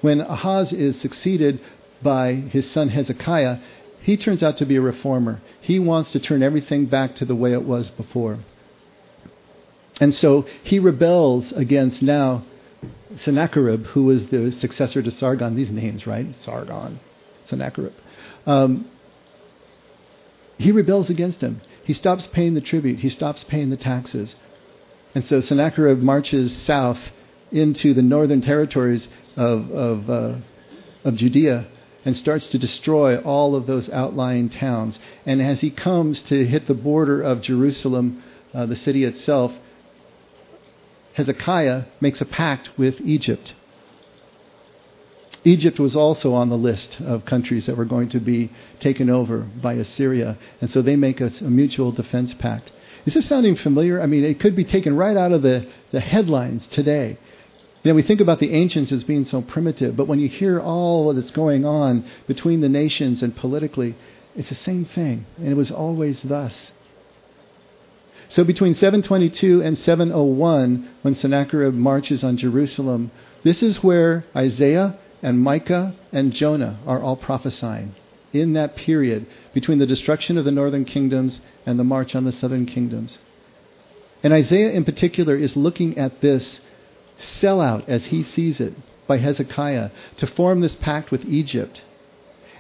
When 0.02 0.22
Ahaz 0.22 0.74
is 0.74 1.00
succeeded 1.00 1.62
by 2.02 2.34
his 2.34 2.70
son 2.70 2.90
Hezekiah, 2.90 3.58
he 4.02 4.18
turns 4.18 4.42
out 4.42 4.58
to 4.58 4.66
be 4.66 4.78
a 4.78 4.82
reformer. 4.82 5.42
He 5.62 5.78
wants 5.78 6.12
to 6.14 6.20
turn 6.20 6.42
everything 6.42 6.86
back 6.86 7.16
to 7.16 7.26
the 7.26 7.36
way 7.36 7.54
it 7.54 7.64
was 7.64 7.92
before. 7.92 8.40
And 10.00 10.14
so 10.14 10.46
he 10.64 10.80
rebels 10.80 11.52
against 11.52 12.02
now 12.02 12.44
Sennacherib, 13.18 13.86
who 13.88 14.06
was 14.06 14.30
the 14.30 14.52
successor 14.52 15.02
to 15.02 15.12
Sargon. 15.12 15.56
These 15.56 15.72
names, 15.72 16.08
right? 16.08 16.28
Sargon, 16.40 17.00
Sennacherib. 17.46 17.94
Um, 18.46 18.90
he 20.58 20.72
rebels 20.72 21.10
against 21.10 21.42
him. 21.42 21.62
He 21.84 21.94
stops 21.94 22.28
paying 22.28 22.54
the 22.54 22.62
tribute. 22.62 23.00
He 23.00 23.10
stops 23.10 23.44
paying 23.44 23.70
the 23.70 23.78
taxes. 23.78 24.36
And 25.16 25.26
so 25.26 25.42
Sennacherib 25.42 26.00
marches 26.00 26.56
south 26.56 27.00
into 27.52 27.94
the 27.94 28.02
northern 28.02 28.42
territories 28.42 29.08
of, 29.36 29.72
of, 29.72 30.10
uh, 30.10 30.36
of 31.04 31.16
Judea 31.16 31.68
and 32.06 32.16
starts 32.16 32.48
to 32.50 32.60
destroy 32.60 33.18
all 33.18 33.56
of 33.56 33.66
those 33.66 33.90
outlying 33.90 34.50
towns. 34.50 35.00
And 35.26 35.42
as 35.42 35.62
he 35.62 35.72
comes 35.72 36.22
to 36.24 36.46
hit 36.46 36.68
the 36.68 36.74
border 36.74 37.22
of 37.22 37.42
Jerusalem, 37.42 38.24
uh, 38.54 38.66
the 38.66 38.76
city 38.76 39.04
itself, 39.04 39.52
Hezekiah 41.14 41.86
makes 42.00 42.22
a 42.22 42.26
pact 42.26 42.70
with 42.78 43.02
Egypt. 43.02 43.54
Egypt 45.44 45.80
was 45.80 45.96
also 45.96 46.34
on 46.34 46.50
the 46.50 46.58
list 46.58 47.00
of 47.00 47.26
countries 47.26 47.66
that 47.66 47.78
were 47.78 47.86
going 47.86 48.10
to 48.10 48.20
be 48.20 48.52
taken 48.80 49.10
over 49.10 49.40
by 49.62 49.74
Assyria, 49.74 50.38
and 50.60 50.70
so 50.70 50.82
they 50.82 50.96
make 50.96 51.22
a, 51.22 51.32
a, 51.42 51.50
mutual 51.50 51.92
defense 51.92 52.34
pact. 52.34 52.72
Is 53.06 53.14
this 53.14 53.30
sounding 53.30 53.56
familiar? 53.56 54.02
I 54.02 54.06
mean, 54.06 54.26
it 54.26 54.40
could 54.40 54.56
be 54.56 54.66
taken 54.66 54.98
right 54.98 55.16
out 55.16 55.32
of 55.32 55.42
the, 55.42 55.66
the 55.92 56.02
headlines 56.02 56.68
today. 56.68 57.18
You 57.84 57.92
know, 57.92 57.96
we 57.96 58.02
think 58.02 58.20
about 58.20 58.40
the 58.40 58.52
ancients 58.54 58.92
as 58.92 59.06
being 59.06 59.24
so 59.24 59.42
primitive, 59.42 59.96
but 59.96 60.08
when 60.08 60.20
you 60.20 60.28
hear 60.28 60.60
all 60.60 61.14
that's 61.14 61.32
going 61.32 61.64
on 61.64 62.06
between 62.28 62.60
the 62.60 62.68
nations 62.68 63.24
and 63.24 63.34
politically, 63.34 63.96
it's 64.36 64.50
the 64.50 64.56
same 64.56 64.84
thing, 64.84 65.26
and 65.38 65.48
it 65.48 65.56
was 65.56 65.72
always 65.72 66.22
thus. 66.22 66.72
So 68.30 68.44
between 68.44 68.76
722 68.76 69.64
and 69.64 69.78
701, 69.78 70.88
when 71.02 71.16
Sennacherib 71.16 71.74
marches 71.74 72.24
on 72.24 72.38
Jerusalem, 72.38 73.12
this 73.44 73.64
is 73.64 73.84
where 73.84 74.24
Isaiah 74.36 75.00
and 75.24 75.42
Micah 75.42 75.96
and 76.12 76.32
Jonah 76.32 76.80
are 76.86 77.02
all 77.02 77.16
prophesying 77.16 77.96
in 78.32 78.54
that 78.54 78.76
period 78.76 79.26
between 79.54 79.80
the 79.80 79.88
destruction 79.88 80.38
of 80.38 80.46
the 80.46 80.52
northern 80.52 80.86
kingdoms 80.86 81.42
and 81.66 81.80
the 81.80 81.84
march 81.84 82.16
on 82.16 82.26
the 82.26 82.32
southern 82.32 82.68
kingdoms. 82.68 83.18
And 84.22 84.32
Isaiah, 84.32 84.72
in 84.72 84.86
particular, 84.86 85.36
is 85.36 85.56
looking 85.56 85.98
at 85.98 86.22
this 86.22 86.60
sellout 87.20 87.90
as 87.90 88.06
he 88.06 88.24
sees 88.24 88.60
it 88.60 88.74
by 89.08 89.18
Hezekiah 89.18 89.90
to 90.18 90.28
form 90.28 90.62
this 90.62 90.76
pact 90.76 91.10
with 91.10 91.26
Egypt 91.26 91.82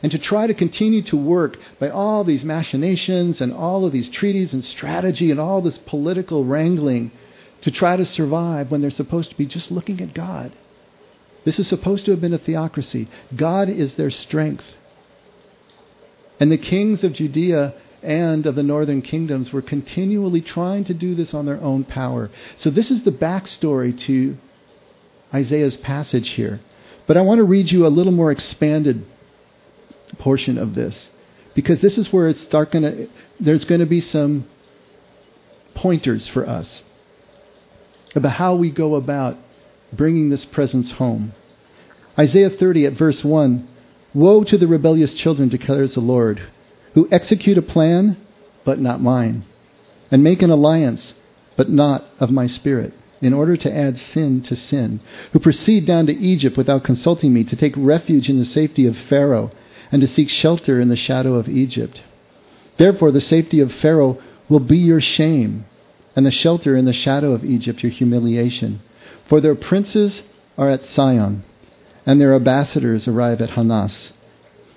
and 0.01 0.11
to 0.11 0.17
try 0.17 0.47
to 0.47 0.53
continue 0.53 1.01
to 1.03 1.17
work 1.17 1.57
by 1.79 1.89
all 1.89 2.23
these 2.23 2.43
machinations 2.43 3.41
and 3.41 3.53
all 3.53 3.85
of 3.85 3.91
these 3.91 4.09
treaties 4.09 4.53
and 4.53 4.63
strategy 4.63 5.31
and 5.31 5.39
all 5.39 5.61
this 5.61 5.77
political 5.77 6.45
wrangling 6.45 7.11
to 7.61 7.71
try 7.71 7.97
to 7.97 8.05
survive 8.05 8.71
when 8.71 8.81
they're 8.81 8.89
supposed 8.89 9.29
to 9.29 9.37
be 9.37 9.45
just 9.45 9.71
looking 9.71 10.01
at 10.01 10.13
God. 10.13 10.51
This 11.45 11.59
is 11.59 11.67
supposed 11.67 12.05
to 12.05 12.11
have 12.11 12.21
been 12.21 12.33
a 12.33 12.37
theocracy. 12.37 13.07
God 13.35 13.69
is 13.69 13.95
their 13.95 14.11
strength. 14.11 14.65
And 16.39 16.51
the 16.51 16.57
kings 16.57 17.03
of 17.03 17.13
Judea 17.13 17.73
and 18.01 18.45
of 18.45 18.55
the 18.55 18.63
northern 18.63 19.01
kingdoms 19.01 19.51
were 19.51 19.61
continually 19.61 20.41
trying 20.41 20.85
to 20.85 20.93
do 20.93 21.15
this 21.15 21.33
on 21.33 21.45
their 21.45 21.59
own 21.59 21.83
power. 21.83 22.29
So, 22.57 22.69
this 22.69 22.91
is 22.91 23.03
the 23.03 23.11
backstory 23.11 23.97
to 24.05 24.37
Isaiah's 25.33 25.75
passage 25.75 26.29
here. 26.29 26.61
But 27.07 27.17
I 27.17 27.21
want 27.21 27.39
to 27.39 27.43
read 27.43 27.71
you 27.71 27.85
a 27.85 27.89
little 27.89 28.13
more 28.13 28.31
expanded 28.31 29.05
portion 30.17 30.57
of 30.57 30.75
this 30.75 31.07
because 31.55 31.81
this 31.81 31.97
is 31.97 32.11
where 32.11 32.27
it's 32.27 32.41
start 32.41 32.71
gonna, 32.71 33.07
there's 33.39 33.65
going 33.65 33.81
to 33.81 33.87
be 33.87 34.01
some 34.01 34.47
pointers 35.75 36.27
for 36.27 36.47
us 36.47 36.83
about 38.15 38.31
how 38.31 38.55
we 38.55 38.71
go 38.71 38.95
about 38.95 39.37
bringing 39.93 40.29
this 40.29 40.45
presence 40.45 40.91
home. 40.91 41.33
Isaiah 42.17 42.49
30 42.49 42.85
at 42.85 42.93
verse 42.93 43.23
1 43.23 43.67
Woe 44.13 44.43
to 44.43 44.57
the 44.57 44.67
rebellious 44.67 45.13
children, 45.13 45.49
declares 45.49 45.93
the 45.93 45.99
Lord, 45.99 46.41
who 46.95 47.07
execute 47.11 47.57
a 47.57 47.61
plan, 47.61 48.17
but 48.65 48.79
not 48.79 49.01
mine, 49.01 49.45
and 50.09 50.23
make 50.23 50.41
an 50.41 50.49
alliance, 50.49 51.13
but 51.55 51.69
not 51.69 52.05
of 52.19 52.31
my 52.31 52.47
spirit, 52.47 52.93
in 53.21 53.33
order 53.33 53.55
to 53.55 53.75
add 53.75 53.99
sin 53.99 54.41
to 54.43 54.55
sin, 54.55 54.99
who 55.31 55.39
proceed 55.39 55.85
down 55.85 56.07
to 56.07 56.17
Egypt 56.17 56.57
without 56.57 56.83
consulting 56.83 57.33
me, 57.33 57.43
to 57.43 57.55
take 57.55 57.73
refuge 57.77 58.29
in 58.29 58.39
the 58.39 58.45
safety 58.45 58.87
of 58.87 58.97
Pharaoh, 58.97 59.51
and 59.91 60.01
to 60.01 60.07
seek 60.07 60.29
shelter 60.29 60.79
in 60.79 60.89
the 60.89 60.95
shadow 60.95 61.35
of 61.35 61.49
Egypt. 61.49 62.01
Therefore, 62.77 63.11
the 63.11 63.21
safety 63.21 63.59
of 63.59 63.73
Pharaoh 63.73 64.21
will 64.47 64.59
be 64.59 64.77
your 64.77 65.01
shame, 65.01 65.65
and 66.15 66.25
the 66.25 66.31
shelter 66.31 66.75
in 66.75 66.85
the 66.85 66.93
shadow 66.93 67.33
of 67.33 67.43
Egypt 67.43 67.83
your 67.83 67.91
humiliation. 67.91 68.81
For 69.27 69.41
their 69.41 69.55
princes 69.55 70.23
are 70.57 70.69
at 70.69 70.85
Sion, 70.85 71.43
and 72.05 72.19
their 72.19 72.33
ambassadors 72.33 73.07
arrive 73.07 73.41
at 73.41 73.51
Hanas. 73.51 74.11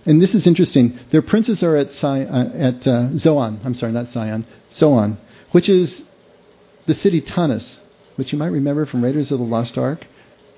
And 0.05 0.20
this 0.20 0.35
is 0.35 0.46
interesting. 0.46 0.98
Their 1.11 1.22
princes 1.22 1.62
are 1.62 1.77
at, 1.77 1.92
Sion, 1.92 2.27
uh, 2.27 2.51
at 2.55 2.87
uh, 2.87 3.16
Zoan. 3.18 3.61
I'm 3.64 3.75
sorry, 3.75 3.92
not 3.92 4.12
Sion, 4.12 4.44
Zoan, 4.72 5.18
which 5.53 5.68
is 5.68 6.03
the 6.87 6.94
city 6.94 7.20
Tanis, 7.20 7.79
which 8.16 8.33
you 8.33 8.38
might 8.38 8.46
remember 8.48 8.85
from 8.85 9.03
Raiders 9.03 9.31
of 9.31 9.38
the 9.38 9.44
Lost 9.44 9.79
Ark, 9.79 10.05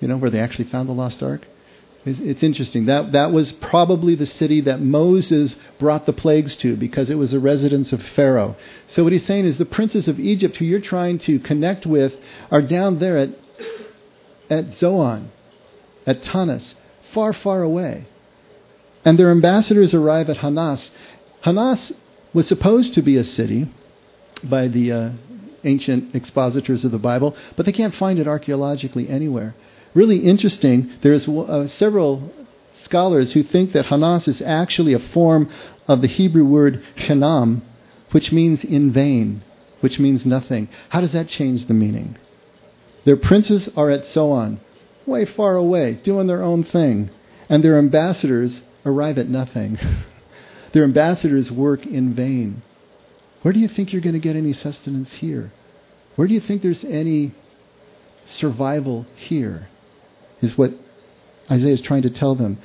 you 0.00 0.08
know, 0.08 0.16
where 0.16 0.30
they 0.30 0.40
actually 0.40 0.68
found 0.70 0.88
the 0.88 0.92
Lost 0.92 1.22
Ark. 1.22 1.46
It's, 2.06 2.42
interesting. 2.42 2.86
That, 2.86 3.12
that 3.12 3.32
was 3.32 3.52
probably 3.52 4.14
the 4.14 4.26
city 4.26 4.60
that 4.62 4.80
Moses 4.80 5.56
brought 5.78 6.04
the 6.04 6.12
plagues 6.12 6.54
to 6.58 6.76
because 6.76 7.08
it 7.08 7.14
was 7.14 7.32
a 7.32 7.38
residence 7.38 7.92
of 7.92 8.02
Pharaoh. 8.02 8.56
So 8.88 9.02
what 9.02 9.12
he's 9.12 9.24
saying 9.24 9.46
is 9.46 9.56
the 9.56 9.64
princes 9.64 10.06
of 10.06 10.20
Egypt 10.20 10.58
who 10.58 10.66
you're 10.66 10.80
trying 10.80 11.18
to 11.20 11.38
connect 11.38 11.86
with 11.86 12.14
are 12.50 12.60
down 12.60 12.98
there 12.98 13.16
at 13.16 13.30
at 14.50 14.74
Zoan, 14.74 15.30
at 16.06 16.22
Tanis, 16.22 16.74
far, 17.12 17.32
far 17.32 17.62
away. 17.62 18.06
And 19.04 19.18
their 19.18 19.30
ambassadors 19.30 19.94
arrive 19.94 20.30
at 20.30 20.38
Hanas. 20.38 20.90
Hanas 21.44 21.92
was 22.32 22.48
supposed 22.48 22.94
to 22.94 23.02
be 23.02 23.16
a 23.16 23.24
city 23.24 23.70
by 24.42 24.68
the 24.68 24.92
uh, 24.92 25.10
ancient 25.64 26.14
expositors 26.14 26.84
of 26.84 26.90
the 26.90 26.98
Bible, 26.98 27.36
but 27.56 27.66
they 27.66 27.72
can't 27.72 27.94
find 27.94 28.18
it 28.18 28.28
archaeologically 28.28 29.08
anywhere. 29.08 29.54
Really 29.94 30.18
interesting. 30.18 30.92
There's 31.02 31.26
uh, 31.28 31.68
several 31.68 32.30
scholars 32.82 33.32
who 33.32 33.42
think 33.42 33.72
that 33.72 33.86
Hanas 33.86 34.28
is 34.28 34.42
actually 34.42 34.92
a 34.92 34.98
form 34.98 35.50
of 35.86 36.02
the 36.02 36.08
Hebrew 36.08 36.44
word 36.44 36.82
Hanam, 36.96 37.62
which 38.10 38.32
means 38.32 38.64
in 38.64 38.92
vain, 38.92 39.42
which 39.80 39.98
means 39.98 40.26
nothing. 40.26 40.68
How 40.88 41.00
does 41.00 41.12
that 41.12 41.28
change 41.28 41.66
the 41.66 41.74
meaning? 41.74 42.16
Their 43.04 43.16
princes 43.16 43.68
are 43.76 43.90
at 43.90 44.06
Zoan, 44.06 44.60
way 45.06 45.24
far 45.24 45.56
away, 45.56 46.00
doing 46.02 46.26
their 46.26 46.42
own 46.42 46.64
thing, 46.64 47.10
and 47.48 47.62
their 47.62 47.78
ambassadors 47.78 48.60
arrive 48.86 49.18
at 49.18 49.28
nothing. 49.28 49.78
their 50.72 50.84
ambassadors 50.84 51.50
work 51.50 51.86
in 51.86 52.14
vain. 52.14 52.62
Where 53.42 53.52
do 53.52 53.60
you 53.60 53.68
think 53.68 53.92
you're 53.92 54.02
going 54.02 54.14
to 54.14 54.20
get 54.20 54.36
any 54.36 54.54
sustenance 54.54 55.12
here? 55.12 55.52
Where 56.16 56.26
do 56.26 56.32
you 56.32 56.40
think 56.40 56.62
there's 56.62 56.84
any 56.84 57.34
survival 58.26 59.06
here? 59.16 59.68
Is 60.44 60.58
what 60.58 60.72
Isaiah 61.50 61.72
is 61.72 61.80
trying 61.80 62.02
to 62.02 62.10
tell 62.10 62.34
them. 62.34 62.58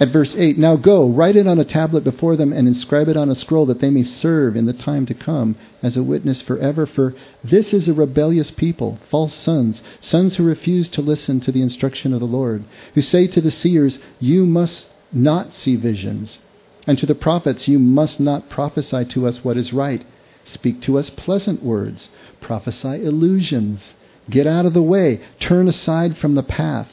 At 0.00 0.08
verse 0.08 0.34
8, 0.36 0.58
now 0.58 0.74
go, 0.74 1.06
write 1.06 1.36
it 1.36 1.46
on 1.46 1.60
a 1.60 1.64
tablet 1.64 2.02
before 2.02 2.34
them, 2.34 2.52
and 2.52 2.66
inscribe 2.66 3.08
it 3.08 3.16
on 3.16 3.30
a 3.30 3.36
scroll, 3.36 3.66
that 3.66 3.78
they 3.78 3.90
may 3.90 4.02
serve 4.02 4.56
in 4.56 4.66
the 4.66 4.72
time 4.72 5.06
to 5.06 5.14
come 5.14 5.54
as 5.80 5.96
a 5.96 6.02
witness 6.02 6.40
forever. 6.40 6.86
For 6.86 7.14
this 7.44 7.72
is 7.72 7.86
a 7.86 7.92
rebellious 7.92 8.50
people, 8.50 8.98
false 9.10 9.32
sons, 9.32 9.80
sons 10.00 10.34
who 10.34 10.44
refuse 10.44 10.90
to 10.90 11.02
listen 11.02 11.38
to 11.40 11.52
the 11.52 11.62
instruction 11.62 12.12
of 12.12 12.18
the 12.18 12.26
Lord, 12.26 12.64
who 12.94 13.02
say 13.02 13.28
to 13.28 13.40
the 13.40 13.52
seers, 13.52 14.00
You 14.18 14.44
must 14.44 14.88
not 15.12 15.54
see 15.54 15.76
visions, 15.76 16.40
and 16.84 16.98
to 16.98 17.06
the 17.06 17.14
prophets, 17.14 17.68
You 17.68 17.78
must 17.78 18.18
not 18.18 18.48
prophesy 18.48 19.04
to 19.04 19.28
us 19.28 19.44
what 19.44 19.56
is 19.56 19.72
right. 19.72 20.04
Speak 20.44 20.80
to 20.80 20.98
us 20.98 21.10
pleasant 21.10 21.62
words, 21.62 22.08
prophesy 22.40 23.04
illusions. 23.04 23.94
Get 24.30 24.46
out 24.46 24.66
of 24.66 24.72
the 24.72 24.82
way, 24.82 25.20
turn 25.40 25.68
aside 25.68 26.16
from 26.16 26.34
the 26.34 26.42
path. 26.42 26.88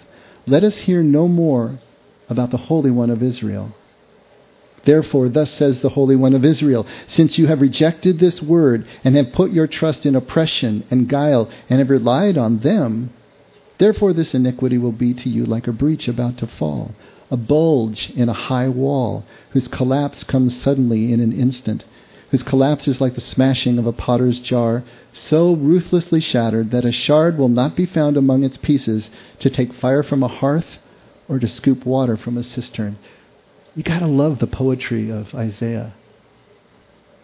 Let 0.48 0.64
us 0.64 0.78
hear 0.78 1.04
no 1.04 1.28
more 1.28 1.80
about 2.28 2.52
the 2.52 2.58
Holy 2.58 2.92
One 2.92 3.10
of 3.10 3.22
Israel. 3.22 3.74
Therefore, 4.86 5.30
thus 5.30 5.52
says 5.52 5.82
the 5.82 5.90
Holy 5.90 6.16
One 6.16 6.34
of 6.34 6.46
Israel, 6.46 6.88
since 7.08 7.38
you 7.38 7.48
have 7.48 7.62
rejected 7.62 8.20
this 8.20 8.42
word 8.42 8.88
and 9.04 9.16
have 9.16 9.34
put 9.34 9.52
your 9.52 9.68
trust 9.68 10.06
in 10.06 10.16
oppression 10.16 10.84
and 10.90 11.10
guile 11.10 11.50
and 11.70 11.80
have 11.80 11.90
relied 11.90 12.38
on 12.38 12.60
them, 12.60 13.12
therefore 13.78 14.14
this 14.14 14.34
iniquity 14.34 14.78
will 14.78 14.92
be 14.92 15.14
to 15.14 15.30
you 15.30 15.46
like 15.46 15.68
a 15.68 15.74
breach 15.74 16.08
about 16.08 16.38
to 16.38 16.48
fall, 16.48 16.94
a 17.30 17.38
bulge 17.38 18.10
in 18.12 18.30
a 18.30 18.34
high 18.34 18.70
wall, 18.70 19.26
whose 19.52 19.68
collapse 19.68 20.24
comes 20.24 20.60
suddenly 20.60 21.12
in 21.12 21.20
an 21.20 21.34
instant, 21.34 21.84
whose 22.32 22.44
collapse 22.44 22.88
is 22.88 23.02
like 23.02 23.16
the 23.16 23.22
smashing 23.22 23.78
of 23.80 23.86
a 23.86 23.94
potter's 23.94 24.40
jar, 24.40 24.84
so 25.12 25.54
ruthlessly 25.56 26.22
shattered 26.22 26.72
that 26.72 26.86
a 26.86 26.92
shard 26.92 27.38
will 27.38 27.50
not 27.50 27.76
be 27.76 27.86
found 27.86 28.18
among 28.18 28.44
its 28.44 28.58
pieces 28.58 29.10
to 29.40 29.50
take 29.50 29.74
fire 29.74 30.04
from 30.04 30.22
a 30.22 30.28
hearth 30.28 30.78
or 31.28 31.40
to 31.40 31.48
scoop 31.48 31.86
water 31.86 32.18
from 32.18 32.38
a 32.38 32.44
cistern. 32.44 32.98
You 33.76 33.84
gotta 33.84 34.08
love 34.08 34.40
the 34.40 34.48
poetry 34.48 35.10
of 35.10 35.34
Isaiah. 35.34 35.94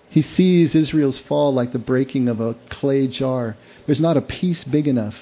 He 0.09 0.21
sees 0.21 0.73
Israel's 0.73 1.19
fall 1.19 1.53
like 1.53 1.73
the 1.73 1.79
breaking 1.79 2.29
of 2.29 2.39
a 2.39 2.55
clay 2.69 3.07
jar. 3.07 3.57
There's 3.85 3.99
not 3.99 4.17
a 4.17 4.21
piece 4.21 4.63
big 4.63 4.87
enough 4.87 5.15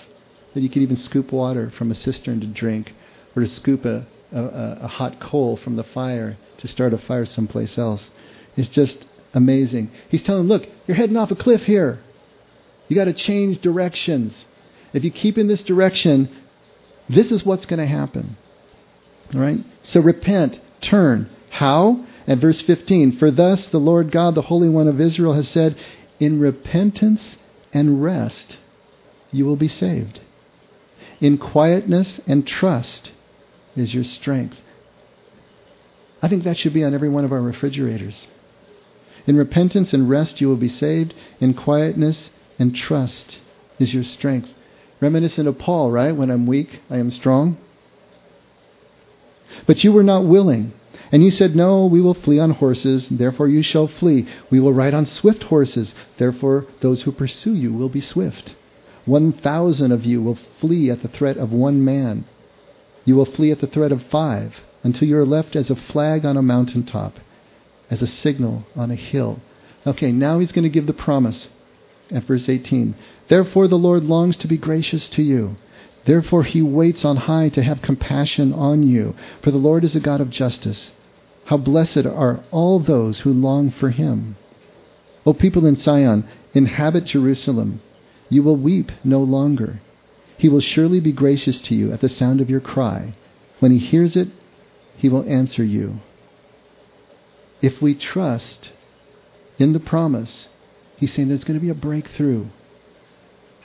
that 0.53 0.61
you 0.61 0.69
could 0.69 0.81
even 0.81 0.97
scoop 0.97 1.31
water 1.31 1.71
from 1.71 1.91
a 1.91 1.95
cistern 1.95 2.39
to 2.41 2.47
drink 2.47 2.93
or 3.35 3.41
to 3.41 3.47
scoop 3.47 3.85
a, 3.85 4.05
a, 4.31 4.79
a 4.81 4.87
hot 4.87 5.19
coal 5.19 5.57
from 5.57 5.75
the 5.75 5.83
fire 5.83 6.37
to 6.57 6.67
start 6.67 6.93
a 6.93 6.97
fire 6.97 7.25
someplace 7.25 7.77
else. 7.77 8.09
It's 8.55 8.69
just 8.69 9.05
amazing. 9.33 9.91
He's 10.09 10.23
telling 10.23 10.47
them, 10.47 10.49
look, 10.49 10.67
you're 10.87 10.97
heading 10.97 11.17
off 11.17 11.31
a 11.31 11.35
cliff 11.35 11.63
here. 11.63 11.99
You 12.87 12.95
got 12.95 13.05
to 13.05 13.13
change 13.13 13.59
directions. 13.59 14.45
If 14.93 15.03
you 15.03 15.11
keep 15.11 15.37
in 15.37 15.47
this 15.47 15.63
direction, 15.63 16.29
this 17.09 17.31
is 17.31 17.45
what's 17.45 17.65
going 17.65 17.79
to 17.79 17.85
happen. 17.85 18.37
All 19.33 19.41
right? 19.41 19.59
So 19.83 20.01
repent, 20.01 20.59
turn. 20.81 21.29
How? 21.49 22.05
At 22.27 22.37
verse 22.37 22.61
15, 22.61 23.17
for 23.17 23.31
thus 23.31 23.67
the 23.67 23.79
Lord 23.79 24.11
God, 24.11 24.35
the 24.35 24.43
Holy 24.43 24.69
One 24.69 24.87
of 24.87 25.01
Israel, 25.01 25.33
has 25.33 25.47
said, 25.49 25.75
In 26.19 26.39
repentance 26.39 27.35
and 27.73 28.03
rest 28.03 28.57
you 29.31 29.45
will 29.45 29.55
be 29.55 29.67
saved. 29.67 30.21
In 31.19 31.37
quietness 31.37 32.21
and 32.27 32.45
trust 32.47 33.11
is 33.75 33.93
your 33.93 34.03
strength. 34.03 34.57
I 36.21 36.29
think 36.29 36.43
that 36.43 36.57
should 36.57 36.73
be 36.73 36.83
on 36.83 36.93
every 36.93 37.09
one 37.09 37.25
of 37.25 37.33
our 37.33 37.41
refrigerators. 37.41 38.27
In 39.25 39.37
repentance 39.37 39.93
and 39.93 40.09
rest 40.09 40.41
you 40.41 40.47
will 40.47 40.57
be 40.57 40.69
saved. 40.69 41.13
In 41.39 41.53
quietness 41.53 42.29
and 42.59 42.75
trust 42.75 43.39
is 43.79 43.93
your 43.93 44.03
strength. 44.03 44.49
Reminiscent 44.99 45.47
of 45.47 45.57
Paul, 45.57 45.91
right? 45.91 46.15
When 46.15 46.29
I'm 46.29 46.45
weak, 46.45 46.79
I 46.89 46.97
am 46.97 47.11
strong. 47.11 47.57
But 49.65 49.83
you 49.83 49.91
were 49.91 50.03
not 50.03 50.25
willing. 50.25 50.73
And 51.11 51.23
you 51.23 51.31
said, 51.31 51.55
No, 51.55 51.85
we 51.85 52.01
will 52.01 52.13
flee 52.13 52.39
on 52.39 52.51
horses, 52.51 53.07
therefore 53.09 53.47
you 53.47 53.61
shall 53.61 53.87
flee. 53.87 54.27
We 54.49 54.59
will 54.59 54.73
ride 54.73 54.93
on 54.93 55.05
swift 55.05 55.43
horses, 55.43 55.93
therefore 56.17 56.65
those 56.81 57.03
who 57.03 57.11
pursue 57.11 57.53
you 57.53 57.71
will 57.71 57.89
be 57.89 58.01
swift. 58.01 58.53
One 59.05 59.31
thousand 59.33 59.91
of 59.91 60.05
you 60.05 60.21
will 60.21 60.39
flee 60.59 60.89
at 60.89 61.01
the 61.01 61.07
threat 61.07 61.37
of 61.37 61.51
one 61.51 61.83
man. 61.83 62.25
You 63.05 63.15
will 63.15 63.25
flee 63.25 63.51
at 63.51 63.59
the 63.59 63.67
threat 63.67 63.91
of 63.91 64.01
five, 64.03 64.61
until 64.81 65.07
you 65.07 65.17
are 65.17 65.25
left 65.25 65.55
as 65.55 65.69
a 65.69 65.75
flag 65.75 66.25
on 66.25 66.37
a 66.37 66.41
mountain 66.41 66.83
top, 66.83 67.19
as 67.93 68.01
a 68.01 68.07
signal 68.07 68.65
on 68.75 68.91
a 68.91 68.95
hill. 68.95 69.39
Okay, 69.85 70.11
now 70.11 70.39
he's 70.39 70.51
going 70.51 70.63
to 70.63 70.69
give 70.69 70.87
the 70.87 70.93
promise 70.93 71.47
at 72.11 72.23
verse 72.23 72.49
18. 72.49 72.95
Therefore 73.29 73.67
the 73.67 73.77
Lord 73.77 74.03
longs 74.03 74.37
to 74.37 74.47
be 74.47 74.57
gracious 74.57 75.07
to 75.09 75.23
you 75.23 75.55
Therefore 76.05 76.43
he 76.43 76.61
waits 76.61 77.05
on 77.05 77.15
high 77.15 77.49
to 77.49 77.63
have 77.63 77.81
compassion 77.81 78.51
on 78.53 78.83
you, 78.83 79.15
for 79.41 79.51
the 79.51 79.57
Lord 79.57 79.83
is 79.83 79.95
a 79.95 80.01
God 80.01 80.19
of 80.19 80.29
justice. 80.29 80.91
How 81.45 81.57
blessed 81.57 82.05
are 82.05 82.43
all 82.51 82.79
those 82.79 83.21
who 83.21 83.31
long 83.31 83.71
for 83.71 83.89
him. 83.89 84.35
O 85.25 85.33
people 85.33 85.65
in 85.65 85.75
Zion, 85.75 86.25
inhabit 86.53 87.05
Jerusalem. 87.05 87.81
You 88.29 88.43
will 88.43 88.57
weep 88.57 88.91
no 89.03 89.21
longer. 89.23 89.81
He 90.37 90.49
will 90.49 90.59
surely 90.59 90.99
be 90.99 91.13
gracious 91.13 91.61
to 91.61 91.75
you 91.75 91.91
at 91.93 92.01
the 92.01 92.09
sound 92.09 92.41
of 92.41 92.49
your 92.49 92.59
cry. 92.59 93.15
When 93.59 93.71
he 93.71 93.77
hears 93.77 94.15
it, 94.15 94.27
he 94.97 95.07
will 95.07 95.27
answer 95.29 95.63
you. 95.63 95.99
If 97.63 97.81
we 97.81 97.95
trust 97.95 98.69
in 99.57 99.73
the 99.73 99.79
promise, 99.79 100.47
he's 100.97 101.13
saying 101.13 101.29
there's 101.29 101.45
going 101.45 101.57
to 101.57 101.65
be 101.65 101.71
a 101.71 101.73
breakthrough. 101.73 102.45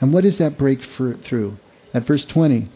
And 0.01 0.11
what 0.11 0.25
is 0.25 0.39
that 0.39 0.57
breakthrough? 0.57 1.57
at 1.93 2.05
verse 2.05 2.25
20. 2.25 2.69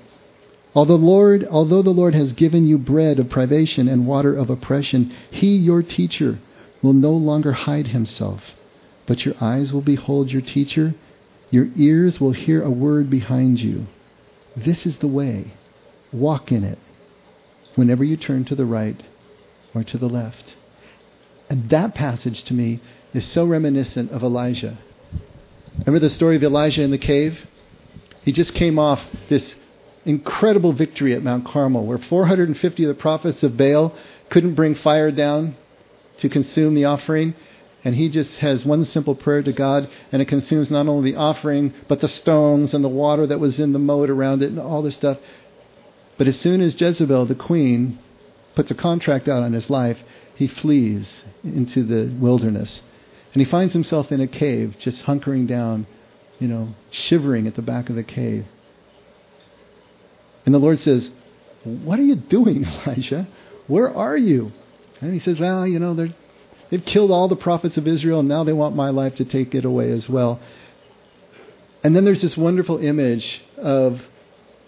Although, 0.75 0.95
Lord, 0.95 1.45
although 1.49 1.81
the 1.83 1.91
Lord 1.91 2.15
has 2.15 2.33
given 2.33 2.65
you 2.65 2.77
bread 2.77 3.19
of 3.19 3.29
privation 3.29 3.87
and 3.87 4.07
water 4.07 4.35
of 4.35 4.49
oppression, 4.49 5.15
he, 5.29 5.55
your 5.55 5.83
teacher, 5.83 6.39
will 6.81 6.93
no 6.93 7.11
longer 7.11 7.51
hide 7.51 7.87
himself, 7.87 8.41
but 9.05 9.23
your 9.23 9.35
eyes 9.39 9.71
will 9.71 9.81
behold 9.81 10.31
your 10.31 10.41
teacher, 10.41 10.95
your 11.51 11.69
ears 11.75 12.19
will 12.19 12.31
hear 12.31 12.63
a 12.63 12.71
word 12.71 13.09
behind 13.09 13.59
you. 13.59 13.85
This 14.57 14.85
is 14.85 14.97
the 14.97 15.07
way. 15.07 15.53
Walk 16.11 16.51
in 16.51 16.63
it 16.63 16.79
whenever 17.75 18.03
you 18.03 18.17
turn 18.17 18.43
to 18.45 18.55
the 18.55 18.65
right 18.65 19.01
or 19.73 19.83
to 19.83 19.97
the 19.97 20.09
left. 20.09 20.55
And 21.53 21.69
that 21.69 21.93
passage 21.93 22.45
to 22.45 22.53
me 22.55 22.79
is 23.13 23.23
so 23.23 23.45
reminiscent 23.45 24.09
of 24.09 24.23
Elijah. 24.23 24.75
Remember 25.85 25.99
the 25.99 26.09
story 26.09 26.35
of 26.35 26.41
Elijah 26.41 26.81
in 26.81 26.89
the 26.89 26.97
cave? 26.97 27.37
He 28.23 28.31
just 28.31 28.55
came 28.55 28.79
off 28.79 28.99
this 29.29 29.53
incredible 30.03 30.73
victory 30.73 31.13
at 31.13 31.21
Mount 31.21 31.45
Carmel 31.45 31.85
where 31.85 31.99
450 31.99 32.83
of 32.85 32.87
the 32.87 32.99
prophets 32.99 33.43
of 33.43 33.55
Baal 33.55 33.93
couldn't 34.31 34.55
bring 34.55 34.73
fire 34.73 35.11
down 35.11 35.55
to 36.21 36.27
consume 36.27 36.73
the 36.73 36.85
offering. 36.85 37.35
And 37.83 37.93
he 37.93 38.09
just 38.09 38.37
has 38.37 38.65
one 38.65 38.83
simple 38.83 39.13
prayer 39.13 39.43
to 39.43 39.53
God, 39.53 39.87
and 40.11 40.23
it 40.23 40.27
consumes 40.27 40.71
not 40.71 40.87
only 40.87 41.11
the 41.11 41.17
offering, 41.19 41.71
but 41.87 42.01
the 42.01 42.09
stones 42.09 42.73
and 42.73 42.83
the 42.83 42.89
water 42.89 43.27
that 43.27 43.39
was 43.39 43.59
in 43.59 43.73
the 43.73 43.77
moat 43.79 44.09
around 44.09 44.41
it 44.41 44.49
and 44.49 44.59
all 44.59 44.81
this 44.81 44.95
stuff. 44.95 45.19
But 46.17 46.27
as 46.27 46.39
soon 46.39 46.61
as 46.61 46.81
Jezebel, 46.81 47.27
the 47.27 47.35
queen, 47.35 47.99
puts 48.55 48.71
a 48.71 48.75
contract 48.75 49.27
out 49.27 49.43
on 49.43 49.53
his 49.53 49.69
life, 49.69 49.99
he 50.35 50.47
flees 50.47 51.11
into 51.43 51.83
the 51.83 52.13
wilderness. 52.19 52.81
And 53.33 53.41
he 53.41 53.49
finds 53.49 53.73
himself 53.73 54.11
in 54.11 54.21
a 54.21 54.27
cave, 54.27 54.75
just 54.79 55.03
hunkering 55.03 55.47
down 55.47 55.87
you 56.43 56.49
know, 56.49 56.75
shivering 56.91 57.47
at 57.47 57.55
the 57.55 57.61
back 57.61 57.89
of 57.89 57.95
the 57.95 58.03
cave. 58.03 58.45
And 60.45 60.53
the 60.53 60.59
Lord 60.59 60.79
says, 60.81 61.09
What 61.63 61.99
are 61.99 62.03
you 62.03 62.15
doing, 62.15 62.65
Elijah? 62.85 63.29
Where 63.67 63.89
are 63.89 64.17
you? 64.17 64.51
And 64.99 65.13
he 65.13 65.21
says, 65.21 65.39
Well, 65.39 65.65
you 65.65 65.79
know, 65.79 65.93
they've 66.69 66.83
killed 66.85 67.11
all 67.11 67.29
the 67.29 67.37
prophets 67.37 67.77
of 67.77 67.87
Israel, 67.87 68.19
and 68.19 68.27
now 68.27 68.43
they 68.43 68.51
want 68.51 68.75
my 68.75 68.89
life 68.89 69.15
to 69.15 69.25
take 69.25 69.55
it 69.55 69.63
away 69.63 69.91
as 69.91 70.09
well. 70.09 70.41
And 71.81 71.95
then 71.95 72.03
there's 72.03 72.21
this 72.21 72.35
wonderful 72.35 72.77
image 72.79 73.41
of 73.57 74.01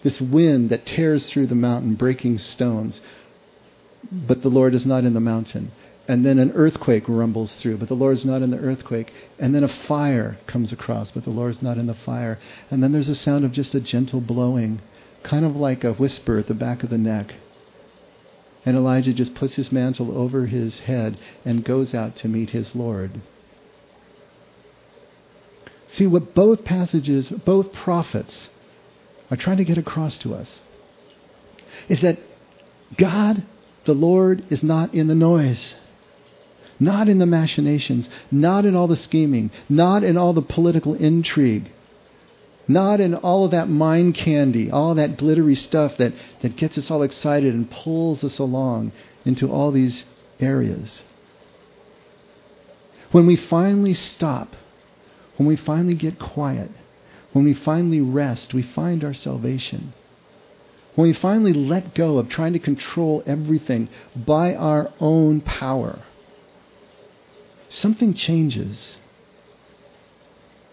this 0.01 0.21
wind 0.21 0.69
that 0.69 0.86
tears 0.86 1.30
through 1.30 1.47
the 1.47 1.56
mountain, 1.56 1.95
breaking 1.95 2.38
stones. 2.38 3.01
But 4.11 4.41
the 4.41 4.49
Lord 4.49 4.73
is 4.73 4.85
not 4.85 5.03
in 5.03 5.13
the 5.13 5.19
mountain 5.19 5.71
and 6.07 6.25
then 6.25 6.37
an 6.37 6.51
earthquake 6.51 7.03
rumbles 7.07 7.55
through, 7.55 7.77
but 7.77 7.87
the 7.87 7.95
Lord's 7.95 8.25
not 8.25 8.41
in 8.41 8.51
the 8.51 8.59
earthquake. 8.59 9.11
And 9.39 9.55
then 9.55 9.63
a 9.63 9.67
fire 9.67 10.37
comes 10.45 10.71
across, 10.71 11.11
but 11.11 11.23
the 11.23 11.31
Lord's 11.31 11.61
not 11.61 11.77
in 11.77 11.87
the 11.87 11.95
fire. 11.95 12.39
And 12.69 12.83
then 12.83 12.91
there's 12.91 13.09
a 13.09 13.15
sound 13.15 13.43
of 13.43 13.51
just 13.51 13.73
a 13.73 13.81
gentle 13.81 14.21
blowing 14.21 14.81
kind 15.23 15.43
of 15.43 15.55
like 15.55 15.83
a 15.83 15.93
whisper 15.93 16.37
at 16.37 16.47
the 16.47 16.53
back 16.53 16.83
of 16.83 16.91
the 16.91 16.97
neck. 16.97 17.33
And 18.63 18.77
Elijah 18.77 19.13
just 19.13 19.33
puts 19.33 19.55
his 19.55 19.71
mantle 19.71 20.15
over 20.15 20.45
his 20.45 20.81
head 20.81 21.17
and 21.43 21.65
goes 21.65 21.93
out 21.93 22.15
to 22.17 22.27
meet 22.27 22.51
his 22.51 22.75
Lord. 22.75 23.21
See, 25.89 26.05
what 26.05 26.35
both 26.35 26.63
passages, 26.63 27.29
both 27.29 27.73
prophets, 27.73 28.49
are 29.31 29.37
trying 29.37 29.57
to 29.57 29.65
get 29.65 29.77
across 29.77 30.19
to 30.19 30.35
us 30.35 30.59
is 31.89 32.01
that 32.01 32.19
God, 32.97 33.43
the 33.85 33.93
Lord, 33.93 34.43
is 34.49 34.63
not 34.63 34.93
in 34.93 35.07
the 35.07 35.15
noise, 35.15 35.75
not 36.79 37.07
in 37.07 37.19
the 37.19 37.25
machinations, 37.25 38.09
not 38.31 38.65
in 38.65 38.75
all 38.75 38.87
the 38.87 38.97
scheming, 38.97 39.51
not 39.69 40.03
in 40.03 40.17
all 40.17 40.33
the 40.33 40.41
political 40.41 40.93
intrigue, 40.93 41.71
not 42.67 42.99
in 42.99 43.13
all 43.13 43.45
of 43.45 43.51
that 43.51 43.69
mind 43.69 44.15
candy, 44.15 44.71
all 44.71 44.95
that 44.95 45.17
glittery 45.17 45.55
stuff 45.55 45.97
that, 45.97 46.13
that 46.41 46.55
gets 46.55 46.77
us 46.77 46.89
all 46.89 47.03
excited 47.03 47.53
and 47.53 47.69
pulls 47.69 48.23
us 48.23 48.39
along 48.39 48.91
into 49.23 49.51
all 49.51 49.71
these 49.71 50.05
areas. 50.39 51.01
When 53.11 53.27
we 53.27 53.35
finally 53.35 53.93
stop, 53.93 54.55
when 55.37 55.47
we 55.47 55.55
finally 55.55 55.95
get 55.95 56.19
quiet, 56.19 56.71
when 57.33 57.45
we 57.45 57.53
finally 57.53 58.01
rest, 58.01 58.53
we 58.53 58.63
find 58.63 59.03
our 59.03 59.13
salvation. 59.13 59.93
When 60.95 61.08
we 61.08 61.13
finally 61.13 61.53
let 61.53 61.93
go 61.93 62.17
of 62.17 62.29
trying 62.29 62.53
to 62.53 62.60
control 62.60 63.21
everything 63.25 63.89
by 64.15 64.55
our 64.55 64.91
own 64.99 65.41
power, 65.41 65.99
something 67.69 68.13
changes 68.13 68.95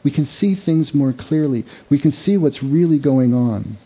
we 0.03 0.11
can 0.11 0.27
see 0.27 0.55
things 0.55 0.95
more 0.95 1.13
clearly. 1.13 1.65
We 1.89 1.99
can 1.99 2.13
see 2.13 2.37
what's 2.37 2.63
really 2.63 2.99
going 2.99 3.35
on. 3.35 3.79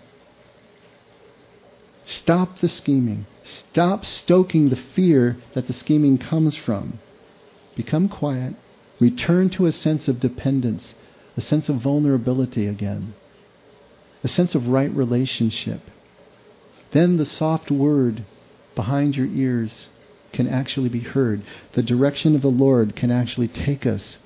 Stop 2.04 2.58
the 2.60 2.68
scheming. 2.68 3.26
Stop 3.44 4.04
stoking 4.04 4.70
the 4.70 4.76
fear 4.76 5.36
that 5.54 5.66
the 5.66 5.72
scheming 5.72 6.18
comes 6.18 6.56
from. 6.56 7.00
Become 7.74 8.08
quiet. 8.08 8.54
Return 8.98 9.50
to 9.50 9.66
a 9.66 9.72
sense 9.72 10.08
of 10.08 10.20
dependence, 10.20 10.94
a 11.36 11.42
sense 11.42 11.68
of 11.68 11.76
vulnerability 11.76 12.66
again, 12.66 13.14
a 14.24 14.28
sense 14.28 14.54
of 14.54 14.68
right 14.68 14.90
relationship. 14.94 15.82
Then 16.92 17.16
the 17.16 17.26
soft 17.26 17.70
word 17.70 18.24
behind 18.74 19.16
your 19.16 19.26
ears 19.26 19.88
can 20.32 20.48
actually 20.48 20.88
be 20.88 21.00
heard. 21.00 21.42
The 21.72 21.82
direction 21.82 22.34
of 22.34 22.42
the 22.42 22.48
Lord 22.48 22.94
can 22.94 23.10
actually 23.10 23.48
take 23.48 23.86
us 23.86 24.18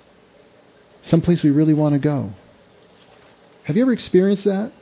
someplace 1.02 1.42
we 1.42 1.50
really 1.50 1.74
want 1.74 1.94
to 1.94 1.98
go. 1.98 2.32
Have 3.64 3.76
you 3.76 3.82
ever 3.82 3.92
experienced 3.92 4.44
that? 4.44 4.72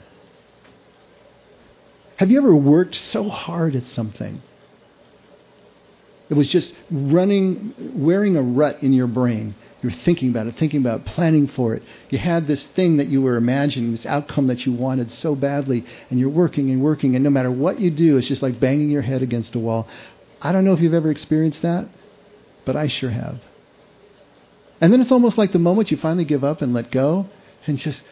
Have 2.17 2.31
you 2.31 2.39
ever 2.39 2.55
worked 2.55 2.95
so 2.95 3.29
hard 3.29 3.77
at 3.77 3.85
something? 3.85 4.43
It 6.31 6.35
was 6.35 6.49
just 6.49 6.73
running, 6.91 7.75
wearing 7.95 8.37
a 8.37 8.43
rut 8.43 8.83
in 8.83 8.93
your 8.93 9.07
brain. 9.07 9.55
You 9.83 9.91
were 9.91 9.97
thinking 10.05 10.31
about 10.31 10.47
it, 10.47 10.57
thinking 10.57 10.81
about 10.81 11.01
it, 11.01 11.07
planning 11.07 11.47
for 11.49 11.75
it. 11.75 11.83
You 12.11 12.19
had 12.19 12.47
this 12.47 12.67
thing 12.69 12.97
that 12.99 13.07
you 13.07 13.23
were 13.23 13.37
imagining, 13.37 13.93
this 13.93 14.05
outcome 14.05 14.49
that 14.49 14.67
you 14.67 14.73
wanted 14.73 15.11
so 15.13 15.35
badly, 15.35 15.87
and 16.11 16.19
you're 16.19 16.29
working 16.29 16.71
and 16.71 16.83
working, 16.83 17.15
and 17.15 17.25
no 17.25 17.31
matter 17.31 17.51
what 17.51 17.79
you 17.81 17.91
do, 17.91 18.17
it's 18.19 18.27
just 18.27 18.43
like 18.43 18.61
banging 18.61 18.91
your 18.91 19.03
head 19.03 19.23
against 19.23 19.55
a 19.55 19.59
wall. 19.59 19.89
I 20.43 20.53
don't 20.53 20.65
know 20.65 20.73
if 20.73 20.81
you've 20.81 20.95
ever 20.95 21.11
experienced 21.11 21.63
that, 21.63 21.89
but 22.65 22.77
I 22.77 22.89
sure 22.89 23.11
have. 23.11 23.41
And 24.81 24.93
then 24.93 25.01
it's 25.01 25.13
almost 25.13 25.39
like 25.39 25.53
the 25.53 25.59
moment 25.59 25.91
you 25.91 25.97
finally 25.97 26.25
give 26.25 26.45
up 26.45 26.61
and 26.61 26.75
let 26.75 26.91
go 26.91 27.27
and 27.67 27.79
just, 27.79 28.03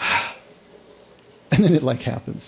and 1.50 1.64
then 1.64 1.74
it 1.74 1.82
like 1.82 2.00
happens. 2.00 2.42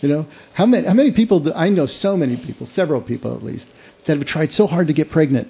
You 0.00 0.08
know, 0.08 0.26
how 0.52 0.66
many, 0.66 0.86
how 0.86 0.94
many 0.94 1.12
people, 1.12 1.52
I 1.54 1.68
know 1.70 1.86
so 1.86 2.16
many 2.16 2.36
people, 2.36 2.66
several 2.66 3.00
people 3.00 3.34
at 3.34 3.42
least, 3.42 3.66
that 4.06 4.18
have 4.18 4.26
tried 4.26 4.52
so 4.52 4.66
hard 4.66 4.88
to 4.88 4.92
get 4.92 5.10
pregnant. 5.10 5.48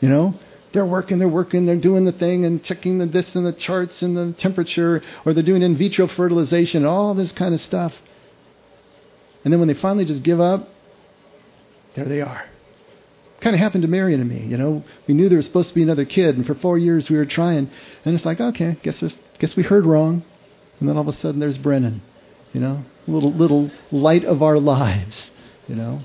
You 0.00 0.08
know, 0.08 0.34
they're 0.72 0.86
working, 0.86 1.18
they're 1.18 1.28
working, 1.28 1.66
they're 1.66 1.76
doing 1.76 2.04
the 2.04 2.12
thing 2.12 2.44
and 2.44 2.62
checking 2.62 2.98
the 2.98 3.06
this 3.06 3.34
and 3.34 3.46
the 3.46 3.52
charts 3.52 4.02
and 4.02 4.16
the 4.16 4.34
temperature, 4.38 5.02
or 5.24 5.32
they're 5.32 5.42
doing 5.42 5.62
in 5.62 5.76
vitro 5.76 6.06
fertilization, 6.06 6.82
and 6.82 6.86
all 6.86 7.14
this 7.14 7.32
kind 7.32 7.54
of 7.54 7.60
stuff. 7.60 7.94
And 9.44 9.52
then 9.52 9.58
when 9.58 9.68
they 9.68 9.74
finally 9.74 10.04
just 10.04 10.22
give 10.22 10.40
up, 10.40 10.68
there 11.94 12.04
they 12.04 12.20
are 12.20 12.44
kind 13.40 13.54
of 13.54 13.60
happened 13.60 13.82
to 13.82 13.88
Marion 13.88 14.20
and 14.20 14.28
me. 14.28 14.40
You 14.40 14.56
know, 14.56 14.84
we 15.06 15.14
knew 15.14 15.28
there 15.28 15.36
was 15.36 15.46
supposed 15.46 15.68
to 15.70 15.74
be 15.74 15.82
another 15.82 16.04
kid, 16.04 16.36
and 16.36 16.46
for 16.46 16.54
four 16.54 16.78
years 16.78 17.08
we 17.10 17.16
were 17.16 17.26
trying, 17.26 17.70
and 18.04 18.14
it's 18.14 18.24
like, 18.24 18.40
okay, 18.40 18.76
guess 18.82 19.02
guess 19.38 19.56
we 19.56 19.62
heard 19.62 19.86
wrong, 19.86 20.24
and 20.80 20.88
then 20.88 20.96
all 20.96 21.08
of 21.08 21.14
a 21.14 21.18
sudden 21.18 21.40
there's 21.40 21.58
Brennan, 21.58 22.02
you 22.52 22.60
know, 22.60 22.84
little 23.06 23.32
little 23.32 23.70
light 23.90 24.24
of 24.24 24.42
our 24.42 24.58
lives, 24.58 25.30
you 25.66 25.74
know. 25.74 26.00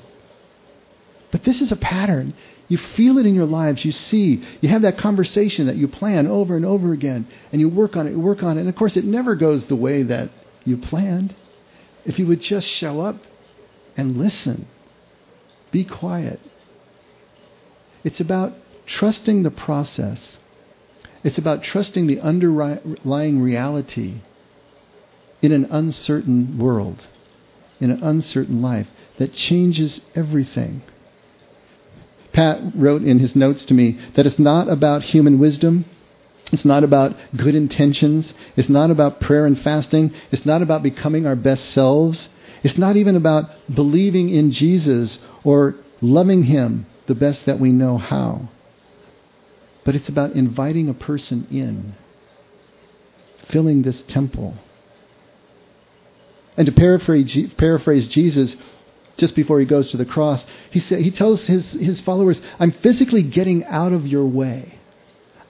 But 1.31 1.43
this 1.43 1.61
is 1.61 1.71
a 1.71 1.75
pattern. 1.75 2.33
You 2.67 2.77
feel 2.77 3.17
it 3.17 3.25
in 3.25 3.35
your 3.35 3.45
lives. 3.45 3.83
You 3.83 3.91
see, 3.91 4.43
you 4.61 4.69
have 4.69 4.83
that 4.83 4.97
conversation 4.97 5.67
that 5.67 5.75
you 5.75 5.87
plan 5.87 6.27
over 6.27 6.55
and 6.55 6.65
over 6.65 6.93
again, 6.93 7.27
and 7.51 7.59
you 7.59 7.69
work 7.69 7.95
on 7.95 8.07
it, 8.07 8.11
you 8.11 8.19
work 8.19 8.43
on 8.43 8.57
it, 8.57 8.61
and 8.61 8.69
of 8.69 8.75
course 8.75 8.95
it 8.97 9.05
never 9.05 9.35
goes 9.35 9.67
the 9.67 9.75
way 9.75 10.03
that 10.03 10.29
you 10.65 10.77
planned. 10.77 11.35
If 12.05 12.19
you 12.19 12.27
would 12.27 12.41
just 12.41 12.67
show 12.67 13.01
up 13.01 13.17
and 13.95 14.17
listen, 14.17 14.67
be 15.71 15.85
quiet 15.85 16.39
it's 18.03 18.19
about 18.19 18.53
trusting 18.85 19.43
the 19.43 19.51
process. 19.51 20.37
It's 21.23 21.37
about 21.37 21.63
trusting 21.63 22.07
the 22.07 22.19
underlying 22.19 23.41
reality 23.41 24.21
in 25.43 25.51
an 25.51 25.67
uncertain 25.69 26.57
world, 26.57 27.05
in 27.79 27.91
an 27.91 28.01
uncertain 28.01 28.61
life 28.61 28.87
that 29.19 29.33
changes 29.33 29.99
everything. 30.15 30.81
Pat 32.31 32.59
wrote 32.73 33.03
in 33.03 33.19
his 33.19 33.35
notes 33.35 33.65
to 33.65 33.73
me 33.73 33.99
that 34.15 34.25
it's 34.25 34.39
not 34.39 34.69
about 34.69 35.03
human 35.03 35.37
wisdom. 35.37 35.85
It's 36.51 36.65
not 36.65 36.83
about 36.83 37.15
good 37.35 37.55
intentions. 37.55 38.33
It's 38.55 38.69
not 38.69 38.89
about 38.89 39.19
prayer 39.19 39.45
and 39.45 39.59
fasting. 39.59 40.13
It's 40.31 40.45
not 40.45 40.61
about 40.61 40.81
becoming 40.81 41.27
our 41.27 41.35
best 41.35 41.71
selves. 41.71 42.29
It's 42.63 42.77
not 42.77 42.95
even 42.95 43.15
about 43.15 43.49
believing 43.73 44.29
in 44.29 44.51
Jesus 44.51 45.19
or 45.43 45.75
loving 46.01 46.43
Him 46.43 46.85
the 47.07 47.15
best 47.15 47.45
that 47.45 47.59
we 47.59 47.71
know 47.71 47.97
how. 47.97 48.49
But 49.83 49.95
it's 49.95 50.07
about 50.07 50.31
inviting 50.31 50.87
a 50.87 50.93
person 50.93 51.45
in, 51.51 51.95
filling 53.49 53.81
this 53.81 54.01
temple. 54.03 54.55
And 56.57 56.65
to 56.67 56.71
paraphrase, 56.71 57.53
paraphrase 57.57 58.07
Jesus, 58.07 58.55
just 59.17 59.35
before 59.35 59.59
he 59.59 59.65
goes 59.65 59.91
to 59.91 59.97
the 59.97 60.05
cross, 60.05 60.45
he, 60.71 60.79
sa- 60.79 60.95
he 60.95 61.11
tells 61.11 61.45
his, 61.45 61.71
his 61.73 62.01
followers, 62.01 62.41
I'm 62.59 62.71
physically 62.71 63.23
getting 63.23 63.63
out 63.65 63.93
of 63.93 64.07
your 64.07 64.25
way. 64.25 64.79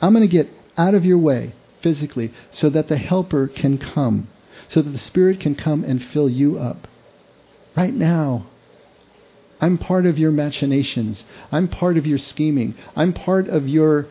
I'm 0.01 0.13
going 0.13 0.27
to 0.27 0.31
get 0.31 0.49
out 0.77 0.95
of 0.95 1.05
your 1.05 1.17
way 1.17 1.53
physically 1.81 2.33
so 2.51 2.69
that 2.69 2.87
the 2.87 2.97
helper 2.97 3.47
can 3.47 3.77
come, 3.77 4.27
so 4.69 4.81
that 4.81 4.89
the 4.89 4.97
Spirit 4.97 5.39
can 5.39 5.55
come 5.55 5.83
and 5.83 6.03
fill 6.03 6.29
you 6.29 6.57
up. 6.57 6.87
Right 7.75 7.93
now, 7.93 8.47
I'm 9.59 9.77
part 9.77 10.05
of 10.05 10.17
your 10.17 10.31
machinations. 10.31 11.23
I'm 11.51 11.67
part 11.67 11.97
of 11.97 12.05
your 12.05 12.17
scheming. 12.17 12.75
I'm 12.95 13.13
part 13.13 13.47
of 13.47 13.67
your 13.67 14.07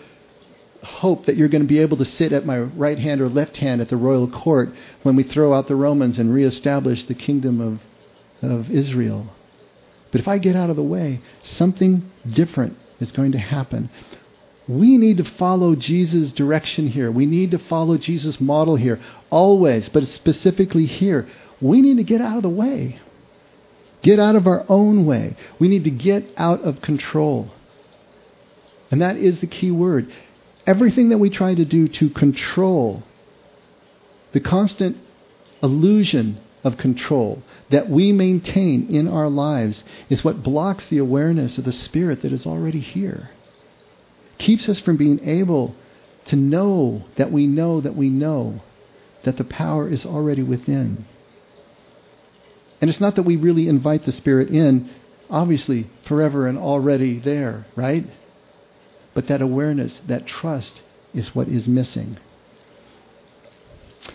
hope 0.83 1.27
that 1.27 1.37
you're 1.37 1.49
going 1.49 1.63
to 1.63 1.69
be 1.69 1.79
able 1.79 1.97
to 1.97 2.05
sit 2.05 2.33
at 2.33 2.45
my 2.45 2.59
right 2.59 2.99
hand 2.99 3.21
or 3.21 3.29
left 3.29 3.57
hand 3.59 3.81
at 3.81 3.89
the 3.89 3.97
royal 3.97 4.29
court 4.29 4.71
when 5.03 5.17
we 5.17 5.23
throw 5.23 5.53
out 5.53 5.69
the 5.69 5.77
Romans 5.77 6.19
and 6.19 6.35
reestablish 6.35 7.07
the 7.07 7.15
kingdom 7.15 7.61
of, 7.61 8.51
of 8.51 8.71
Israel. 8.71 9.29
But 10.11 10.21
if 10.21 10.29
I 10.29 10.39
get 10.39 10.57
out 10.57 10.71
of 10.71 10.77
the 10.77 10.83
way, 10.83 11.21
something 11.43 12.11
different 12.29 12.77
is 13.01 13.13
going 13.13 13.33
to 13.33 13.39
happen. 13.39 13.91
We 14.69 14.97
need 14.97 15.17
to 15.17 15.25
follow 15.25 15.75
Jesus' 15.75 16.33
direction 16.33 16.89
here. 16.89 17.11
We 17.11 17.27
need 17.27 17.51
to 17.53 17.59
follow 17.59 17.97
Jesus' 17.97 18.41
model 18.41 18.77
here, 18.77 19.01
always, 19.31 19.89
but 19.89 20.07
specifically 20.07 20.87
here. 20.87 21.29
We 21.61 21.81
need 21.81 21.97
to 21.97 22.05
get 22.05 22.21
out 22.21 22.37
of 22.37 22.43
the 22.43 22.49
way. 22.49 23.01
Get 24.03 24.19
out 24.19 24.35
of 24.37 24.47
our 24.47 24.65
own 24.69 25.07
way. 25.07 25.37
We 25.59 25.69
need 25.69 25.85
to 25.85 25.91
get 25.91 26.25
out 26.37 26.63
of 26.63 26.83
control. 26.83 27.51
And 28.91 29.01
that 29.01 29.17
is 29.17 29.41
the 29.41 29.47
key 29.47 29.71
word. 29.71 30.13
Everything 30.67 31.09
that 31.09 31.19
we 31.19 31.31
try 31.31 31.55
to 31.55 31.65
do 31.65 31.89
to 31.89 32.11
control, 32.11 33.03
the 34.33 34.41
constant 34.41 34.97
illusion 35.63 36.39
of 36.65 36.77
control 36.77 37.43
that 37.71 37.89
we 37.89 38.13
maintain 38.13 38.89
in 38.89 39.09
our 39.09 39.29
lives 39.29 39.83
is 40.09 40.23
what 40.23 40.43
blocks 40.43 40.87
the 40.89 40.99
awareness 40.99 41.59
of 41.59 41.65
the 41.65 41.73
Spirit 41.73 42.23
that 42.23 42.33
is 42.33 42.47
already 42.47 42.81
here. 42.81 43.31
Keeps 44.39 44.69
us 44.69 44.81
from 44.81 44.97
being 44.97 45.21
able 45.29 45.75
to 46.27 46.37
know 46.37 47.05
that 47.17 47.33
we 47.33 47.47
know 47.47 47.81
that 47.81 47.97
we 47.97 48.09
know 48.09 48.61
that 49.25 49.37
the 49.37 49.45
power 49.45 49.89
is 49.89 50.05
already 50.07 50.43
within. 50.43 51.05
And 52.81 52.91
it's 52.91 53.01
not 53.01 53.17
that 53.17 53.23
we 53.23 53.37
really 53.37 53.69
invite 53.69 54.05
the 54.05 54.13
Spirit 54.13 54.49
in, 54.49 54.91
obviously, 55.31 55.89
forever 56.07 56.47
and 56.47 56.59
already 56.59 57.19
there, 57.19 57.67
right? 57.77 58.05
But 59.15 59.29
that 59.29 59.43
awareness, 59.43 60.01
that 60.07 60.27
trust, 60.27 60.81
is 61.15 61.35
what 61.35 61.49
is 61.49 61.69
missing. 61.69 62.19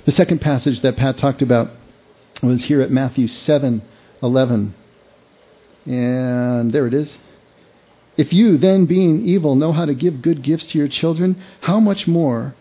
The 0.05 0.11
second 0.11 0.41
passage 0.41 0.81
that 0.81 0.97
Pat 0.97 1.17
talked 1.17 1.41
about 1.41 1.69
was 2.41 2.65
here 2.65 2.81
at 2.81 2.91
Matthew 2.91 3.27
7 3.27 3.81
11. 4.21 4.73
And 5.85 6.71
there 6.71 6.87
it 6.87 6.93
is. 6.93 7.15
If 8.17 8.33
you, 8.33 8.57
then 8.57 8.85
being 8.85 9.23
evil, 9.23 9.55
know 9.55 9.71
how 9.71 9.85
to 9.85 9.93
give 9.93 10.21
good 10.21 10.41
gifts 10.41 10.65
to 10.67 10.77
your 10.77 10.87
children, 10.87 11.41
how 11.61 11.79
much 11.79 12.07
more 12.07 12.55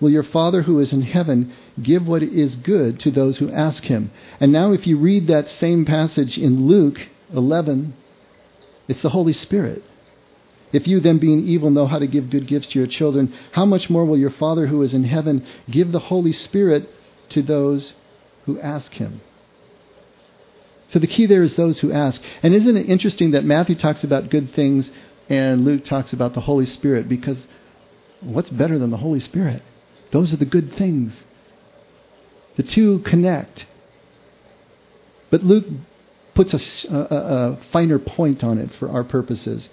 will 0.00 0.10
your 0.10 0.22
Father 0.22 0.62
who 0.62 0.80
is 0.80 0.92
in 0.92 1.02
heaven 1.02 1.52
give 1.80 2.06
what 2.06 2.22
is 2.22 2.56
good 2.56 2.98
to 3.00 3.10
those 3.10 3.38
who 3.38 3.50
ask 3.50 3.84
him? 3.84 4.10
And 4.40 4.50
now, 4.50 4.72
if 4.72 4.86
you 4.86 4.98
read 4.98 5.26
that 5.26 5.48
same 5.48 5.84
passage 5.84 6.38
in 6.38 6.66
Luke 6.66 6.98
11, 7.32 7.94
it's 8.88 9.02
the 9.02 9.10
Holy 9.10 9.34
Spirit. 9.34 9.84
If 10.72 10.88
you, 10.88 11.00
then 11.00 11.18
being 11.18 11.40
evil, 11.40 11.70
know 11.70 11.86
how 11.86 11.98
to 11.98 12.06
give 12.06 12.30
good 12.30 12.46
gifts 12.46 12.68
to 12.68 12.78
your 12.78 12.88
children, 12.88 13.34
how 13.52 13.66
much 13.66 13.90
more 13.90 14.04
will 14.04 14.18
your 14.18 14.30
Father 14.30 14.66
who 14.66 14.82
is 14.82 14.94
in 14.94 15.04
heaven 15.04 15.46
give 15.70 15.92
the 15.92 15.98
Holy 15.98 16.32
Spirit 16.32 16.88
to 17.30 17.42
those 17.42 17.92
who 18.46 18.58
ask 18.60 18.92
him? 18.92 19.20
So 20.92 20.98
the 20.98 21.06
key 21.06 21.26
there 21.26 21.42
is 21.42 21.56
those 21.56 21.80
who 21.80 21.92
ask. 21.92 22.20
And 22.42 22.54
isn't 22.54 22.76
it 22.76 22.88
interesting 22.88 23.30
that 23.30 23.44
Matthew 23.44 23.74
talks 23.74 24.04
about 24.04 24.30
good 24.30 24.52
things 24.52 24.90
and 25.28 25.64
Luke 25.64 25.84
talks 25.84 26.12
about 26.12 26.34
the 26.34 26.40
Holy 26.40 26.66
Spirit? 26.66 27.08
Because 27.08 27.38
what's 28.20 28.50
better 28.50 28.78
than 28.78 28.90
the 28.90 28.98
Holy 28.98 29.20
Spirit? 29.20 29.62
Those 30.10 30.34
are 30.34 30.36
the 30.36 30.44
good 30.44 30.74
things. 30.74 31.14
The 32.56 32.62
two 32.62 32.98
connect. 33.00 33.64
But 35.30 35.42
Luke 35.42 35.64
puts 36.34 36.52
a, 36.84 36.94
a, 36.94 37.16
a 37.16 37.58
finer 37.72 37.98
point 37.98 38.44
on 38.44 38.58
it 38.58 38.70
for 38.78 38.90
our 38.90 39.04
purposes. 39.04 39.68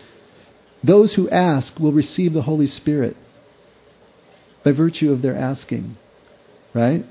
Those 0.83 1.13
who 1.13 1.29
ask 1.29 1.77
will 1.79 1.91
receive 1.91 2.33
the 2.33 2.43
Holy 2.43 2.67
Spirit 2.67 3.17
by 4.63 4.71
virtue 4.71 5.11
of 5.11 5.21
their 5.21 5.35
asking. 5.35 5.97
Right? 6.73 7.05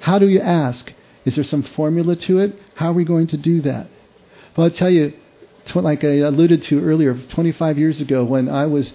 How 0.00 0.18
do 0.18 0.28
you 0.28 0.40
ask? 0.40 0.92
Is 1.24 1.34
there 1.34 1.44
some 1.44 1.62
formula 1.62 2.16
to 2.16 2.38
it? 2.38 2.54
How 2.74 2.90
are 2.90 2.94
we 2.94 3.04
going 3.04 3.26
to 3.28 3.36
do 3.36 3.62
that? 3.62 3.88
Well, 4.56 4.66
I'll 4.66 4.70
tell 4.70 4.90
you, 4.90 5.12
like 5.74 6.04
I 6.04 6.18
alluded 6.18 6.62
to 6.64 6.82
earlier, 6.82 7.18
25 7.28 7.78
years 7.78 8.00
ago 8.00 8.24
when 8.24 8.48
I 8.48 8.66
was 8.66 8.92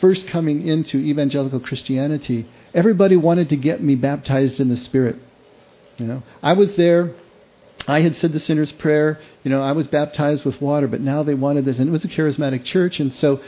first 0.00 0.26
coming 0.28 0.66
into 0.66 0.96
evangelical 0.96 1.60
Christianity, 1.60 2.48
everybody 2.72 3.16
wanted 3.16 3.50
to 3.50 3.56
get 3.56 3.82
me 3.82 3.94
baptized 3.96 4.60
in 4.60 4.68
the 4.68 4.76
Spirit. 4.76 5.16
You 5.98 6.06
know, 6.06 6.22
I 6.42 6.54
was 6.54 6.74
there. 6.76 7.14
I 7.90 8.02
had 8.02 8.14
said 8.14 8.32
the 8.32 8.38
sinner's 8.38 8.70
prayer. 8.70 9.18
You 9.42 9.50
know, 9.50 9.60
I 9.60 9.72
was 9.72 9.88
baptized 9.88 10.44
with 10.44 10.62
water, 10.62 10.86
but 10.86 11.00
now 11.00 11.24
they 11.24 11.34
wanted 11.34 11.64
this, 11.64 11.80
and 11.80 11.88
it 11.88 11.92
was 11.92 12.04
a 12.04 12.08
charismatic 12.08 12.64
church. 12.64 13.00
And 13.00 13.12
so, 13.12 13.40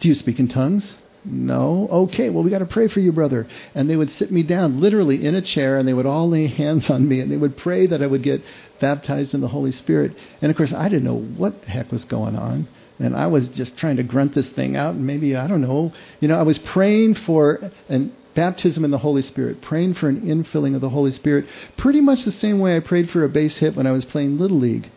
do 0.00 0.08
you 0.08 0.14
speak 0.14 0.38
in 0.38 0.48
tongues? 0.48 0.94
No. 1.22 1.86
Okay, 1.90 2.30
well, 2.30 2.42
we 2.42 2.50
got 2.50 2.60
to 2.60 2.66
pray 2.66 2.88
for 2.88 3.00
you, 3.00 3.12
brother. 3.12 3.46
And 3.74 3.88
they 3.88 3.96
would 3.96 4.10
sit 4.10 4.32
me 4.32 4.42
down 4.42 4.80
literally 4.80 5.26
in 5.26 5.34
a 5.34 5.42
chair 5.42 5.76
and 5.76 5.86
they 5.86 5.92
would 5.92 6.06
all 6.06 6.30
lay 6.30 6.46
hands 6.46 6.88
on 6.88 7.06
me 7.06 7.20
and 7.20 7.30
they 7.30 7.36
would 7.36 7.58
pray 7.58 7.86
that 7.86 8.02
I 8.02 8.06
would 8.06 8.22
get 8.22 8.42
baptized 8.80 9.34
in 9.34 9.42
the 9.42 9.48
Holy 9.48 9.72
Spirit. 9.72 10.12
And 10.40 10.50
of 10.50 10.56
course, 10.56 10.72
I 10.72 10.88
didn't 10.88 11.04
know 11.04 11.20
what 11.20 11.62
the 11.62 11.70
heck 11.70 11.92
was 11.92 12.04
going 12.04 12.36
on. 12.36 12.68
And 12.98 13.14
I 13.14 13.26
was 13.26 13.48
just 13.48 13.76
trying 13.76 13.96
to 13.96 14.02
grunt 14.02 14.34
this 14.34 14.48
thing 14.50 14.76
out. 14.76 14.94
And 14.94 15.06
maybe, 15.06 15.36
I 15.36 15.46
don't 15.46 15.62
know, 15.62 15.92
you 16.20 16.28
know, 16.28 16.38
I 16.38 16.42
was 16.42 16.58
praying 16.58 17.16
for 17.16 17.70
an 17.88 18.14
baptism 18.34 18.84
in 18.84 18.90
the 18.90 18.98
Holy 18.98 19.22
Spirit, 19.22 19.62
praying 19.62 19.94
for 19.94 20.08
an 20.08 20.20
infilling 20.20 20.74
of 20.74 20.80
the 20.80 20.90
Holy 20.90 21.12
Spirit, 21.12 21.46
pretty 21.76 22.00
much 22.00 22.24
the 22.24 22.32
same 22.32 22.58
way 22.58 22.76
I 22.76 22.80
prayed 22.80 23.10
for 23.10 23.24
a 23.24 23.28
base 23.28 23.56
hit 23.56 23.76
when 23.76 23.86
I 23.86 23.92
was 23.92 24.04
playing 24.04 24.38
Little 24.38 24.58
League. 24.58 24.90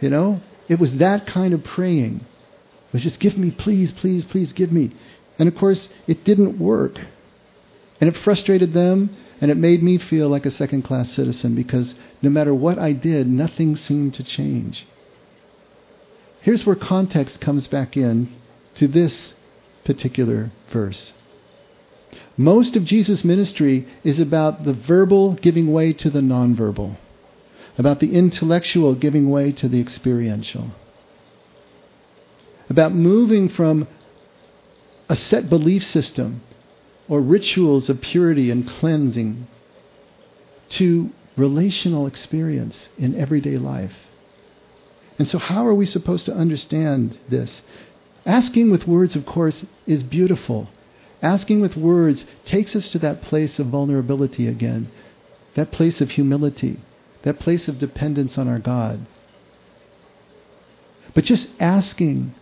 You 0.00 0.10
know, 0.10 0.40
it 0.68 0.78
was 0.78 0.96
that 0.96 1.26
kind 1.26 1.54
of 1.54 1.64
praying. 1.64 2.16
It 2.88 2.92
was 2.92 3.02
just, 3.02 3.20
give 3.20 3.36
me, 3.36 3.50
please, 3.50 3.92
please, 3.92 4.24
please, 4.24 4.52
give 4.52 4.72
me. 4.72 4.94
And 5.38 5.48
of 5.48 5.56
course, 5.56 5.88
it 6.06 6.24
didn't 6.24 6.58
work. 6.58 6.98
And 8.00 8.08
it 8.08 8.16
frustrated 8.18 8.72
them, 8.72 9.16
and 9.40 9.50
it 9.50 9.56
made 9.56 9.82
me 9.82 9.98
feel 9.98 10.28
like 10.28 10.46
a 10.46 10.50
second 10.50 10.82
class 10.82 11.10
citizen 11.12 11.54
because 11.54 11.94
no 12.22 12.30
matter 12.30 12.54
what 12.54 12.78
I 12.78 12.92
did, 12.92 13.28
nothing 13.28 13.76
seemed 13.76 14.14
to 14.14 14.24
change. 14.24 14.86
Here's 16.42 16.66
where 16.66 16.76
context 16.76 17.40
comes 17.40 17.66
back 17.66 17.96
in 17.96 18.32
to 18.76 18.86
this 18.86 19.32
particular 19.84 20.52
verse. 20.72 21.12
Most 22.36 22.76
of 22.76 22.84
Jesus' 22.84 23.24
ministry 23.24 23.86
is 24.02 24.18
about 24.18 24.64
the 24.64 24.72
verbal 24.72 25.34
giving 25.34 25.72
way 25.72 25.92
to 25.94 26.10
the 26.10 26.20
nonverbal, 26.20 26.96
about 27.78 28.00
the 28.00 28.14
intellectual 28.14 28.94
giving 28.94 29.30
way 29.30 29.52
to 29.52 29.68
the 29.68 29.80
experiential, 29.80 30.70
about 32.68 32.92
moving 32.92 33.48
from 33.48 33.86
a 35.08 35.16
set 35.16 35.48
belief 35.48 35.84
system 35.84 36.40
or 37.08 37.20
rituals 37.20 37.88
of 37.88 38.00
purity 38.00 38.50
and 38.50 38.66
cleansing 38.66 39.46
to 40.70 41.10
relational 41.36 42.06
experience 42.06 42.88
in 42.98 43.14
everyday 43.14 43.58
life. 43.58 43.94
And 45.18 45.28
so, 45.28 45.38
how 45.38 45.66
are 45.66 45.74
we 45.74 45.86
supposed 45.86 46.26
to 46.26 46.34
understand 46.34 47.18
this? 47.28 47.62
Asking 48.26 48.70
with 48.70 48.88
words, 48.88 49.14
of 49.14 49.26
course, 49.26 49.64
is 49.86 50.02
beautiful. 50.02 50.68
Asking 51.24 51.62
with 51.62 51.74
words 51.74 52.26
takes 52.44 52.76
us 52.76 52.92
to 52.92 52.98
that 52.98 53.22
place 53.22 53.58
of 53.58 53.68
vulnerability 53.68 54.46
again, 54.46 54.88
that 55.54 55.72
place 55.72 56.02
of 56.02 56.10
humility, 56.10 56.78
that 57.22 57.40
place 57.40 57.66
of 57.66 57.78
dependence 57.78 58.36
on 58.36 58.46
our 58.46 58.58
God. 58.58 59.06
But 61.14 61.24
just 61.24 61.48
asking 61.58 62.34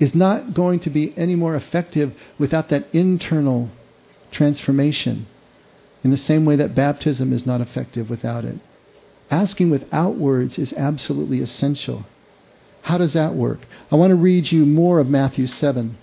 is 0.00 0.12
not 0.12 0.54
going 0.54 0.80
to 0.80 0.90
be 0.90 1.16
any 1.16 1.36
more 1.36 1.54
effective 1.54 2.14
without 2.36 2.68
that 2.70 2.92
internal 2.92 3.70
transformation, 4.32 5.28
in 6.02 6.10
the 6.10 6.16
same 6.16 6.44
way 6.44 6.56
that 6.56 6.74
baptism 6.74 7.32
is 7.32 7.46
not 7.46 7.60
effective 7.60 8.10
without 8.10 8.44
it. 8.44 8.58
Asking 9.30 9.70
without 9.70 10.16
words 10.16 10.58
is 10.58 10.72
absolutely 10.72 11.40
essential. 11.40 12.06
How 12.82 12.98
does 12.98 13.12
that 13.12 13.34
work? 13.34 13.60
I 13.92 13.94
want 13.94 14.10
to 14.10 14.16
read 14.16 14.50
you 14.50 14.66
more 14.66 14.98
of 14.98 15.08
Matthew 15.08 15.46
7, 15.46 15.96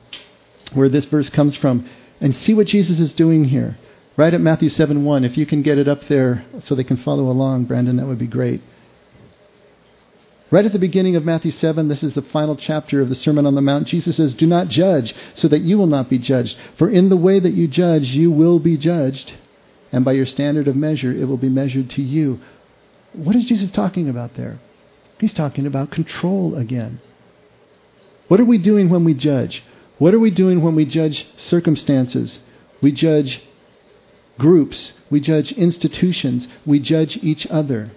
where 0.74 0.90
this 0.90 1.06
verse 1.06 1.30
comes 1.30 1.56
from, 1.56 1.88
and 2.20 2.36
see 2.36 2.54
what 2.54 2.68
Jesus 2.68 3.00
is 3.00 3.14
doing 3.14 3.46
here. 3.46 3.78
Right 4.18 4.34
at 4.34 4.42
Matthew 4.42 4.70
7 4.70 5.04
1. 5.04 5.26
If 5.26 5.38
you 5.38 5.46
can 5.46 5.62
get 5.62 5.78
it 5.78 5.88
up 5.88 6.08
there 6.08 6.46
so 6.64 6.74
they 6.74 6.84
can 6.84 6.98
follow 6.98 7.30
along, 7.30 7.66
Brandon, 7.66 7.98
that 7.98 8.08
would 8.08 8.20
be 8.20 8.28
great. 8.28 8.62
Right 10.52 10.66
at 10.66 10.74
the 10.74 10.80
beginning 10.80 11.16
of 11.16 11.26
Matthew 11.26 11.52
7, 11.52 11.88
this 11.88 12.04
is 12.04 12.14
the 12.14 12.22
final 12.22 12.56
chapter 12.56 13.02
of 13.02 13.10
the 13.10 13.16
Sermon 13.16 13.46
on 13.46 13.56
the 13.56 13.62
Mount. 13.62 13.88
Jesus 13.88 14.16
says, 14.16 14.34
Do 14.34 14.46
not 14.46 14.70
judge, 14.70 15.14
so 15.34 15.48
that 15.48 15.62
you 15.62 15.78
will 15.78 15.88
not 15.88 16.10
be 16.10 16.20
judged. 16.20 16.56
For 16.78 16.88
in 16.88 17.10
the 17.10 17.18
way 17.18 17.40
that 17.40 17.56
you 17.56 17.68
judge, 17.68 18.16
you 18.16 18.32
will 18.32 18.60
be 18.60 18.78
judged. 18.78 19.34
And 19.92 20.06
by 20.06 20.14
your 20.14 20.26
standard 20.26 20.68
of 20.68 20.76
measure, 20.76 21.12
it 21.12 21.26
will 21.26 21.38
be 21.38 21.50
measured 21.50 21.90
to 21.92 22.02
you. 22.02 22.40
What 23.14 23.36
is 23.36 23.48
Jesus 23.48 23.72
talking 23.72 24.08
about 24.08 24.36
there? 24.36 24.60
He's 25.20 25.34
talking 25.34 25.66
about 25.66 25.92
control 25.92 26.56
again. 26.56 27.02
What 28.28 28.40
are 28.40 28.46
we 28.46 28.58
doing 28.58 28.90
when 28.90 29.04
we 29.04 29.14
judge? 29.14 29.64
What 29.98 30.14
are 30.14 30.20
we 30.20 30.32
doing 30.32 30.62
when 30.62 30.76
we 30.76 30.86
judge 30.86 31.28
circumstances? 31.38 32.40
We 32.82 32.92
judge 32.92 33.42
groups. 34.38 34.94
We 35.10 35.20
judge 35.20 35.52
institutions. 35.54 36.48
We 36.66 36.80
judge 36.80 37.18
each 37.18 37.48
other. 37.48 37.92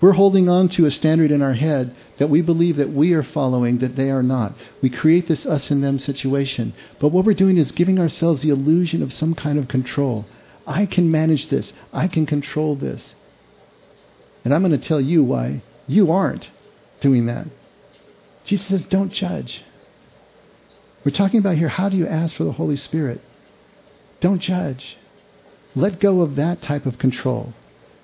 We're 0.00 0.12
holding 0.12 0.48
on 0.48 0.68
to 0.70 0.86
a 0.86 0.90
standard 0.90 1.30
in 1.30 1.42
our 1.42 1.54
head 1.54 1.94
that 2.18 2.30
we 2.30 2.42
believe 2.42 2.76
that 2.76 2.92
we 2.92 3.12
are 3.12 3.22
following, 3.22 3.78
that 3.78 3.96
they 3.96 4.10
are 4.10 4.22
not. 4.22 4.54
We 4.82 4.90
create 4.90 5.28
this 5.28 5.46
us 5.46 5.70
and 5.70 5.82
them 5.82 5.98
situation. 5.98 6.74
But 7.00 7.08
what 7.08 7.24
we're 7.24 7.34
doing 7.34 7.56
is 7.56 7.72
giving 7.72 7.98
ourselves 7.98 8.42
the 8.42 8.50
illusion 8.50 9.02
of 9.02 9.12
some 9.12 9.34
kind 9.34 9.58
of 9.58 9.68
control. 9.68 10.26
I 10.66 10.86
can 10.86 11.10
manage 11.10 11.48
this. 11.48 11.72
I 11.92 12.08
can 12.08 12.26
control 12.26 12.76
this. 12.76 13.14
And 14.44 14.54
I'm 14.54 14.62
going 14.62 14.78
to 14.78 14.88
tell 14.88 15.00
you 15.00 15.22
why 15.24 15.62
you 15.86 16.12
aren't 16.12 16.48
doing 17.00 17.26
that. 17.26 17.46
Jesus 18.44 18.66
says, 18.68 18.84
don't 18.84 19.12
judge. 19.12 19.62
We're 21.04 21.12
talking 21.12 21.38
about 21.38 21.56
here 21.56 21.68
how 21.68 21.88
do 21.88 21.96
you 21.96 22.06
ask 22.06 22.34
for 22.34 22.44
the 22.44 22.52
Holy 22.52 22.76
Spirit? 22.76 23.20
Don't 24.20 24.40
judge. 24.40 24.96
Let 25.74 26.00
go 26.00 26.22
of 26.22 26.36
that 26.36 26.62
type 26.62 26.86
of 26.86 26.98
control. 26.98 27.52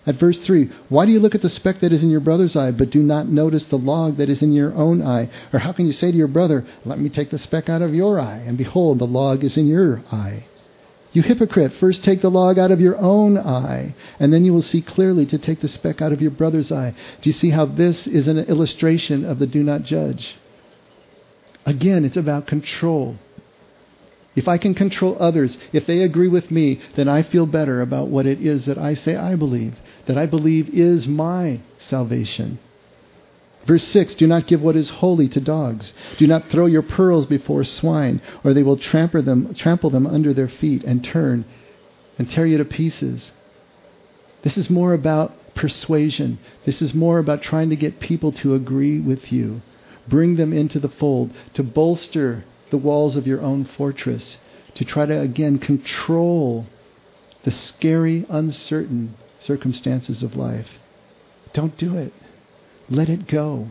At 0.07 0.17
verse 0.17 0.39
3, 0.41 0.71
why 0.89 1.07
do 1.07 1.13
you 1.13 1.21
look 1.21 1.35
at 1.35 1.43
the 1.43 1.49
speck 1.49 1.81
that 1.81 1.93
is 1.93 2.03
in 2.03 2.11
your 2.11 2.21
brother's 2.21 2.57
eye, 2.57 2.73
but 2.73 2.91
do 2.91 3.03
not 3.03 3.29
notice 3.29 3.65
the 3.65 3.77
log 3.77 4.17
that 4.17 4.31
is 4.31 4.43
in 4.43 4.53
your 4.53 4.75
own 4.75 5.03
eye? 5.03 5.29
Or 5.53 5.61
how 5.61 5.73
can 5.73 5.87
you 5.87 5.93
say 5.93 6.11
to 6.11 6.17
your 6.17 6.27
brother, 6.27 6.67
Let 6.85 6.99
me 6.99 7.11
take 7.11 7.31
the 7.31 7.39
speck 7.39 7.69
out 7.69 7.83
of 7.83 7.95
your 7.95 8.19
eye, 8.19 8.39
and 8.39 8.57
behold, 8.57 8.99
the 8.99 9.07
log 9.07 9.45
is 9.45 9.57
in 9.57 9.67
your 9.67 10.03
eye? 10.11 10.47
You 11.13 11.23
hypocrite, 11.23 11.73
first 11.75 12.03
take 12.03 12.23
the 12.23 12.31
log 12.31 12.59
out 12.59 12.71
of 12.71 12.81
your 12.81 12.97
own 12.97 13.37
eye, 13.37 13.95
and 14.19 14.33
then 14.33 14.45
you 14.45 14.55
will 14.55 14.63
see 14.63 14.81
clearly 14.81 15.27
to 15.27 15.39
take 15.39 15.61
the 15.61 15.69
speck 15.69 16.01
out 16.01 16.13
of 16.13 16.23
your 16.23 16.31
brother's 16.31 16.73
eye. 16.73 16.95
Do 17.21 17.29
you 17.29 17.35
see 17.35 17.51
how 17.51 17.67
this 17.67 18.07
is 18.07 18.27
an 18.27 18.39
illustration 18.39 19.25
of 19.25 19.39
the 19.39 19.47
do 19.47 19.63
not 19.63 19.83
judge? 19.83 20.37
Again, 21.67 22.05
it's 22.05 22.17
about 22.17 22.47
control. 22.47 23.17
If 24.37 24.49
I 24.49 24.59
can 24.59 24.75
control 24.75 25.17
others, 25.21 25.57
if 25.73 25.87
they 25.87 26.03
agree 26.03 26.29
with 26.29 26.51
me, 26.51 26.81
then 26.95 27.09
I 27.09 27.23
feel 27.23 27.47
better 27.47 27.81
about 27.81 28.09
what 28.09 28.27
it 28.27 28.41
is 28.41 28.67
that 28.67 28.79
I 28.79 28.95
say 28.95 29.17
I 29.17 29.35
believe, 29.35 29.75
that 30.07 30.17
I 30.17 30.27
believe 30.27 30.69
is 30.71 31.07
my 31.07 31.61
salvation. 31.79 32.59
Verse 33.67 33.85
6 33.85 34.15
Do 34.15 34.27
not 34.27 34.47
give 34.47 34.63
what 34.63 34.77
is 34.77 34.89
holy 34.89 35.29
to 35.29 35.41
dogs. 35.41 35.93
Do 36.17 36.27
not 36.27 36.49
throw 36.49 36.67
your 36.67 36.83
pearls 36.83 37.27
before 37.27 37.65
swine, 37.65 38.21
or 38.43 38.55
they 38.55 38.63
will 38.63 38.77
trample 38.77 39.23
them, 39.23 39.55
trample 39.55 39.91
them 39.91 40.07
under 40.07 40.33
their 40.33 40.49
feet 40.49 40.85
and 40.85 41.05
turn 41.05 41.45
and 42.19 42.31
tear 42.31 42.47
you 42.47 42.59
to 42.59 42.65
pieces. 42.65 43.31
This 44.43 44.57
is 44.57 44.71
more 44.71 44.95
about 44.95 45.55
persuasion. 45.55 46.39
This 46.65 46.81
is 46.81 46.95
more 46.95 47.19
about 47.19 47.43
trying 47.43 47.71
to 47.71 47.77
get 47.77 48.01
people 48.01 48.33
to 48.33 48.55
agree 48.55 49.01
with 49.01 49.31
you, 49.31 49.61
bring 50.09 50.37
them 50.37 50.53
into 50.53 50.79
the 50.79 50.89
fold, 50.89 51.31
to 51.55 51.63
bolster 51.63 52.45
the 52.71 52.79
walls 52.79 53.17
of 53.17 53.27
your 53.27 53.41
own 53.41 53.65
fortress, 53.65 54.37
to 54.75 54.85
try 54.85 55.07
to 55.07 55.21
again 55.21 55.59
control 55.59 56.67
the 57.45 57.51
scary, 57.51 58.27
uncertain 58.29 59.15
circumstances 59.41 60.23
of 60.23 60.37
life. 60.37 60.69
Don't 61.53 61.77
do 61.77 61.97
it. 61.97 62.13
Let 62.89 63.09
it 63.09 63.27
go. 63.27 63.69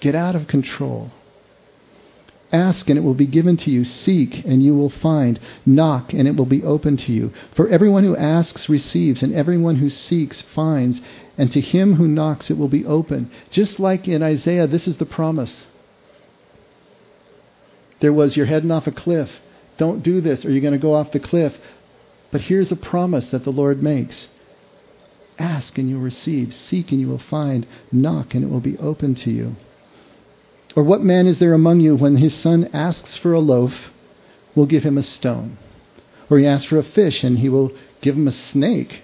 Get 0.00 0.14
out 0.14 0.36
of 0.36 0.46
control. 0.46 1.10
Ask 2.52 2.88
and 2.88 2.98
it 2.98 3.02
will 3.02 3.14
be 3.14 3.26
given 3.26 3.56
to 3.58 3.70
you. 3.70 3.84
Seek 3.84 4.44
and 4.44 4.62
you 4.62 4.74
will 4.74 4.90
find. 4.90 5.40
Knock 5.64 6.12
and 6.12 6.28
it 6.28 6.36
will 6.36 6.46
be 6.46 6.62
open 6.62 6.96
to 6.98 7.12
you. 7.12 7.32
For 7.54 7.68
everyone 7.68 8.04
who 8.04 8.16
asks 8.16 8.68
receives, 8.68 9.22
and 9.22 9.34
everyone 9.34 9.76
who 9.76 9.90
seeks 9.90 10.42
finds, 10.42 11.00
and 11.38 11.52
to 11.52 11.60
him 11.60 11.94
who 11.94 12.08
knocks 12.08 12.50
it 12.50 12.56
will 12.56 12.68
be 12.68 12.86
open. 12.86 13.30
Just 13.50 13.78
like 13.78 14.08
in 14.08 14.22
Isaiah, 14.22 14.66
this 14.66 14.88
is 14.88 14.96
the 14.96 15.06
promise. 15.06 15.64
There 18.00 18.12
was, 18.12 18.36
you're 18.36 18.46
heading 18.46 18.70
off 18.70 18.86
a 18.86 18.92
cliff. 18.92 19.30
Don't 19.76 20.02
do 20.02 20.20
this 20.20 20.44
or 20.44 20.50
you're 20.50 20.60
going 20.60 20.72
to 20.72 20.78
go 20.78 20.94
off 20.94 21.12
the 21.12 21.20
cliff. 21.20 21.54
But 22.30 22.42
here's 22.42 22.72
a 22.72 22.76
promise 22.76 23.30
that 23.30 23.44
the 23.44 23.52
Lord 23.52 23.82
makes. 23.82 24.28
Ask 25.38 25.76
and 25.78 25.88
you'll 25.88 26.00
receive. 26.00 26.54
Seek 26.54 26.90
and 26.92 27.00
you 27.00 27.08
will 27.08 27.18
find. 27.18 27.66
Knock 27.92 28.34
and 28.34 28.42
it 28.42 28.48
will 28.48 28.60
be 28.60 28.78
open 28.78 29.14
to 29.16 29.30
you. 29.30 29.56
Or 30.74 30.82
what 30.82 31.02
man 31.02 31.26
is 31.26 31.38
there 31.38 31.54
among 31.54 31.80
you 31.80 31.96
when 31.96 32.16
his 32.16 32.34
son 32.34 32.68
asks 32.72 33.16
for 33.16 33.32
a 33.32 33.40
loaf, 33.40 33.74
will 34.54 34.66
give 34.66 34.82
him 34.82 34.98
a 34.98 35.02
stone? 35.02 35.56
Or 36.28 36.38
he 36.38 36.46
asks 36.46 36.68
for 36.68 36.78
a 36.78 36.82
fish, 36.82 37.24
and 37.24 37.38
he 37.38 37.48
will 37.48 37.72
give 38.02 38.14
him 38.14 38.28
a 38.28 38.32
snake? 38.32 39.02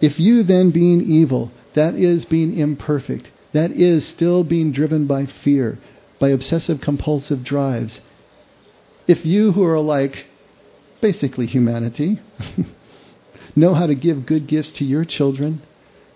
If 0.00 0.20
you 0.20 0.42
then, 0.42 0.70
being 0.70 1.00
evil, 1.02 1.50
that 1.74 1.94
is 1.94 2.24
being 2.24 2.56
imperfect, 2.56 3.30
that 3.52 3.70
is 3.70 4.06
still 4.06 4.44
being 4.44 4.72
driven 4.72 5.06
by 5.06 5.26
fear, 5.26 5.78
by 6.18 6.28
obsessive 6.30 6.80
compulsive 6.80 7.42
drives, 7.42 8.00
if 9.06 9.24
you 9.24 9.52
who 9.52 9.62
are 9.64 9.80
like 9.80 10.26
basically 11.00 11.46
humanity 11.46 12.20
know 13.56 13.74
how 13.74 13.86
to 13.86 13.94
give 13.94 14.26
good 14.26 14.46
gifts 14.46 14.72
to 14.72 14.84
your 14.84 15.04
children, 15.04 15.62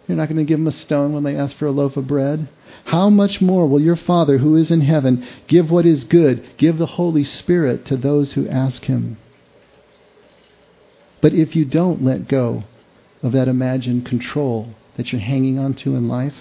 you're 0.06 0.16
not 0.16 0.28
going 0.28 0.38
to 0.38 0.44
give 0.44 0.58
them 0.58 0.66
a 0.66 0.72
stone 0.72 1.12
when 1.12 1.22
they 1.22 1.36
ask 1.36 1.56
for 1.56 1.66
a 1.66 1.70
loaf 1.70 1.96
of 1.96 2.08
bread. 2.08 2.48
How 2.86 3.10
much 3.10 3.40
more 3.40 3.66
will 3.68 3.80
your 3.80 3.96
Father 3.96 4.38
who 4.38 4.56
is 4.56 4.70
in 4.70 4.80
heaven 4.80 5.26
give 5.46 5.70
what 5.70 5.86
is 5.86 6.04
good, 6.04 6.44
give 6.56 6.78
the 6.78 6.86
Holy 6.86 7.22
Spirit 7.22 7.84
to 7.86 7.96
those 7.96 8.32
who 8.32 8.48
ask 8.48 8.84
him? 8.84 9.18
But 11.20 11.32
if 11.32 11.54
you 11.54 11.64
don't 11.64 12.02
let 12.02 12.26
go 12.26 12.64
of 13.22 13.32
that 13.32 13.48
imagined 13.48 14.06
control 14.06 14.74
that 14.96 15.12
you're 15.12 15.20
hanging 15.20 15.58
on 15.58 15.74
to 15.74 15.94
in 15.94 16.08
life, 16.08 16.34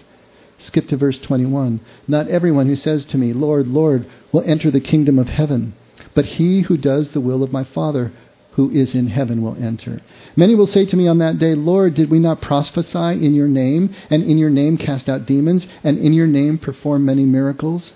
skip 0.58 0.88
to 0.88 0.98
verse 0.98 1.20
21. 1.20 1.80
Not 2.08 2.28
everyone 2.28 2.68
who 2.68 2.76
says 2.76 3.06
to 3.08 3.18
me, 3.18 3.34
Lord, 3.34 3.68
Lord, 3.68 4.06
will 4.32 4.44
enter 4.46 4.72
the 4.72 4.82
kingdom 4.82 5.20
of 5.20 5.28
heaven, 5.28 5.74
but 6.14 6.26
he 6.26 6.62
who 6.62 6.78
does 6.78 7.12
the 7.12 7.22
will 7.22 7.44
of 7.44 7.52
my 7.52 7.64
Father 7.64 8.12
who 8.54 8.70
is 8.72 8.94
in 8.94 9.08
heaven 9.08 9.42
will 9.42 9.56
enter. 9.56 10.02
Many 10.36 10.54
will 10.54 10.68
say 10.68 10.86
to 10.86 10.98
me 10.98 11.08
on 11.08 11.20
that 11.20 11.40
day, 11.40 11.56
Lord, 11.56 11.94
did 11.94 12.10
we 12.10 12.20
not 12.20 12.42
prophesy 12.42 13.26
in 13.26 13.34
your 13.34 13.48
name, 13.48 13.96
and 14.10 14.22
in 14.24 14.38
your 14.38 14.50
name 14.50 14.78
cast 14.78 15.08
out 15.08 15.26
demons, 15.26 15.66
and 15.84 15.98
in 15.98 16.12
your 16.12 16.28
name 16.28 16.58
perform 16.58 17.06
many 17.06 17.24
miracles? 17.24 17.94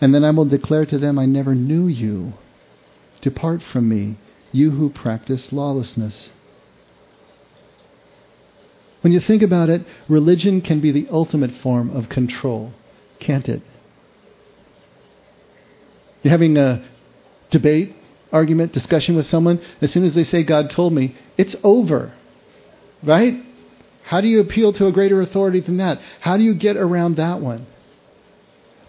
And 0.00 0.14
then 0.14 0.24
I 0.24 0.30
will 0.30 0.44
declare 0.44 0.86
to 0.86 0.98
them, 0.98 1.18
I 1.18 1.26
never 1.26 1.54
knew 1.54 1.88
you. 1.88 2.34
Depart 3.22 3.60
from 3.60 3.88
me, 3.88 4.16
you 4.52 4.70
who 4.70 4.90
practice 4.90 5.52
lawlessness. 5.52 6.30
When 9.08 9.14
you 9.14 9.20
think 9.20 9.40
about 9.42 9.70
it, 9.70 9.86
religion 10.06 10.60
can 10.60 10.82
be 10.82 10.92
the 10.92 11.08
ultimate 11.10 11.50
form 11.62 11.88
of 11.96 12.10
control, 12.10 12.74
can't 13.18 13.48
it? 13.48 13.62
You're 16.22 16.30
having 16.30 16.58
a 16.58 16.86
debate 17.48 17.96
argument, 18.30 18.74
discussion 18.74 19.16
with 19.16 19.24
someone, 19.24 19.62
as 19.80 19.94
soon 19.94 20.04
as 20.04 20.14
they 20.14 20.24
say, 20.24 20.42
God 20.42 20.68
told 20.68 20.92
me, 20.92 21.16
it's 21.38 21.56
over. 21.64 22.12
Right? 23.02 23.32
How 24.02 24.20
do 24.20 24.28
you 24.28 24.40
appeal 24.40 24.74
to 24.74 24.86
a 24.88 24.92
greater 24.92 25.22
authority 25.22 25.60
than 25.60 25.78
that? 25.78 26.02
How 26.20 26.36
do 26.36 26.42
you 26.42 26.52
get 26.54 26.76
around 26.76 27.16
that 27.16 27.40
one? 27.40 27.66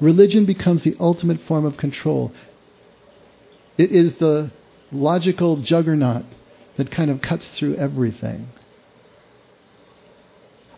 Religion 0.02 0.46
becomes 0.46 0.84
the 0.84 0.98
ultimate 1.00 1.40
form 1.48 1.64
of 1.64 1.78
control. 1.78 2.34
It 3.78 3.94
is 3.94 4.16
the 4.16 4.52
logical 4.92 5.62
juggernaut 5.62 6.26
that 6.76 6.92
kind 6.92 7.10
of 7.10 7.22
cuts 7.22 7.48
through 7.58 7.78
everything. 7.78 8.50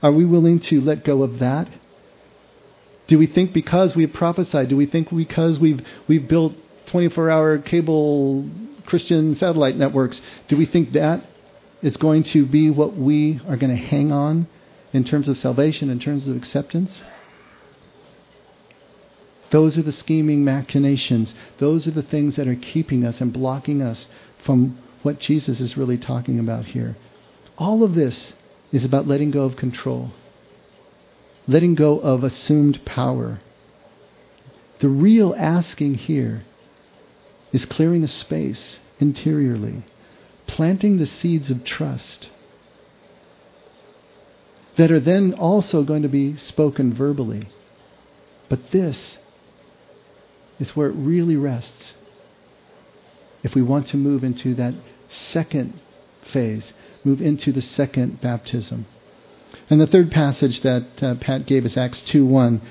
Are 0.01 0.11
we 0.11 0.25
willing 0.25 0.59
to 0.61 0.81
let 0.81 1.03
go 1.03 1.23
of 1.23 1.39
that? 1.39 1.67
Do 3.07 3.17
we 3.17 3.27
think 3.27 3.53
because 3.53 3.95
we've 3.95 4.13
prophesied, 4.13 4.69
do 4.69 4.77
we 4.77 4.85
think 4.85 5.15
because 5.15 5.59
we've, 5.59 5.85
we've 6.07 6.27
built 6.27 6.53
24 6.87 7.29
hour 7.29 7.57
cable 7.59 8.49
Christian 8.85 9.35
satellite 9.35 9.75
networks, 9.75 10.21
do 10.47 10.57
we 10.57 10.65
think 10.65 10.93
that 10.93 11.25
is 11.81 11.97
going 11.97 12.23
to 12.23 12.45
be 12.45 12.69
what 12.69 12.95
we 12.95 13.39
are 13.47 13.57
going 13.57 13.75
to 13.75 13.81
hang 13.81 14.11
on 14.11 14.47
in 14.93 15.03
terms 15.03 15.27
of 15.27 15.37
salvation, 15.37 15.89
in 15.89 15.99
terms 15.99 16.27
of 16.27 16.35
acceptance? 16.35 17.01
Those 19.51 19.77
are 19.77 19.83
the 19.83 19.91
scheming 19.91 20.45
machinations. 20.45 21.35
Those 21.59 21.87
are 21.87 21.91
the 21.91 22.03
things 22.03 22.37
that 22.37 22.47
are 22.47 22.55
keeping 22.55 23.05
us 23.05 23.19
and 23.19 23.33
blocking 23.33 23.81
us 23.81 24.07
from 24.43 24.79
what 25.03 25.19
Jesus 25.19 25.59
is 25.59 25.75
really 25.75 25.97
talking 25.97 26.39
about 26.39 26.65
here. 26.65 26.95
All 27.57 27.83
of 27.83 27.93
this 27.93 28.33
is 28.71 28.85
about 28.85 29.07
letting 29.07 29.31
go 29.31 29.43
of 29.43 29.55
control, 29.55 30.11
letting 31.47 31.75
go 31.75 31.99
of 31.99 32.23
assumed 32.23 32.83
power. 32.85 33.39
The 34.79 34.89
real 34.89 35.35
asking 35.37 35.95
here 35.95 36.43
is 37.51 37.65
clearing 37.65 38.03
a 38.03 38.07
space 38.07 38.77
interiorly, 38.99 39.83
planting 40.47 40.97
the 40.97 41.05
seeds 41.05 41.49
of 41.49 41.63
trust 41.63 42.29
that 44.77 44.91
are 44.91 44.99
then 44.99 45.33
also 45.33 45.83
going 45.83 46.01
to 46.01 46.07
be 46.07 46.37
spoken 46.37 46.93
verbally. 46.93 47.49
But 48.49 48.71
this 48.71 49.17
is 50.59 50.75
where 50.75 50.89
it 50.89 50.95
really 50.95 51.35
rests. 51.35 51.93
If 53.43 53.55
we 53.55 53.61
want 53.61 53.87
to 53.89 53.97
move 53.97 54.23
into 54.23 54.55
that 54.55 54.73
second 55.09 55.79
phase, 56.31 56.73
move 57.03 57.21
into 57.21 57.51
the 57.51 57.61
second 57.61 58.21
baptism. 58.21 58.85
And 59.69 59.79
the 59.79 59.87
third 59.87 60.11
passage 60.11 60.61
that 60.61 60.83
uh, 61.01 61.15
Pat 61.15 61.45
gave 61.45 61.65
us, 61.65 61.77
Acts 61.77 62.01
2 62.01 62.25
1, 62.25 62.61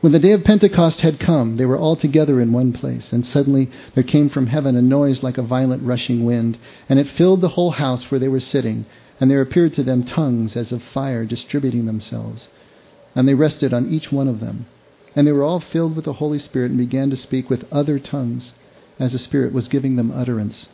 when 0.00 0.12
the 0.12 0.20
day 0.20 0.30
of 0.30 0.44
Pentecost 0.44 1.00
had 1.00 1.18
come, 1.18 1.56
they 1.56 1.66
were 1.66 1.76
all 1.76 1.96
together 1.96 2.40
in 2.40 2.52
one 2.52 2.72
place, 2.72 3.12
and 3.12 3.26
suddenly 3.26 3.68
there 3.94 4.04
came 4.04 4.28
from 4.28 4.46
heaven 4.46 4.76
a 4.76 4.82
noise 4.82 5.24
like 5.24 5.38
a 5.38 5.42
violent 5.42 5.82
rushing 5.82 6.24
wind, 6.24 6.56
and 6.88 7.00
it 7.00 7.08
filled 7.08 7.40
the 7.40 7.48
whole 7.48 7.72
house 7.72 8.08
where 8.08 8.20
they 8.20 8.28
were 8.28 8.38
sitting, 8.38 8.86
and 9.20 9.28
there 9.28 9.40
appeared 9.40 9.74
to 9.74 9.82
them 9.82 10.04
tongues 10.04 10.56
as 10.56 10.70
of 10.70 10.82
fire 10.82 11.24
distributing 11.24 11.86
themselves. 11.86 12.46
And 13.16 13.26
they 13.26 13.34
rested 13.34 13.74
on 13.74 13.88
each 13.88 14.12
one 14.12 14.28
of 14.28 14.38
them. 14.38 14.66
And 15.16 15.26
they 15.26 15.32
were 15.32 15.42
all 15.42 15.58
filled 15.58 15.96
with 15.96 16.04
the 16.04 16.12
Holy 16.12 16.38
Spirit 16.38 16.70
and 16.70 16.78
began 16.78 17.10
to 17.10 17.16
speak 17.16 17.50
with 17.50 17.66
other 17.72 17.98
tongues, 17.98 18.52
as 19.00 19.10
the 19.12 19.18
Spirit 19.18 19.52
was 19.52 19.66
giving 19.66 19.96
them 19.96 20.12
utterance. 20.12 20.68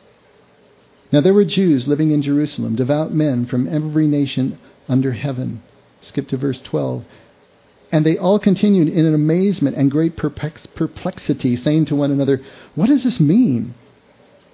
Now 1.15 1.21
there 1.21 1.33
were 1.33 1.45
Jews 1.45 1.87
living 1.87 2.11
in 2.11 2.23
Jerusalem, 2.23 2.75
devout 2.75 3.15
men 3.15 3.47
from 3.47 3.69
every 3.69 4.09
nation 4.09 4.59
under 4.89 5.13
heaven. 5.13 5.63
Skip 6.01 6.27
to 6.31 6.37
verse 6.37 6.61
12. 6.61 7.05
And 7.93 8.05
they 8.05 8.19
all 8.19 8.41
continued 8.41 8.89
in 8.89 9.07
an 9.07 9.15
amazement 9.15 9.77
and 9.77 9.93
great 9.93 10.17
perplexity, 10.17 11.55
saying 11.55 11.85
to 11.85 11.95
one 11.95 12.11
another, 12.11 12.41
What 12.75 12.89
does 12.89 13.05
this 13.05 13.21
mean? 13.21 13.75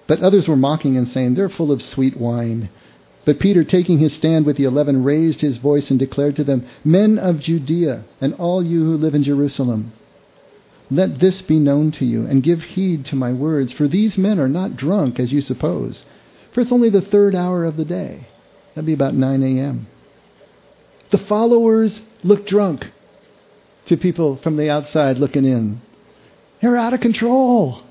But 0.05 0.21
others 0.21 0.47
were 0.47 0.55
mocking 0.55 0.97
and 0.97 1.07
saying, 1.07 1.33
They're 1.33 1.49
full 1.49 1.71
of 1.71 1.81
sweet 1.81 2.15
wine. 2.15 2.69
But 3.25 3.39
Peter, 3.39 3.63
taking 3.63 3.97
his 3.97 4.13
stand 4.13 4.45
with 4.45 4.57
the 4.57 4.65
eleven, 4.65 5.03
raised 5.03 5.41
his 5.41 5.57
voice 5.57 5.89
and 5.89 5.97
declared 5.97 6.35
to 6.35 6.43
them, 6.43 6.67
Men 6.83 7.17
of 7.17 7.39
Judea, 7.39 8.03
and 8.21 8.35
all 8.35 8.61
you 8.63 8.85
who 8.85 8.97
live 8.97 9.15
in 9.15 9.23
Jerusalem, 9.23 9.93
let 10.91 11.19
this 11.21 11.41
be 11.41 11.57
known 11.57 11.89
to 11.93 12.05
you, 12.05 12.27
and 12.27 12.43
give 12.43 12.61
heed 12.61 13.03
to 13.05 13.15
my 13.15 13.33
words, 13.33 13.71
for 13.71 13.87
these 13.87 14.15
men 14.15 14.39
are 14.39 14.47
not 14.47 14.77
drunk, 14.77 15.19
as 15.19 15.33
you 15.33 15.41
suppose. 15.41 16.05
For 16.53 16.61
it's 16.61 16.71
only 16.71 16.89
the 16.89 17.01
third 17.01 17.35
hour 17.35 17.65
of 17.65 17.77
the 17.77 17.85
day. 17.85 18.27
That'd 18.75 18.85
be 18.85 18.93
about 18.93 19.13
9 19.13 19.43
a.m. 19.43 19.87
The 21.11 21.17
followers 21.17 22.01
look 22.23 22.47
drunk 22.47 22.87
to 23.87 23.97
people 23.97 24.37
from 24.37 24.57
the 24.57 24.69
outside 24.69 25.17
looking 25.17 25.45
in. 25.45 25.81
They're 26.61 26.77
out 26.77 26.93
of 26.93 27.01
control. 27.01 27.83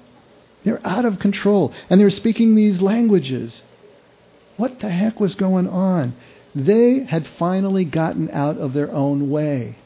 They're 0.65 0.87
out 0.87 1.05
of 1.05 1.19
control. 1.19 1.73
And 1.89 2.01
they're 2.01 2.11
speaking 2.11 2.55
these 2.55 2.81
languages. 2.81 3.63
What 4.57 4.81
the 4.81 4.91
heck 4.91 5.21
was 5.21 5.35
going 5.35 5.69
on? 5.69 6.15
They 6.55 7.05
had 7.05 7.27
finally 7.39 7.85
gotten 7.85 8.31
out 8.31 8.59
of 8.59 8.73
their 8.73 8.91
own 8.91 9.31
way. 9.31 9.77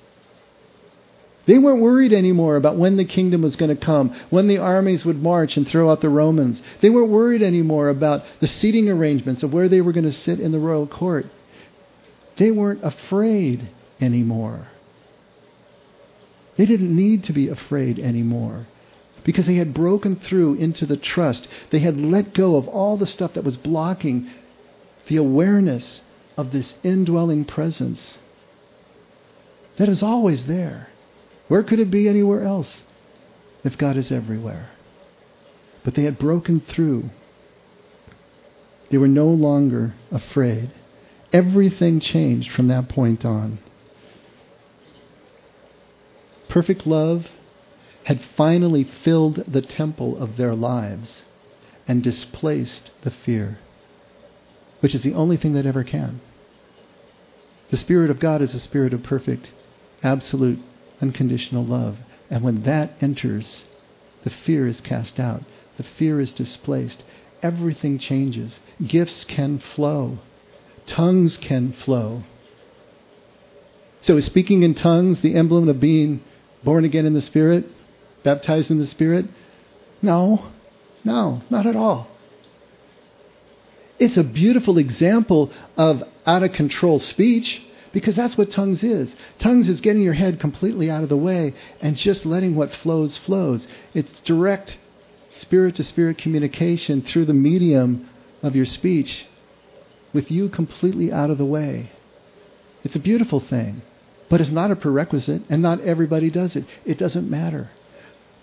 They 1.47 1.59
weren't 1.59 1.82
worried 1.82 2.12
anymore 2.12 2.57
about 2.57 2.78
when 2.78 2.97
the 2.97 3.05
kingdom 3.05 3.42
was 3.42 3.57
going 3.57 3.74
to 3.74 3.84
come, 3.84 4.14
when 4.30 4.49
the 4.49 4.59
armies 4.59 5.05
would 5.05 5.22
march 5.22 5.57
and 5.57 5.68
throw 5.68 5.90
out 5.90 6.01
the 6.01 6.09
Romans. 6.09 6.62
They 6.80 6.90
weren't 6.90 7.11
worried 7.11 7.42
anymore 7.42 7.88
about 7.88 8.24
the 8.40 8.47
seating 8.47 8.88
arrangements 8.88 9.42
of 9.42 9.53
where 9.53 9.68
they 9.68 9.80
were 9.80 9.92
going 9.92 10.05
to 10.05 10.12
sit 10.12 10.40
in 10.40 10.53
the 10.53 10.59
royal 10.59 10.86
court. 10.86 11.26
They 12.38 12.51
weren't 12.51 12.82
afraid 12.82 13.68
anymore. 14.01 14.68
They 16.57 16.66
didn't 16.66 16.95
need 16.95 17.24
to 17.24 17.32
be 17.32 17.49
afraid 17.49 17.99
anymore 17.99 18.66
because 19.24 19.47
they 19.47 19.57
had 19.57 19.74
broken 19.74 20.16
through 20.16 20.55
into 20.55 20.86
the 20.86 20.97
trust. 20.97 21.49
They 21.70 21.80
had 21.80 21.99
let 21.99 22.34
go 22.34 22.57
of 22.57 22.68
all 22.68 22.97
the 22.97 23.07
stuff 23.07 23.34
that 23.34 23.45
was 23.45 23.57
blocking 23.57 24.30
the 25.09 25.16
awareness 25.16 26.01
of 26.36 26.53
this 26.53 26.74
indwelling 26.82 27.45
presence 27.45 28.18
that 29.76 29.88
is 29.88 30.03
always 30.03 30.47
there. 30.47 30.88
Where 31.49 31.62
could 31.62 31.78
it 31.78 31.90
be 31.90 32.09
anywhere 32.09 32.42
else 32.42 32.82
if 33.62 33.76
God 33.76 33.97
is 33.97 34.11
everywhere? 34.11 34.70
But 35.84 35.95
they 35.95 36.03
had 36.03 36.18
broken 36.18 36.61
through. 36.61 37.11
They 38.90 38.99
were 38.99 39.09
no 39.09 39.28
longer 39.28 39.95
afraid. 40.11 40.70
Everything 41.32 42.01
changed 42.01 42.51
from 42.51 42.68
that 42.68 42.88
point 42.88 43.24
on. 43.24 43.59
Perfect 46.49 46.86
love 46.86 47.26
had 48.05 48.20
finally 48.36 48.84
filled 48.84 49.45
the 49.47 49.62
temple 49.62 50.16
of 50.16 50.36
their 50.36 50.55
lives 50.55 51.22
and 51.88 52.03
displaced 52.03 52.90
the 53.03 53.11
fear, 53.11 53.59
which 54.80 54.95
is 54.95 55.03
the 55.03 55.14
only 55.14 55.36
thing 55.36 55.55
that 55.55 55.66
ever 55.66 55.82
can. 55.82 56.20
The 57.70 57.76
Spirit 57.76 58.11
of 58.11 58.20
God 58.20 58.40
is 58.40 58.55
a 58.55 58.61
spirit 58.61 58.95
of 58.95 59.03
perfect, 59.03 59.49
absolute, 60.03 60.61
unconditional 61.05 61.64
love. 61.64 61.98
And 62.30 62.42
when 62.42 62.62
that 62.62 62.92
enters, 63.00 63.64
the 64.24 64.30
fear 64.30 64.66
is 64.66 64.80
cast 64.80 65.20
out, 65.20 65.42
the 65.76 65.82
fear 65.82 66.20
is 66.20 66.32
displaced. 66.32 67.02
Everything 67.42 67.98
changes. 67.98 68.59
Gifts 68.86 69.24
can 69.24 69.59
flow, 69.59 70.18
tongues 70.86 71.36
can 71.36 71.72
flow. 71.72 72.24
So, 74.00 74.16
is 74.16 74.24
speaking 74.24 74.62
in 74.62 74.74
tongues 74.74 75.20
the 75.20 75.34
emblem 75.34 75.68
of 75.68 75.80
being 75.80 76.22
born 76.62 76.84
again 76.84 77.07
in 77.07 77.14
the 77.14 77.22
Spirit? 77.22 77.64
baptized 78.24 78.70
in 78.70 78.78
the 78.78 78.86
Spirit? 78.86 79.26
No, 80.02 80.46
no, 81.05 81.42
not 81.50 81.66
at 81.66 81.76
all. 81.76 82.09
It's 83.98 84.16
a 84.16 84.24
beautiful 84.24 84.78
example 84.78 85.52
of 85.76 86.02
out 86.26 86.42
of 86.42 86.52
control 86.52 86.98
speech 86.98 87.62
because 87.95 88.16
that's 88.16 88.36
what 88.36 88.51
tongues 88.51 88.82
is. 88.82 89.09
Tongues 89.38 89.68
is 89.68 89.80
getting 89.80 90.03
your 90.03 90.12
head 90.12 90.40
completely 90.40 90.90
out 90.90 91.05
of 91.05 91.09
the 91.09 91.16
way 91.16 91.55
and 91.80 91.97
just 91.97 92.26
letting 92.26 92.57
what 92.57 92.74
flows 92.74 93.16
flows. 93.16 93.66
It's 93.95 94.20
direct 94.20 94.76
spirit 95.38 95.76
to 95.76 95.84
spirit 95.84 96.18
communication 96.18 97.03
through 97.03 97.24
the 97.24 97.32
medium 97.32 98.11
of 98.42 98.57
your 98.57 98.66
speech 98.66 99.26
with 100.12 100.30
you 100.30 100.49
completely 100.49 101.12
out 101.12 101.30
of 101.30 101.38
the 101.38 101.45
way. 101.45 101.92
It's 102.82 102.97
a 102.97 103.01
beautiful 103.01 103.40
thing, 103.40 103.82
but 104.28 104.40
it's 104.40 104.51
not 104.51 104.72
a 104.72 104.76
prerequisite 104.76 105.42
and 105.49 105.62
not 105.62 105.80
everybody 105.80 106.30
does 106.30 106.57
it. 106.57 106.64
It 106.84 106.99
doesn't 106.99 107.30
matter. 107.30 107.70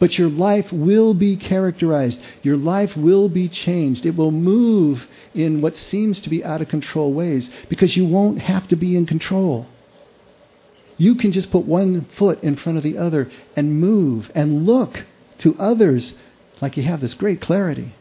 But 0.02 0.18
your 0.18 0.30
life 0.30 0.74
will 0.74 1.14
be 1.14 1.38
characterized. 1.38 2.20
Your 2.42 2.58
life 2.58 2.98
will 2.98 3.30
be 3.30 3.48
changed. 3.48 4.04
It 4.04 4.16
will 4.16 4.32
move 4.32 5.08
in 5.36 5.62
what 5.62 5.78
seems 5.78 6.20
to 6.22 6.30
be 6.32 6.44
out 6.44 6.60
of 6.60 6.70
control 6.70 7.14
ways 7.14 7.48
because 7.70 7.96
you 7.96 8.08
won't 8.08 8.42
have 8.42 8.68
to 8.70 8.76
be 8.76 8.96
in 8.96 9.06
control. 9.06 9.68
You 10.98 11.14
can 11.14 11.32
just 11.32 11.52
put 11.52 11.66
one 11.66 12.08
foot 12.18 12.42
in 12.42 12.56
front 12.56 12.80
of 12.80 12.84
the 12.84 12.98
other 12.98 13.30
and 13.56 13.80
move 13.80 14.32
and 14.34 14.66
look 14.66 15.06
to 15.38 15.56
others 15.60 16.14
like 16.62 16.78
you 16.78 16.84
have 16.84 17.02
this 17.02 17.14
great 17.14 17.40
clarity, 17.40 17.94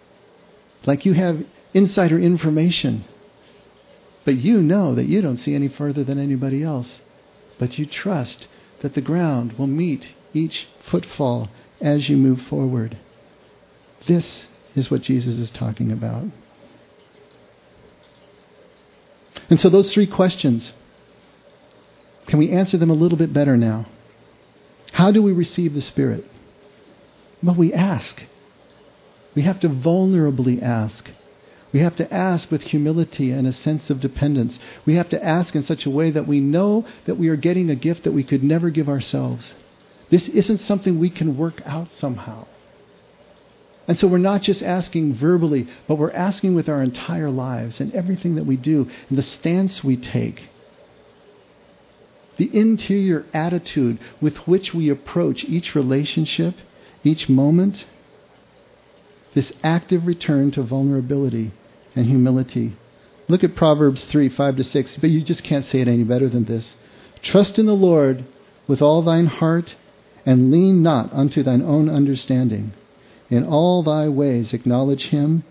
like 0.86 1.04
you 1.04 1.12
have 1.12 1.44
insider 1.74 2.18
information. 2.18 3.04
But 4.24 4.36
you 4.36 4.62
know 4.62 4.94
that 4.94 5.04
you 5.04 5.20
don't 5.20 5.36
see 5.36 5.54
any 5.54 5.68
further 5.68 6.02
than 6.02 6.18
anybody 6.18 6.62
else. 6.62 6.98
But 7.58 7.78
you 7.78 7.84
trust 7.84 8.46
that 8.80 8.94
the 8.94 9.02
ground 9.02 9.58
will 9.58 9.66
meet 9.66 10.08
each 10.32 10.66
footfall 10.90 11.50
as 11.80 12.08
you 12.08 12.16
move 12.16 12.40
forward. 12.42 12.98
This 14.06 14.44
is 14.74 14.90
what 14.90 15.02
Jesus 15.02 15.38
is 15.38 15.50
talking 15.50 15.92
about. 15.92 16.24
And 19.48 19.60
so, 19.60 19.68
those 19.68 19.92
three 19.92 20.06
questions 20.06 20.72
can 22.26 22.38
we 22.38 22.50
answer 22.50 22.78
them 22.78 22.90
a 22.90 22.94
little 22.94 23.18
bit 23.18 23.32
better 23.32 23.56
now? 23.56 23.86
How 24.92 25.10
do 25.10 25.20
we 25.20 25.32
receive 25.32 25.74
the 25.74 25.80
Spirit? 25.80 26.24
Well, 27.42 27.56
we 27.56 27.72
ask. 27.72 28.22
We 29.34 29.42
have 29.42 29.58
to 29.60 29.68
vulnerably 29.68 30.62
ask. 30.62 31.10
We 31.72 31.80
have 31.80 31.96
to 31.96 32.12
ask 32.12 32.50
with 32.50 32.62
humility 32.62 33.30
and 33.32 33.46
a 33.46 33.52
sense 33.52 33.90
of 33.90 34.00
dependence. 34.00 34.58
We 34.86 34.94
have 34.94 35.08
to 35.10 35.24
ask 35.24 35.54
in 35.56 35.64
such 35.64 35.86
a 35.86 35.90
way 35.90 36.10
that 36.10 36.26
we 36.26 36.40
know 36.40 36.86
that 37.06 37.16
we 37.16 37.28
are 37.28 37.36
getting 37.36 37.70
a 37.70 37.76
gift 37.76 38.04
that 38.04 38.12
we 38.12 38.24
could 38.24 38.42
never 38.42 38.70
give 38.70 38.88
ourselves. 38.88 39.54
This 40.10 40.28
isn't 40.28 40.58
something 40.58 40.98
we 40.98 41.10
can 41.10 41.36
work 41.36 41.62
out 41.64 41.90
somehow. 41.92 42.46
And 43.86 43.98
so 43.98 44.06
we're 44.06 44.18
not 44.18 44.42
just 44.42 44.62
asking 44.62 45.14
verbally, 45.14 45.68
but 45.88 45.96
we're 45.96 46.12
asking 46.12 46.54
with 46.54 46.68
our 46.68 46.82
entire 46.82 47.30
lives 47.30 47.80
and 47.80 47.92
everything 47.94 48.34
that 48.36 48.46
we 48.46 48.56
do 48.56 48.88
and 49.08 49.18
the 49.18 49.22
stance 49.22 49.82
we 49.82 49.96
take. 49.96 50.48
The 52.36 52.56
interior 52.56 53.26
attitude 53.34 53.98
with 54.20 54.36
which 54.46 54.72
we 54.72 54.88
approach 54.88 55.44
each 55.44 55.74
relationship, 55.74 56.54
each 57.02 57.28
moment. 57.28 57.84
This 59.34 59.52
active 59.62 60.06
return 60.06 60.50
to 60.52 60.62
vulnerability 60.62 61.52
and 61.94 62.06
humility. 62.06 62.76
Look 63.28 63.44
at 63.44 63.56
Proverbs 63.56 64.04
3 64.04 64.28
5 64.28 64.56
to 64.56 64.64
6, 64.64 64.96
but 65.00 65.10
you 65.10 65.22
just 65.22 65.44
can't 65.44 65.64
say 65.66 65.80
it 65.80 65.88
any 65.88 66.04
better 66.04 66.28
than 66.28 66.44
this. 66.44 66.74
Trust 67.22 67.58
in 67.58 67.66
the 67.66 67.74
Lord 67.74 68.24
with 68.66 68.80
all 68.80 69.02
thine 69.02 69.26
heart 69.26 69.74
and 70.26 70.50
lean 70.50 70.82
not 70.82 71.12
unto 71.12 71.42
thine 71.42 71.62
own 71.62 71.88
understanding. 71.88 72.72
In 73.28 73.44
all 73.44 73.82
thy 73.82 74.08
ways 74.08 74.52
acknowledge 74.52 75.06
him, 75.06 75.44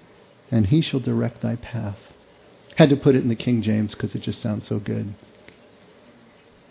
and 0.52 0.68
he 0.68 0.82
shall 0.82 1.00
direct 1.00 1.42
thy 1.42 1.56
path. 1.56 1.98
Had 2.76 2.90
to 2.90 2.96
put 2.96 3.16
it 3.16 3.24
in 3.24 3.30
the 3.30 3.36
King 3.36 3.62
James 3.62 3.94
because 3.94 4.16
it 4.16 4.22
just 4.22 4.42
sounds 4.42 4.68
so 4.68 4.80
good. 4.80 5.14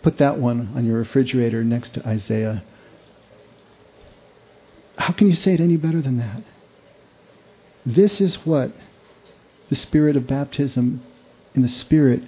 Put 0.01 0.17
that 0.17 0.39
one 0.39 0.71
on 0.75 0.85
your 0.85 0.97
refrigerator 0.97 1.63
next 1.63 1.93
to 1.95 2.07
Isaiah. 2.07 2.63
How 4.97 5.13
can 5.13 5.27
you 5.27 5.35
say 5.35 5.53
it 5.53 5.59
any 5.59 5.77
better 5.77 6.01
than 6.01 6.17
that? 6.17 6.43
This 7.85 8.21
is 8.21 8.45
what 8.45 8.71
the 9.69 9.75
spirit 9.75 10.15
of 10.15 10.27
baptism 10.27 11.01
in 11.55 11.61
the 11.61 11.67
spirit 11.67 12.23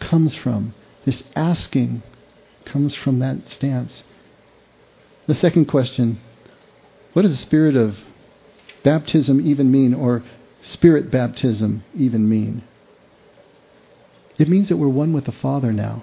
comes 0.00 0.34
from. 0.34 0.74
This 1.04 1.22
asking 1.34 2.02
comes 2.64 2.94
from 2.94 3.18
that 3.18 3.48
stance. 3.48 4.02
The 5.28 5.34
second 5.34 5.66
question 5.66 6.18
what 7.12 7.22
does 7.22 7.32
the 7.32 7.36
spirit 7.36 7.76
of 7.76 7.98
baptism 8.82 9.40
even 9.40 9.70
mean, 9.70 9.92
or 9.94 10.24
spirit 10.62 11.10
baptism 11.10 11.84
even 11.94 12.28
mean? 12.28 12.64
It 14.38 14.48
means 14.48 14.68
that 14.68 14.78
we're 14.78 14.88
one 14.88 15.12
with 15.12 15.26
the 15.26 15.32
Father 15.32 15.72
now. 15.72 16.02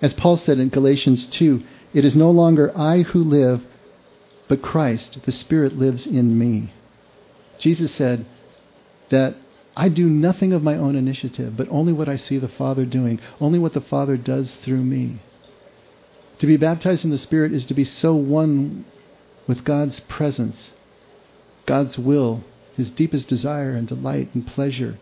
As 0.00 0.14
Paul 0.14 0.38
said 0.38 0.58
in 0.58 0.70
Galatians 0.70 1.26
2, 1.26 1.62
it 1.92 2.04
is 2.04 2.16
no 2.16 2.30
longer 2.30 2.76
I 2.76 3.02
who 3.02 3.22
live, 3.22 3.62
but 4.48 4.62
Christ, 4.62 5.18
the 5.24 5.32
Spirit, 5.32 5.76
lives 5.76 6.06
in 6.06 6.38
me. 6.38 6.72
Jesus 7.58 7.92
said 7.92 8.24
that 9.10 9.36
I 9.76 9.88
do 9.88 10.08
nothing 10.08 10.52
of 10.52 10.62
my 10.62 10.76
own 10.76 10.96
initiative, 10.96 11.56
but 11.56 11.68
only 11.70 11.92
what 11.92 12.08
I 12.08 12.16
see 12.16 12.38
the 12.38 12.48
Father 12.48 12.86
doing, 12.86 13.20
only 13.40 13.58
what 13.58 13.74
the 13.74 13.80
Father 13.80 14.16
does 14.16 14.54
through 14.64 14.82
me. 14.82 15.20
To 16.40 16.46
be 16.46 16.56
baptized 16.56 17.04
in 17.04 17.10
the 17.10 17.18
Spirit 17.18 17.52
is 17.52 17.66
to 17.66 17.74
be 17.74 17.84
so 17.84 18.14
one 18.14 18.86
with 19.46 19.62
God's 19.62 20.00
presence, 20.00 20.70
God's 21.66 21.98
will, 21.98 22.42
His 22.76 22.90
deepest 22.90 23.28
desire 23.28 23.72
and 23.72 23.86
delight 23.86 24.30
and 24.34 24.46
pleasure, 24.46 24.98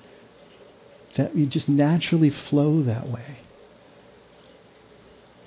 that 1.16 1.36
you 1.36 1.46
just 1.46 1.68
naturally 1.68 2.30
flow 2.30 2.82
that 2.82 3.08
way. 3.08 3.38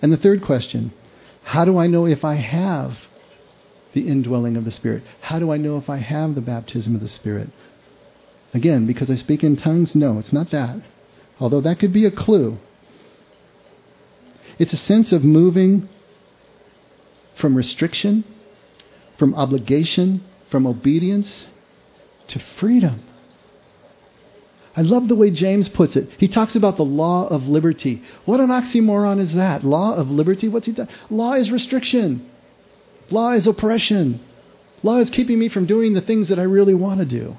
And 0.01 0.11
the 0.11 0.17
third 0.17 0.41
question 0.41 0.93
how 1.43 1.65
do 1.65 1.77
I 1.77 1.87
know 1.87 2.05
if 2.05 2.23
I 2.23 2.35
have 2.35 2.97
the 3.93 4.07
indwelling 4.07 4.55
of 4.55 4.63
the 4.63 4.71
Spirit? 4.71 5.03
How 5.19 5.39
do 5.39 5.51
I 5.51 5.57
know 5.57 5.77
if 5.77 5.89
I 5.89 5.97
have 5.97 6.35
the 6.35 6.41
baptism 6.41 6.95
of 6.95 7.01
the 7.01 7.09
Spirit? 7.09 7.49
Again, 8.53 8.85
because 8.85 9.09
I 9.09 9.15
speak 9.15 9.43
in 9.43 9.57
tongues? 9.57 9.93
No, 9.93 10.19
it's 10.19 10.31
not 10.31 10.51
that. 10.51 10.81
Although 11.39 11.61
that 11.61 11.79
could 11.79 11.91
be 11.91 12.05
a 12.05 12.11
clue. 12.11 12.59
It's 14.61 14.73
a 14.73 14.77
sense 14.77 15.11
of 15.11 15.23
moving 15.23 15.89
from 17.33 17.55
restriction, 17.55 18.23
from 19.17 19.33
obligation, 19.33 20.23
from 20.51 20.67
obedience 20.67 21.47
to 22.27 22.37
freedom. 22.59 23.01
I 24.77 24.83
love 24.83 25.07
the 25.07 25.15
way 25.15 25.31
James 25.31 25.67
puts 25.67 25.95
it. 25.95 26.11
He 26.19 26.27
talks 26.27 26.55
about 26.55 26.77
the 26.77 26.85
law 26.85 27.27
of 27.27 27.47
liberty. 27.47 28.03
What 28.25 28.39
an 28.39 28.49
oxymoron 28.49 29.19
is 29.19 29.33
that? 29.33 29.63
Law 29.63 29.95
of 29.95 30.11
liberty? 30.11 30.47
What's 30.47 30.67
he 30.67 30.73
done? 30.73 30.89
Law 31.09 31.33
is 31.33 31.49
restriction. 31.49 32.29
Law 33.09 33.31
is 33.31 33.47
oppression. 33.47 34.23
Law 34.83 34.99
is 34.99 35.09
keeping 35.09 35.39
me 35.39 35.49
from 35.49 35.65
doing 35.65 35.95
the 35.95 36.01
things 36.01 36.29
that 36.29 36.37
I 36.37 36.43
really 36.43 36.75
want 36.75 36.99
to 36.99 37.05
do 37.07 37.35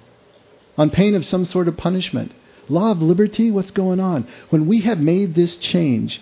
on 0.77 0.91
pain 0.91 1.14
of 1.14 1.25
some 1.25 1.45
sort 1.45 1.68
of 1.68 1.77
punishment. 1.77 2.33
Law 2.68 2.91
of 2.91 3.01
liberty, 3.01 3.53
what's 3.53 3.70
going 3.70 4.01
on? 4.01 4.27
When 4.51 4.66
we 4.66 4.81
have 4.81 4.99
made 4.99 5.37
this 5.37 5.57
change, 5.57 6.20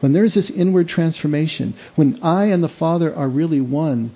when 0.00 0.12
there's 0.12 0.34
this 0.34 0.50
inward 0.50 0.88
transformation, 0.88 1.74
when 1.94 2.18
I 2.22 2.46
and 2.46 2.64
the 2.64 2.68
Father 2.68 3.14
are 3.14 3.28
really 3.28 3.60
one, 3.60 4.14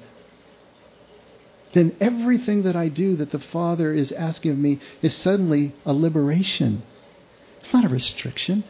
then 1.74 1.95
everything 2.01 2.62
that 2.62 2.76
I 2.76 2.89
do 2.89 3.16
that 3.16 3.30
the 3.30 3.39
Father 3.39 3.93
is 3.93 4.12
asking 4.12 4.53
of 4.53 4.59
me 4.59 4.80
is 5.03 5.14
suddenly 5.14 5.74
a 5.85 5.93
liberation. 5.93 6.82
It's 7.61 7.72
not 7.72 7.85
a 7.85 7.89
restriction. 7.89 8.64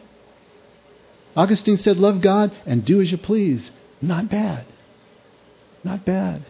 Augustine 1.35 1.77
said, 1.77 1.97
Love 1.97 2.21
God 2.21 2.51
and 2.65 2.83
do 2.83 3.01
as 3.01 3.11
you 3.11 3.17
please. 3.17 3.71
Not 4.01 4.29
bad. 4.29 4.65
Not 5.83 6.05
bad. 6.05 6.45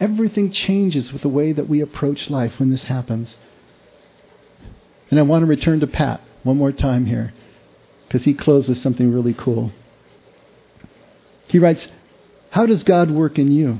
Everything 0.00 0.50
changes 0.50 1.12
with 1.12 1.22
the 1.22 1.28
way 1.28 1.52
that 1.52 1.68
we 1.68 1.80
approach 1.80 2.28
life 2.28 2.58
when 2.58 2.70
this 2.70 2.84
happens. 2.84 3.36
And 5.10 5.18
I 5.18 5.22
want 5.22 5.42
to 5.42 5.46
return 5.46 5.80
to 5.80 5.86
Pat 5.86 6.20
one 6.42 6.58
more 6.58 6.72
time 6.72 7.06
here 7.06 7.32
because 8.06 8.24
he 8.24 8.34
closed 8.34 8.68
with 8.68 8.78
something 8.78 9.12
really 9.12 9.34
cool. 9.34 9.72
He 11.48 11.58
writes, 11.58 11.86
How 12.50 12.66
does 12.66 12.84
God 12.84 13.10
work 13.10 13.38
in 13.38 13.52
you? 13.52 13.78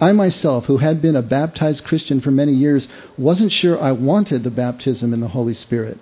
I 0.00 0.12
myself, 0.12 0.66
who 0.66 0.78
had 0.78 1.00
been 1.00 1.16
a 1.16 1.22
baptized 1.22 1.84
Christian 1.84 2.20
for 2.20 2.30
many 2.30 2.52
years, 2.52 2.86
wasn't 3.16 3.52
sure 3.52 3.80
I 3.80 3.92
wanted 3.92 4.42
the 4.42 4.50
baptism 4.50 5.14
in 5.14 5.20
the 5.20 5.28
Holy 5.28 5.54
Spirit. 5.54 5.98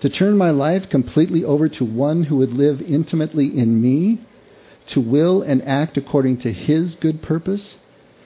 To 0.00 0.08
turn 0.08 0.36
my 0.36 0.50
life 0.50 0.88
completely 0.88 1.44
over 1.44 1.68
to 1.70 1.84
one 1.84 2.24
who 2.24 2.36
would 2.36 2.52
live 2.52 2.80
intimately 2.82 3.46
in 3.46 3.80
me, 3.80 4.20
to 4.88 5.00
will 5.00 5.42
and 5.42 5.66
act 5.66 5.96
according 5.96 6.38
to 6.38 6.52
his 6.52 6.94
good 6.94 7.22
purpose, 7.22 7.76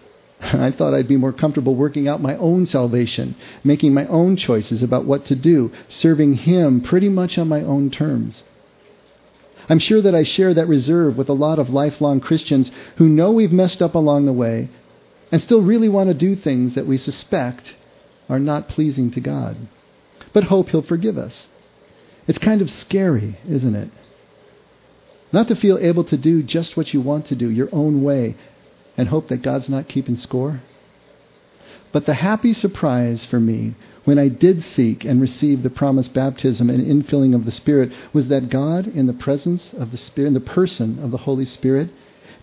I 0.40 0.70
thought 0.70 0.94
I'd 0.94 1.08
be 1.08 1.16
more 1.16 1.32
comfortable 1.32 1.74
working 1.74 2.06
out 2.06 2.22
my 2.22 2.36
own 2.36 2.66
salvation, 2.66 3.34
making 3.64 3.94
my 3.94 4.06
own 4.06 4.36
choices 4.36 4.82
about 4.82 5.04
what 5.04 5.26
to 5.26 5.36
do, 5.36 5.72
serving 5.88 6.34
Him 6.34 6.80
pretty 6.80 7.08
much 7.08 7.38
on 7.38 7.48
my 7.48 7.62
own 7.62 7.90
terms. 7.90 8.42
I'm 9.68 9.78
sure 9.78 10.00
that 10.00 10.14
I 10.14 10.24
share 10.24 10.54
that 10.54 10.66
reserve 10.66 11.16
with 11.16 11.28
a 11.28 11.34
lot 11.34 11.58
of 11.58 11.68
lifelong 11.68 12.20
Christians 12.20 12.70
who 12.96 13.08
know 13.08 13.32
we've 13.32 13.52
messed 13.52 13.82
up 13.82 13.94
along 13.94 14.26
the 14.26 14.32
way 14.32 14.70
and 15.30 15.42
still 15.42 15.62
really 15.62 15.88
want 15.88 16.08
to 16.08 16.14
do 16.14 16.36
things 16.36 16.74
that 16.74 16.86
we 16.86 16.96
suspect 16.96 17.74
are 18.28 18.38
not 18.38 18.68
pleasing 18.68 19.10
to 19.12 19.20
God, 19.20 19.56
but 20.32 20.44
hope 20.44 20.68
He'll 20.70 20.82
forgive 20.82 21.18
us. 21.18 21.46
It's 22.26 22.38
kind 22.38 22.62
of 22.62 22.70
scary, 22.70 23.38
isn't 23.48 23.74
it? 23.74 23.90
Not 25.32 25.48
to 25.48 25.56
feel 25.56 25.78
able 25.78 26.04
to 26.04 26.16
do 26.16 26.42
just 26.42 26.76
what 26.76 26.94
you 26.94 27.00
want 27.00 27.26
to 27.26 27.34
do, 27.34 27.50
your 27.50 27.68
own 27.72 28.02
way, 28.02 28.36
and 28.96 29.08
hope 29.08 29.28
that 29.28 29.42
God's 29.42 29.68
not 29.68 29.88
keeping 29.88 30.16
score. 30.16 30.62
But 31.92 32.06
the 32.06 32.14
happy 32.14 32.54
surprise 32.54 33.24
for 33.24 33.40
me 33.40 33.74
when 34.08 34.18
I 34.18 34.28
did 34.28 34.64
seek 34.64 35.04
and 35.04 35.20
receive 35.20 35.62
the 35.62 35.68
promised 35.68 36.14
baptism 36.14 36.70
and 36.70 36.82
infilling 36.82 37.34
of 37.34 37.44
the 37.44 37.52
Spirit 37.52 37.92
was 38.14 38.28
that 38.28 38.48
God, 38.48 38.86
in 38.86 39.06
the 39.06 39.12
presence 39.12 39.74
of 39.74 39.90
the 39.90 39.98
Spirit, 39.98 40.28
in 40.28 40.32
the 40.32 40.40
person 40.40 40.98
of 40.98 41.10
the 41.10 41.18
Holy 41.18 41.44
Spirit, 41.44 41.90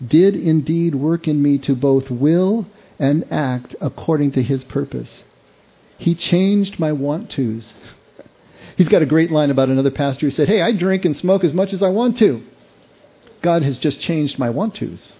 did 0.06 0.36
indeed 0.36 0.94
work 0.94 1.28
in 1.28 1.42
me 1.42 1.58
to 1.58 1.74
both 1.74 2.12
will 2.12 2.68
and 3.00 3.26
act 3.34 3.76
according 3.82 4.34
to 4.34 4.44
His 4.44 4.64
purpose. 4.64 5.24
He 5.98 6.14
changed 6.14 6.78
my 6.78 6.92
want 6.92 7.32
tos. 7.32 7.74
He's 8.78 8.88
got 8.88 9.02
a 9.02 9.08
great 9.08 9.32
line 9.32 9.50
about 9.50 9.70
another 9.70 9.90
pastor 9.90 10.28
who 10.28 10.32
said, 10.32 10.48
Hey, 10.48 10.62
I 10.62 10.72
drink 10.72 11.04
and 11.04 11.18
smoke 11.18 11.44
as 11.44 11.56
much 11.56 11.74
as 11.74 11.82
I 11.82 11.90
want 11.90 12.20
to. 12.20 12.44
God 13.42 13.64
has 13.64 13.80
just 13.80 14.00
changed 14.00 14.38
my 14.38 14.52
want 14.52 14.76
tos. 14.76 15.14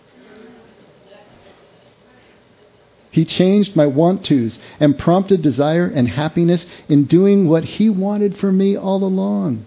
He 3.16 3.24
changed 3.24 3.78
my 3.78 3.88
want 3.88 4.26
tos 4.26 4.60
and 4.78 4.98
prompted 4.98 5.42
desire 5.42 5.88
and 5.88 6.10
happiness 6.10 6.66
in 6.90 7.06
doing 7.06 7.48
what 7.48 7.64
He 7.64 7.90
wanted 7.90 8.36
for 8.36 8.52
me 8.52 8.76
all 8.76 9.06
along. 9.06 9.66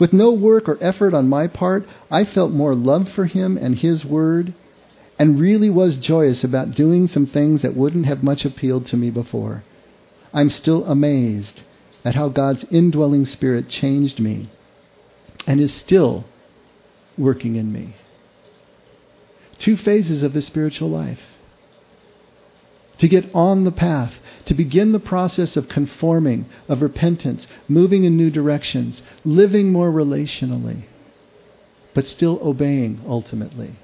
With 0.00 0.12
no 0.12 0.32
work 0.32 0.68
or 0.68 0.76
effort 0.80 1.14
on 1.14 1.28
my 1.28 1.46
part, 1.46 1.86
I 2.10 2.24
felt 2.24 2.50
more 2.50 2.74
love 2.74 3.08
for 3.08 3.26
Him 3.26 3.56
and 3.56 3.76
His 3.76 4.04
Word 4.04 4.54
and 5.20 5.38
really 5.38 5.70
was 5.70 5.98
joyous 5.98 6.42
about 6.42 6.74
doing 6.74 7.06
some 7.06 7.26
things 7.26 7.62
that 7.62 7.76
wouldn't 7.76 8.06
have 8.06 8.24
much 8.24 8.44
appealed 8.44 8.86
to 8.86 8.96
me 8.96 9.10
before. 9.10 9.62
I'm 10.34 10.50
still 10.50 10.84
amazed 10.84 11.62
at 12.04 12.16
how 12.16 12.28
God's 12.28 12.64
indwelling 12.72 13.24
Spirit 13.24 13.68
changed 13.68 14.18
me 14.18 14.48
and 15.46 15.60
is 15.60 15.72
still 15.72 16.24
working 17.16 17.54
in 17.54 17.72
me. 17.72 17.94
Two 19.60 19.76
phases 19.76 20.24
of 20.24 20.32
the 20.32 20.42
spiritual 20.42 20.90
life 20.90 21.20
to 23.00 23.08
get 23.08 23.34
on 23.34 23.64
the 23.64 23.72
path, 23.72 24.12
to 24.44 24.52
begin 24.52 24.92
the 24.92 25.00
process 25.00 25.56
of 25.56 25.70
conforming, 25.70 26.44
of 26.68 26.82
repentance, 26.82 27.46
moving 27.66 28.04
in 28.04 28.14
new 28.14 28.28
directions, 28.28 29.00
living 29.24 29.72
more 29.72 29.90
relationally, 29.90 30.82
but 31.94 32.06
still 32.06 32.38
obeying 32.42 33.00
ultimately. 33.08 33.74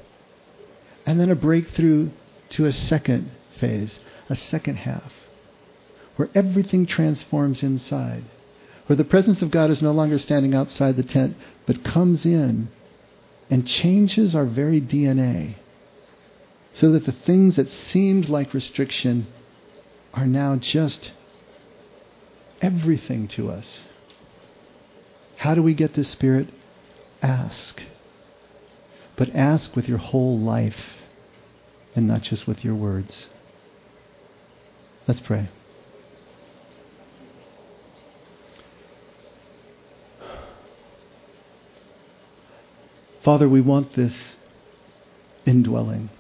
And 1.07 1.19
then 1.19 1.31
a 1.31 1.35
breakthrough 1.35 2.11
to 2.51 2.67
a 2.67 2.73
second 2.73 3.31
phase, 3.59 3.99
a 4.29 4.37
second 4.37 4.77
half, 4.77 5.15
where 6.17 6.29
everything 6.35 6.85
transforms 6.85 7.63
inside, 7.63 8.23
where 8.87 8.99
the 8.99 9.05
presence 9.05 9.41
of 9.41 9.51
God 9.51 9.71
is 9.71 9.81
no 9.81 9.93
longer 9.93 10.19
standing 10.19 10.55
outside 10.55 10.95
the 10.97 11.03
tent, 11.03 11.39
but 11.65 11.83
comes 11.83 12.27
in 12.27 12.69
and 13.49 13.67
changes 13.67 14.35
our 14.35 14.45
very 14.45 14.83
DNA 14.83 15.55
so 16.79 16.93
that 16.93 17.07
the 17.07 17.13
things 17.13 17.57
that 17.57 17.71
seemed 17.71 18.29
like 18.29 18.53
restriction 18.53 19.27
are 20.13 20.27
now 20.27 20.57
just 20.57 21.13
everything 22.61 23.27
to 23.29 23.51
us. 23.51 23.81
How 25.39 25.55
do 25.55 25.63
we 25.63 25.75
get 25.75 25.95
this 25.95 26.09
Spirit? 26.09 26.49
Ask. 27.23 27.83
But 29.17 29.35
ask 29.35 29.75
with 29.75 29.89
your 29.89 29.99
whole 29.99 30.39
life 30.39 30.77
and 31.95 32.07
not 32.07 32.23
just 32.23 32.47
with 32.47 32.63
your 32.63 32.75
words. 32.75 33.27
Let's 35.07 35.21
pray. 35.21 35.49
Father, 43.25 43.49
we 43.49 43.61
want 43.61 43.95
this 43.95 44.15
indwelling. 45.47 46.11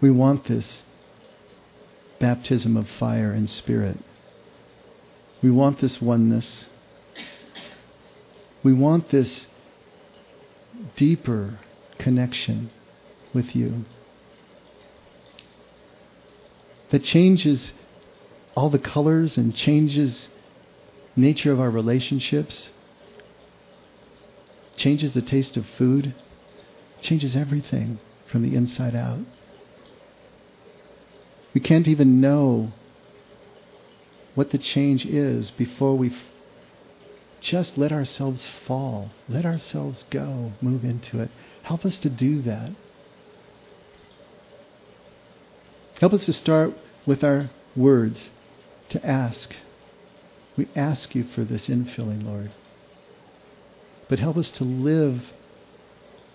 We 0.00 0.10
want 0.10 0.46
this 0.46 0.82
baptism 2.20 2.76
of 2.76 2.88
fire 2.88 3.32
and 3.32 3.48
spirit. 3.48 3.98
We 5.42 5.50
want 5.50 5.80
this 5.80 6.00
oneness. 6.00 6.66
We 8.62 8.72
want 8.72 9.10
this 9.10 9.46
deeper 10.96 11.58
connection 11.98 12.70
with 13.34 13.54
you 13.54 13.84
that 16.90 17.04
changes 17.04 17.72
all 18.54 18.70
the 18.70 18.78
colors 18.78 19.36
and 19.36 19.54
changes 19.54 20.28
nature 21.16 21.52
of 21.52 21.60
our 21.60 21.70
relationships 21.70 22.70
changes 24.76 25.12
the 25.14 25.22
taste 25.22 25.56
of 25.56 25.66
food 25.76 26.14
changes 27.00 27.34
everything 27.34 27.98
from 28.30 28.42
the 28.42 28.54
inside 28.56 28.94
out 28.94 29.18
we 31.54 31.60
can't 31.60 31.88
even 31.88 32.20
know 32.20 32.72
what 34.34 34.50
the 34.50 34.58
change 34.58 35.04
is 35.04 35.50
before 35.50 35.96
we 35.96 36.14
just 37.40 37.78
let 37.78 37.92
ourselves 37.92 38.48
fall, 38.66 39.10
let 39.28 39.44
ourselves 39.44 40.04
go, 40.10 40.52
move 40.60 40.84
into 40.84 41.20
it. 41.20 41.30
Help 41.62 41.84
us 41.84 41.98
to 41.98 42.10
do 42.10 42.42
that. 42.42 42.72
Help 46.00 46.12
us 46.12 46.26
to 46.26 46.32
start 46.32 46.74
with 47.06 47.24
our 47.24 47.50
words, 47.74 48.30
to 48.90 49.04
ask. 49.04 49.54
We 50.56 50.68
ask 50.76 51.14
you 51.14 51.24
for 51.24 51.44
this 51.44 51.68
infilling, 51.68 52.24
Lord. 52.24 52.50
But 54.08 54.18
help 54.18 54.36
us 54.36 54.50
to 54.52 54.64
live 54.64 55.32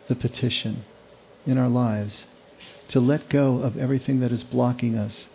the 0.07 0.16
petition 0.16 0.84
in 1.45 1.57
our 1.57 1.70
lives 1.70 2.26
to 2.93 2.99
let 2.99 3.27
go 3.27 3.57
of 3.57 3.75
everything 3.75 4.19
that 4.19 4.31
is 4.31 4.43
blocking 4.43 4.95
us 4.95 5.25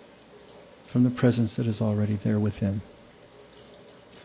from 0.92 1.02
the 1.02 1.10
presence 1.10 1.56
that 1.56 1.66
is 1.66 1.80
already 1.80 2.16
there 2.22 2.38
within. 2.38 2.80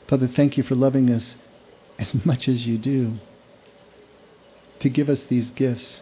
Father, 0.08 0.28
thank 0.28 0.56
you 0.56 0.62
for 0.62 0.76
loving 0.76 1.10
us 1.10 1.34
as 2.00 2.14
much 2.24 2.48
as 2.48 2.68
you 2.68 2.78
do, 2.78 3.16
to 4.80 4.88
give 4.88 5.10
us 5.10 5.24
these 5.24 5.50
gifts 5.50 6.02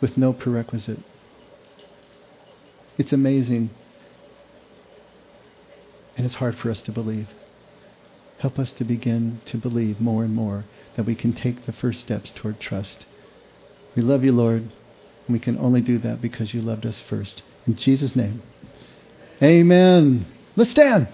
with 0.00 0.16
no 0.16 0.32
prerequisite. 0.32 1.00
It's 2.96 3.12
amazing, 3.12 3.70
and 6.16 6.24
it's 6.24 6.36
hard 6.36 6.56
for 6.56 6.70
us 6.70 6.80
to 6.82 6.92
believe. 6.92 7.28
Help 8.38 8.60
us 8.60 8.70
to 8.74 8.84
begin 8.84 9.40
to 9.46 9.56
believe 9.56 10.00
more 10.00 10.22
and 10.22 10.32
more 10.32 10.64
that 10.94 11.06
we 11.06 11.16
can 11.16 11.32
take 11.32 11.66
the 11.66 11.72
first 11.72 11.98
steps 11.98 12.30
toward 12.30 12.60
trust. 12.60 13.04
We 13.96 14.02
love 14.02 14.22
you, 14.22 14.30
Lord. 14.30 14.70
We 15.28 15.38
can 15.38 15.58
only 15.58 15.80
do 15.80 15.98
that 15.98 16.22
because 16.22 16.54
you 16.54 16.62
loved 16.62 16.86
us 16.86 17.02
first. 17.08 17.42
In 17.66 17.76
Jesus' 17.76 18.16
name. 18.16 18.42
Amen. 19.42 20.26
Let's 20.56 20.70
stand. 20.70 21.08